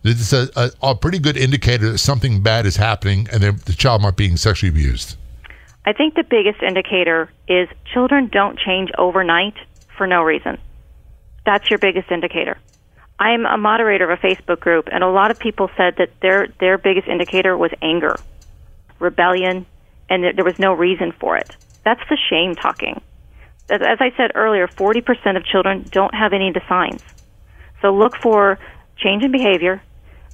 it's 0.04 0.34
a, 0.34 0.50
a, 0.56 0.72
a 0.84 0.96
pretty 0.96 1.18
good 1.18 1.36
indicator 1.36 1.92
that 1.92 1.98
something 1.98 2.42
bad 2.42 2.68
is 2.68 2.78
happening 2.78 3.28
and 3.32 3.42
the 3.42 3.74
child 3.74 4.04
might 4.04 4.16
be 4.16 4.28
being 4.28 4.38
sexually 4.38 4.70
abused? 4.70 5.18
I 5.86 5.94
think 5.94 6.16
the 6.16 6.24
biggest 6.24 6.64
indicator 6.64 7.30
is 7.48 7.70
children 7.94 8.30
don't 8.32 8.58
change 8.58 8.90
overnight 8.98 9.54
for 9.98 10.08
no 10.08 10.24
reason. 10.24 10.58
That's 11.46 11.70
your 11.70 11.78
biggest 11.78 12.10
indicator. 12.12 12.58
I'm 13.20 13.46
a 13.46 13.58
moderator 13.58 14.10
of 14.10 14.20
a 14.20 14.22
Facebook 14.22 14.60
group, 14.60 14.90
and 14.92 15.04
a 15.04 15.10
lot 15.10 15.32
of 15.32 15.40
people 15.40 15.70
said 15.78 15.96
that 16.00 16.10
their 16.22 16.48
their 16.60 16.78
biggest 16.78 17.08
indicator 17.08 17.56
was 17.56 17.72
anger, 17.82 18.16
rebellion, 19.00 19.66
and 20.10 20.24
there 20.36 20.44
was 20.44 20.60
no 20.60 20.74
reason 20.74 21.14
for 21.20 21.38
it. 21.38 21.56
That's 21.86 22.02
the 22.10 22.18
shame 22.30 22.56
talking. 22.56 23.02
As, 23.70 23.82
as 23.82 24.00
I 24.02 24.12
said 24.18 24.32
earlier, 24.36 24.68
40% 24.68 25.38
of 25.38 25.46
children 25.46 25.88
don't 25.92 26.14
have 26.14 26.34
any 26.34 26.50
of 26.50 26.56
the 26.56 26.62
signs. 26.68 27.02
So 27.82 27.94
look 27.94 28.14
for 28.22 28.60
change 28.98 29.24
in 29.24 29.32
behavior, 29.32 29.82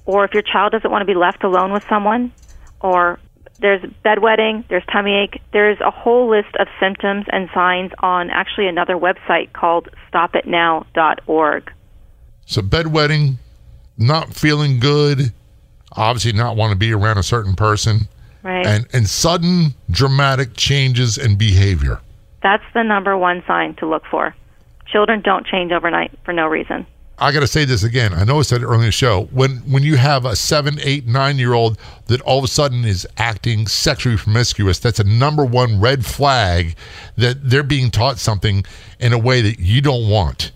or 0.05 0.25
if 0.25 0.33
your 0.33 0.43
child 0.43 0.71
doesn't 0.71 0.89
want 0.89 1.01
to 1.01 1.05
be 1.05 1.15
left 1.15 1.43
alone 1.43 1.71
with 1.71 1.83
someone, 1.89 2.31
or 2.79 3.19
there's 3.61 3.81
bedwetting, 4.03 4.67
there's 4.67 4.83
tummy 4.91 5.13
ache, 5.13 5.41
there's 5.53 5.79
a 5.81 5.91
whole 5.91 6.29
list 6.29 6.55
of 6.59 6.67
symptoms 6.79 7.25
and 7.31 7.49
signs 7.53 7.91
on 7.99 8.29
actually 8.29 8.67
another 8.67 8.95
website 8.95 9.53
called 9.53 9.87
stopitnow.org. 10.11 11.71
So 12.45 12.61
bedwetting, 12.61 13.35
not 13.97 14.33
feeling 14.33 14.79
good, 14.79 15.31
obviously 15.91 16.33
not 16.33 16.55
want 16.55 16.71
to 16.71 16.77
be 16.77 16.91
around 16.91 17.19
a 17.19 17.23
certain 17.23 17.55
person, 17.55 18.07
right? 18.43 18.65
And 18.65 18.87
and 18.93 19.07
sudden 19.07 19.75
dramatic 19.89 20.55
changes 20.55 21.17
in 21.17 21.37
behavior. 21.37 21.99
That's 22.41 22.63
the 22.73 22.83
number 22.83 23.15
one 23.17 23.43
sign 23.47 23.75
to 23.75 23.87
look 23.87 24.03
for. 24.09 24.35
Children 24.87 25.21
don't 25.21 25.45
change 25.45 25.71
overnight 25.71 26.17
for 26.25 26.33
no 26.33 26.47
reason. 26.47 26.87
I 27.21 27.31
got 27.31 27.41
to 27.41 27.47
say 27.47 27.65
this 27.65 27.83
again. 27.83 28.13
I 28.15 28.23
know 28.23 28.39
I 28.39 28.41
said 28.41 28.61
it 28.61 28.65
earlier 28.65 28.79
in 28.79 28.85
the 28.87 28.91
show. 28.91 29.25
When 29.25 29.57
when 29.71 29.83
you 29.83 29.95
have 29.97 30.25
a 30.25 30.35
seven, 30.35 30.79
eight, 30.81 31.05
nine 31.05 31.37
year 31.37 31.53
old 31.53 31.77
that 32.07 32.19
all 32.21 32.39
of 32.39 32.43
a 32.43 32.47
sudden 32.47 32.83
is 32.83 33.07
acting 33.17 33.67
sexually 33.67 34.17
promiscuous, 34.17 34.79
that's 34.79 34.99
a 34.99 35.03
number 35.03 35.45
one 35.45 35.79
red 35.79 36.03
flag 36.03 36.75
that 37.17 37.47
they're 37.47 37.61
being 37.61 37.91
taught 37.91 38.17
something 38.17 38.65
in 38.99 39.13
a 39.13 39.19
way 39.19 39.41
that 39.41 39.59
you 39.59 39.81
don't 39.81 40.09
want. 40.09 40.51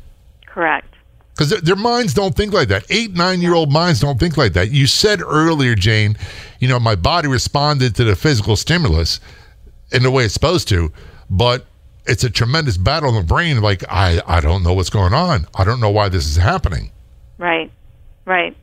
Correct 0.47 0.88
because 1.36 1.49
their, 1.49 1.61
their, 1.61 1.76
minds 1.76 2.13
don't 2.13 2.34
think 2.34 2.53
like 2.53 2.70
that. 2.70 2.86
Eight, 2.89 3.13
nine 3.13 3.41
year 3.41 3.53
old 3.53 3.72
minds 3.72 3.99
don't 3.99 4.20
think 4.20 4.38
like 4.38 4.53
that. 4.53 4.72
You 4.72 4.88
said 4.88 5.22
earlier, 5.22 5.76
Jane, 5.76 6.18
you 6.59 6.68
know, 6.70 6.80
my 6.80 6.95
body 6.95 7.28
responded 7.28 7.93
to 7.95 8.05
the 8.05 8.16
physical 8.16 8.55
stimulus 8.55 9.20
in 9.91 10.01
the 10.01 10.09
way 10.09 10.24
it's 10.24 10.34
supposed 10.34 10.70
to, 10.70 10.93
but 11.30 11.66
it's 12.08 12.24
a 12.24 12.30
tremendous 12.30 12.78
battle 12.78 13.10
in 13.10 13.16
the 13.16 13.24
brain. 13.24 13.62
Like, 13.62 13.84
I, 13.89 14.22
I 14.26 14.41
don't 14.41 14.64
know 14.64 14.74
what's 14.74 14.89
going 14.89 15.14
on. 15.14 15.47
I 15.56 15.64
don't 15.64 15.80
know 15.80 15.89
why 15.89 16.10
this 16.10 16.26
is 16.26 16.36
happening. 16.36 16.91
Right, 17.38 17.72
right. 18.26 18.56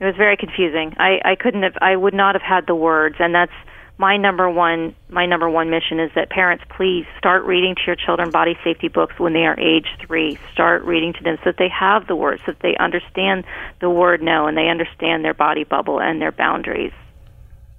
It 0.00 0.04
was 0.04 0.16
very 0.16 0.36
confusing. 0.36 0.94
I, 0.98 1.20
I 1.24 1.34
couldn't 1.36 1.62
have, 1.62 1.76
I 1.80 1.94
would 1.94 2.14
not 2.14 2.34
have 2.34 2.42
had 2.42 2.66
the 2.66 2.74
words, 2.74 3.16
and 3.18 3.34
that's 3.34 3.52
my 4.00 4.16
number 4.16 4.48
one 4.48 4.96
my 5.10 5.26
number 5.26 5.50
one 5.50 5.68
mission 5.68 6.00
is 6.00 6.10
that 6.14 6.30
parents 6.30 6.64
please 6.74 7.04
start 7.18 7.44
reading 7.44 7.74
to 7.74 7.82
your 7.86 7.96
children 7.96 8.30
body 8.30 8.56
safety 8.64 8.88
books 8.88 9.12
when 9.18 9.34
they 9.34 9.44
are 9.44 9.60
age 9.60 9.88
three. 10.06 10.38
Start 10.54 10.82
reading 10.84 11.12
to 11.12 11.22
them 11.22 11.36
so 11.44 11.50
that 11.50 11.58
they 11.58 11.68
have 11.68 12.06
the 12.06 12.16
words, 12.16 12.40
so 12.46 12.52
that 12.52 12.62
they 12.62 12.74
understand 12.78 13.44
the 13.80 13.90
word 13.90 14.22
no 14.22 14.46
and 14.46 14.56
they 14.56 14.68
understand 14.68 15.22
their 15.22 15.34
body 15.34 15.64
bubble 15.64 16.00
and 16.00 16.20
their 16.20 16.32
boundaries. 16.32 16.92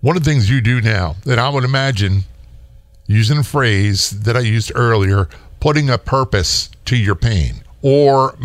One 0.02 0.16
of 0.16 0.24
the 0.24 0.30
things 0.30 0.48
you 0.48 0.62
do 0.62 0.80
now 0.80 1.16
that 1.26 1.40
I 1.40 1.50
would 1.50 1.64
imagine 1.64 2.26
using 3.12 3.38
a 3.38 3.44
phrase 3.44 4.10
that 4.22 4.36
I 4.36 4.40
used 4.40 4.72
earlier, 4.76 5.28
putting 5.60 5.90
a 5.90 5.98
purpose 5.98 6.70
to 6.86 6.96
your 6.96 7.16
pain 7.16 7.64
or 7.82 8.38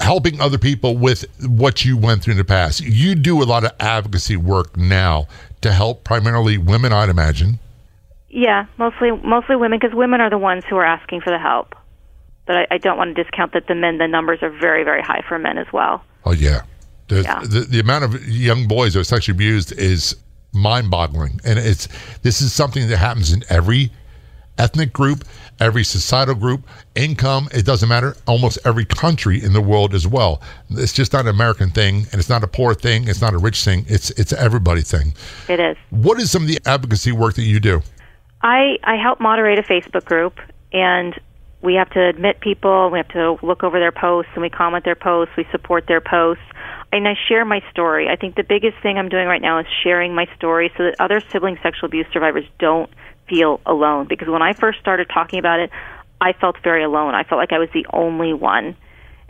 helping 0.00 0.40
other 0.40 0.58
people 0.58 0.96
with 0.96 1.24
what 1.46 1.84
you 1.84 1.96
went 1.96 2.22
through 2.22 2.32
in 2.32 2.38
the 2.38 2.44
past. 2.44 2.80
You 2.80 3.14
do 3.14 3.42
a 3.42 3.44
lot 3.44 3.64
of 3.64 3.72
advocacy 3.80 4.36
work 4.36 4.76
now 4.76 5.26
to 5.62 5.72
help 5.72 6.04
primarily 6.04 6.58
women, 6.58 6.92
I'd 6.92 7.08
imagine. 7.08 7.58
Yeah, 8.28 8.66
mostly 8.78 9.12
mostly 9.12 9.54
women 9.54 9.78
because 9.80 9.94
women 9.94 10.20
are 10.20 10.28
the 10.28 10.38
ones 10.38 10.64
who 10.68 10.76
are 10.76 10.84
asking 10.84 11.20
for 11.20 11.30
the 11.30 11.38
help. 11.38 11.74
But 12.46 12.56
I, 12.56 12.66
I, 12.72 12.78
don't 12.78 12.98
want 12.98 13.14
to 13.14 13.22
discount 13.22 13.52
that 13.52 13.68
the 13.68 13.74
men, 13.74 13.96
the 13.98 14.08
numbers 14.08 14.40
are 14.42 14.50
very, 14.50 14.84
very 14.84 15.00
high 15.00 15.22
for 15.26 15.38
men 15.38 15.56
as 15.56 15.66
well. 15.72 16.04
Oh 16.24 16.32
yeah, 16.32 16.62
the, 17.08 17.22
yeah. 17.22 17.40
the, 17.40 17.60
the 17.60 17.80
amount 17.80 18.04
of 18.04 18.28
young 18.28 18.66
boys 18.66 18.94
that 18.94 19.00
are 19.00 19.04
sexually 19.04 19.36
abused 19.36 19.72
is 19.72 20.16
mind-boggling, 20.54 21.40
and 21.44 21.58
it's 21.58 21.88
this 22.22 22.40
is 22.40 22.52
something 22.52 22.88
that 22.88 22.96
happens 22.96 23.32
in 23.32 23.42
every 23.48 23.90
ethnic 24.58 24.92
group, 24.92 25.24
every 25.60 25.84
societal 25.84 26.34
group, 26.34 26.66
income, 26.94 27.48
it 27.52 27.66
doesn't 27.66 27.88
matter. 27.88 28.16
Almost 28.26 28.58
every 28.64 28.84
country 28.84 29.42
in 29.42 29.52
the 29.52 29.60
world 29.60 29.94
as 29.94 30.06
well. 30.06 30.40
It's 30.70 30.92
just 30.92 31.12
not 31.12 31.22
an 31.22 31.28
American 31.28 31.70
thing, 31.70 32.06
and 32.12 32.20
it's 32.20 32.28
not 32.28 32.44
a 32.44 32.46
poor 32.46 32.74
thing. 32.74 33.08
It's 33.08 33.20
not 33.20 33.34
a 33.34 33.38
rich 33.38 33.64
thing. 33.64 33.84
It's 33.88 34.10
it's 34.10 34.32
everybody 34.32 34.82
thing. 34.82 35.14
It 35.48 35.60
is. 35.60 35.76
What 35.90 36.20
is 36.20 36.30
some 36.30 36.42
of 36.42 36.48
the 36.48 36.60
advocacy 36.66 37.12
work 37.12 37.34
that 37.34 37.42
you 37.42 37.60
do? 37.60 37.82
I 38.42 38.76
I 38.84 38.96
help 38.96 39.20
moderate 39.20 39.58
a 39.58 39.62
Facebook 39.62 40.04
group, 40.04 40.38
and 40.72 41.18
we 41.62 41.74
have 41.74 41.90
to 41.90 42.06
admit 42.06 42.40
people. 42.40 42.90
We 42.90 42.98
have 42.98 43.08
to 43.08 43.38
look 43.42 43.64
over 43.64 43.78
their 43.80 43.92
posts, 43.92 44.30
and 44.34 44.42
we 44.42 44.50
comment 44.50 44.84
their 44.84 44.94
posts. 44.94 45.34
We 45.36 45.46
support 45.50 45.86
their 45.88 46.00
posts. 46.00 46.44
And 46.94 47.08
I 47.08 47.16
share 47.28 47.44
my 47.44 47.60
story. 47.72 48.08
I 48.08 48.14
think 48.14 48.36
the 48.36 48.44
biggest 48.44 48.78
thing 48.80 48.98
I'm 48.98 49.08
doing 49.08 49.26
right 49.26 49.42
now 49.42 49.58
is 49.58 49.66
sharing 49.82 50.14
my 50.14 50.26
story 50.36 50.70
so 50.76 50.84
that 50.84 50.94
other 51.00 51.20
sibling 51.32 51.58
sexual 51.60 51.88
abuse 51.88 52.06
survivors 52.12 52.44
don't 52.60 52.88
feel 53.28 53.60
alone 53.66 54.06
because 54.08 54.28
when 54.28 54.42
I 54.42 54.52
first 54.52 54.78
started 54.78 55.10
talking 55.12 55.40
about 55.40 55.58
it, 55.58 55.70
I 56.20 56.34
felt 56.34 56.54
very 56.62 56.84
alone. 56.84 57.16
I 57.16 57.24
felt 57.24 57.40
like 57.40 57.50
I 57.50 57.58
was 57.58 57.68
the 57.74 57.84
only 57.92 58.32
one. 58.32 58.76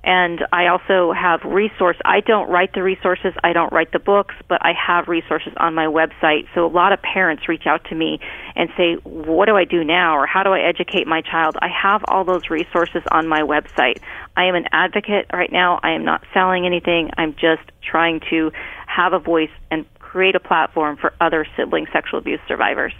And 0.05 0.45
I 0.53 0.67
also 0.67 1.13
have 1.13 1.43
resource. 1.45 1.97
I 2.05 2.21
don't 2.21 2.49
write 2.51 2.75
the 2.75 2.83
resources. 2.83 3.33
I 3.43 3.55
don't 3.55 3.73
write 3.73 3.93
the 3.93 3.99
books, 3.99 4.35
but 4.49 4.59
I 4.61 4.73
have 4.75 5.09
resources 5.09 5.55
on 5.57 5.75
my 5.75 5.87
website. 5.87 6.47
So 6.55 6.67
a 6.67 6.69
lot 6.69 6.93
of 6.93 7.01
parents 7.01 7.49
reach 7.49 7.67
out 7.67 7.85
to 7.87 7.95
me 7.95 8.21
and 8.55 8.69
say, 8.77 8.97
"What 9.05 9.47
do 9.47 9.57
I 9.57 9.65
do 9.65 9.83
now?" 9.83 10.17
or 10.19 10.27
"How 10.27 10.43
do 10.43 10.53
I 10.53 10.61
educate 10.61 11.07
my 11.07 11.23
child?" 11.23 11.57
I 11.63 11.69
have 11.69 12.05
all 12.07 12.25
those 12.25 12.51
resources 12.51 13.03
on 13.11 13.27
my 13.29 13.41
website. 13.41 14.01
I 14.37 14.45
am 14.45 14.55
an 14.55 14.67
advocate 14.73 15.27
right 15.33 15.51
now. 15.51 15.81
I 15.83 15.93
am 15.93 16.05
not 16.05 16.23
selling 16.35 16.67
anything. 16.67 17.11
I'm 17.17 17.35
just 17.35 17.63
trying 17.83 18.21
to 18.29 18.53
have 18.87 19.15
a 19.15 19.19
voice 19.19 19.51
and 19.71 19.87
create 20.01 20.35
a 20.35 20.41
platform 20.41 20.97
for 20.99 21.15
other 21.21 21.47
sibling 21.57 21.87
sexual 21.93 22.19
abuse 22.19 22.41
survivors. 22.47 22.93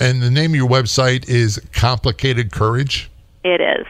And 0.00 0.20
the 0.20 0.30
name 0.30 0.50
of 0.50 0.56
your 0.56 0.68
website 0.68 1.28
is 1.28 1.60
Complicated 1.72 2.50
Courage? 2.50 3.08
It 3.44 3.60
is. 3.60 3.86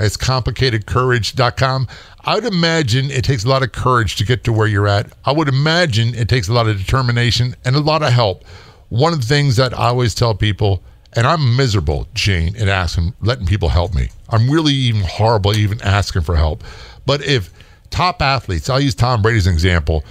It's 0.00 0.16
complicatedcourage.com. 0.16 1.88
I 2.24 2.34
would 2.34 2.44
imagine 2.44 3.10
it 3.10 3.24
takes 3.24 3.44
a 3.44 3.48
lot 3.48 3.62
of 3.62 3.72
courage 3.72 4.16
to 4.16 4.24
get 4.24 4.44
to 4.44 4.52
where 4.52 4.66
you're 4.66 4.88
at. 4.88 5.12
I 5.24 5.32
would 5.32 5.48
imagine 5.48 6.14
it 6.14 6.28
takes 6.28 6.48
a 6.48 6.52
lot 6.52 6.68
of 6.68 6.76
determination 6.76 7.54
and 7.64 7.76
a 7.76 7.80
lot 7.80 8.02
of 8.02 8.12
help. 8.12 8.44
One 8.88 9.12
of 9.12 9.20
the 9.20 9.26
things 9.26 9.56
that 9.56 9.72
I 9.72 9.88
always 9.88 10.14
tell 10.14 10.34
people, 10.34 10.82
and 11.14 11.26
I'm 11.26 11.56
miserable, 11.56 12.08
Jane, 12.14 12.56
in 12.56 12.68
asking, 12.68 13.14
letting 13.20 13.46
people 13.46 13.68
help 13.68 13.94
me. 13.94 14.10
I'm 14.28 14.50
really 14.50 14.72
even 14.72 15.02
horrible 15.02 15.56
even 15.56 15.80
asking 15.82 16.22
for 16.22 16.36
help. 16.36 16.62
But 17.04 17.24
if 17.24 17.50
top 17.90 18.20
athletes, 18.20 18.68
I'll 18.68 18.80
use 18.80 18.94
Tom 18.94 19.22
Brady 19.22 19.38
as 19.38 19.46
an 19.46 19.54
example, 19.54 20.04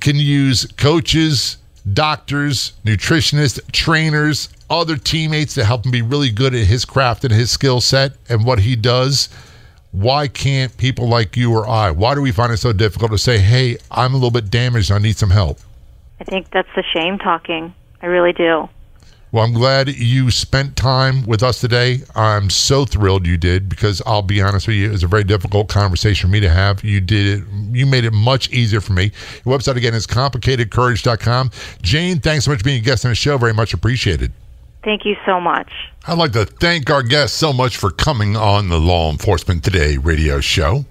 can 0.00 0.16
use 0.16 0.66
coaches, 0.76 1.58
doctors, 1.92 2.72
nutritionists, 2.84 3.60
trainers, 3.72 4.48
other 4.70 4.96
teammates 4.96 5.54
to 5.54 5.64
help 5.64 5.84
him 5.84 5.92
be 5.92 6.02
really 6.02 6.30
good 6.30 6.54
at 6.54 6.66
his 6.66 6.84
craft 6.84 7.24
and 7.24 7.32
his 7.32 7.50
skill 7.50 7.80
set 7.80 8.12
and 8.28 8.44
what 8.44 8.60
he 8.60 8.76
does. 8.76 9.28
Why 9.92 10.28
can't 10.28 10.76
people 10.76 11.08
like 11.08 11.36
you 11.36 11.52
or 11.52 11.68
I? 11.68 11.90
Why 11.90 12.14
do 12.14 12.20
we 12.20 12.32
find 12.32 12.52
it 12.52 12.58
so 12.58 12.72
difficult 12.72 13.12
to 13.12 13.18
say, 13.18 13.38
"Hey, 13.38 13.78
I'm 13.90 14.12
a 14.12 14.16
little 14.16 14.30
bit 14.30 14.50
damaged. 14.50 14.90
I 14.90 14.98
need 14.98 15.16
some 15.16 15.30
help"? 15.30 15.58
I 16.20 16.24
think 16.24 16.50
that's 16.50 16.68
the 16.74 16.82
shame 16.82 17.18
talking. 17.18 17.74
I 18.02 18.06
really 18.06 18.32
do. 18.32 18.68
Well, 19.32 19.44
I'm 19.44 19.52
glad 19.52 19.88
you 19.88 20.30
spent 20.30 20.76
time 20.76 21.26
with 21.26 21.42
us 21.42 21.60
today. 21.60 22.00
I'm 22.14 22.48
so 22.48 22.84
thrilled 22.84 23.26
you 23.26 23.36
did 23.36 23.68
because 23.68 24.00
I'll 24.06 24.22
be 24.22 24.40
honest 24.40 24.66
with 24.66 24.76
you, 24.76 24.88
it 24.88 24.92
was 24.92 25.02
a 25.02 25.08
very 25.08 25.24
difficult 25.24 25.68
conversation 25.68 26.28
for 26.28 26.32
me 26.32 26.40
to 26.40 26.48
have. 26.48 26.84
You 26.84 27.00
did 27.00 27.40
it, 27.40 27.44
you 27.72 27.86
made 27.86 28.04
it 28.04 28.12
much 28.12 28.50
easier 28.50 28.80
for 28.80 28.92
me. 28.92 29.10
Your 29.44 29.58
website 29.58 29.76
again 29.76 29.94
is 29.94 30.06
complicatedcourage.com. 30.06 31.50
Jane, 31.82 32.20
thanks 32.20 32.44
so 32.44 32.52
much 32.52 32.60
for 32.60 32.64
being 32.64 32.80
a 32.80 32.84
guest 32.84 33.04
on 33.04 33.10
the 33.10 33.16
show. 33.16 33.36
Very 33.36 33.52
much 33.52 33.74
appreciated. 33.74 34.32
Thank 34.86 35.04
you 35.04 35.16
so 35.26 35.40
much. 35.40 35.68
I'd 36.06 36.16
like 36.16 36.30
to 36.34 36.44
thank 36.44 36.90
our 36.90 37.02
guests 37.02 37.36
so 37.36 37.52
much 37.52 37.76
for 37.76 37.90
coming 37.90 38.36
on 38.36 38.68
the 38.68 38.78
Law 38.78 39.10
Enforcement 39.10 39.64
Today 39.64 39.96
radio 39.96 40.38
show. 40.38 40.84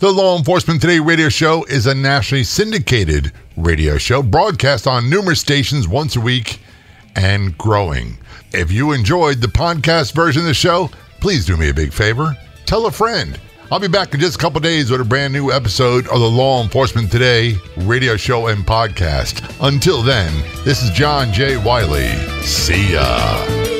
The 0.00 0.10
Law 0.10 0.36
Enforcement 0.36 0.80
Today 0.80 0.98
radio 0.98 1.28
show 1.28 1.62
is 1.66 1.86
a 1.86 1.94
nationally 1.94 2.42
syndicated 2.42 3.30
radio 3.56 3.98
show 3.98 4.20
broadcast 4.20 4.88
on 4.88 5.08
numerous 5.08 5.38
stations 5.38 5.86
once 5.86 6.16
a 6.16 6.20
week 6.20 6.58
and 7.14 7.56
growing. 7.56 8.18
If 8.50 8.72
you 8.72 8.90
enjoyed 8.90 9.40
the 9.40 9.46
podcast 9.46 10.12
version 10.12 10.42
of 10.42 10.48
the 10.48 10.52
show, 10.52 10.90
please 11.20 11.46
do 11.46 11.56
me 11.56 11.68
a 11.68 11.74
big 11.74 11.92
favor. 11.92 12.36
Tell 12.64 12.86
a 12.86 12.90
friend. 12.90 13.38
I'll 13.70 13.80
be 13.80 13.88
back 13.88 14.14
in 14.14 14.20
just 14.20 14.36
a 14.36 14.38
couple 14.38 14.60
days 14.60 14.90
with 14.92 15.00
a 15.00 15.04
brand 15.04 15.32
new 15.32 15.50
episode 15.50 16.06
of 16.06 16.20
the 16.20 16.30
Law 16.30 16.62
Enforcement 16.62 17.10
Today 17.10 17.56
radio 17.78 18.16
show 18.16 18.46
and 18.46 18.64
podcast. 18.64 19.42
Until 19.60 20.02
then, 20.02 20.32
this 20.64 20.82
is 20.84 20.90
John 20.90 21.32
J. 21.32 21.56
Wiley. 21.56 22.12
See 22.42 22.92
ya. 22.92 23.75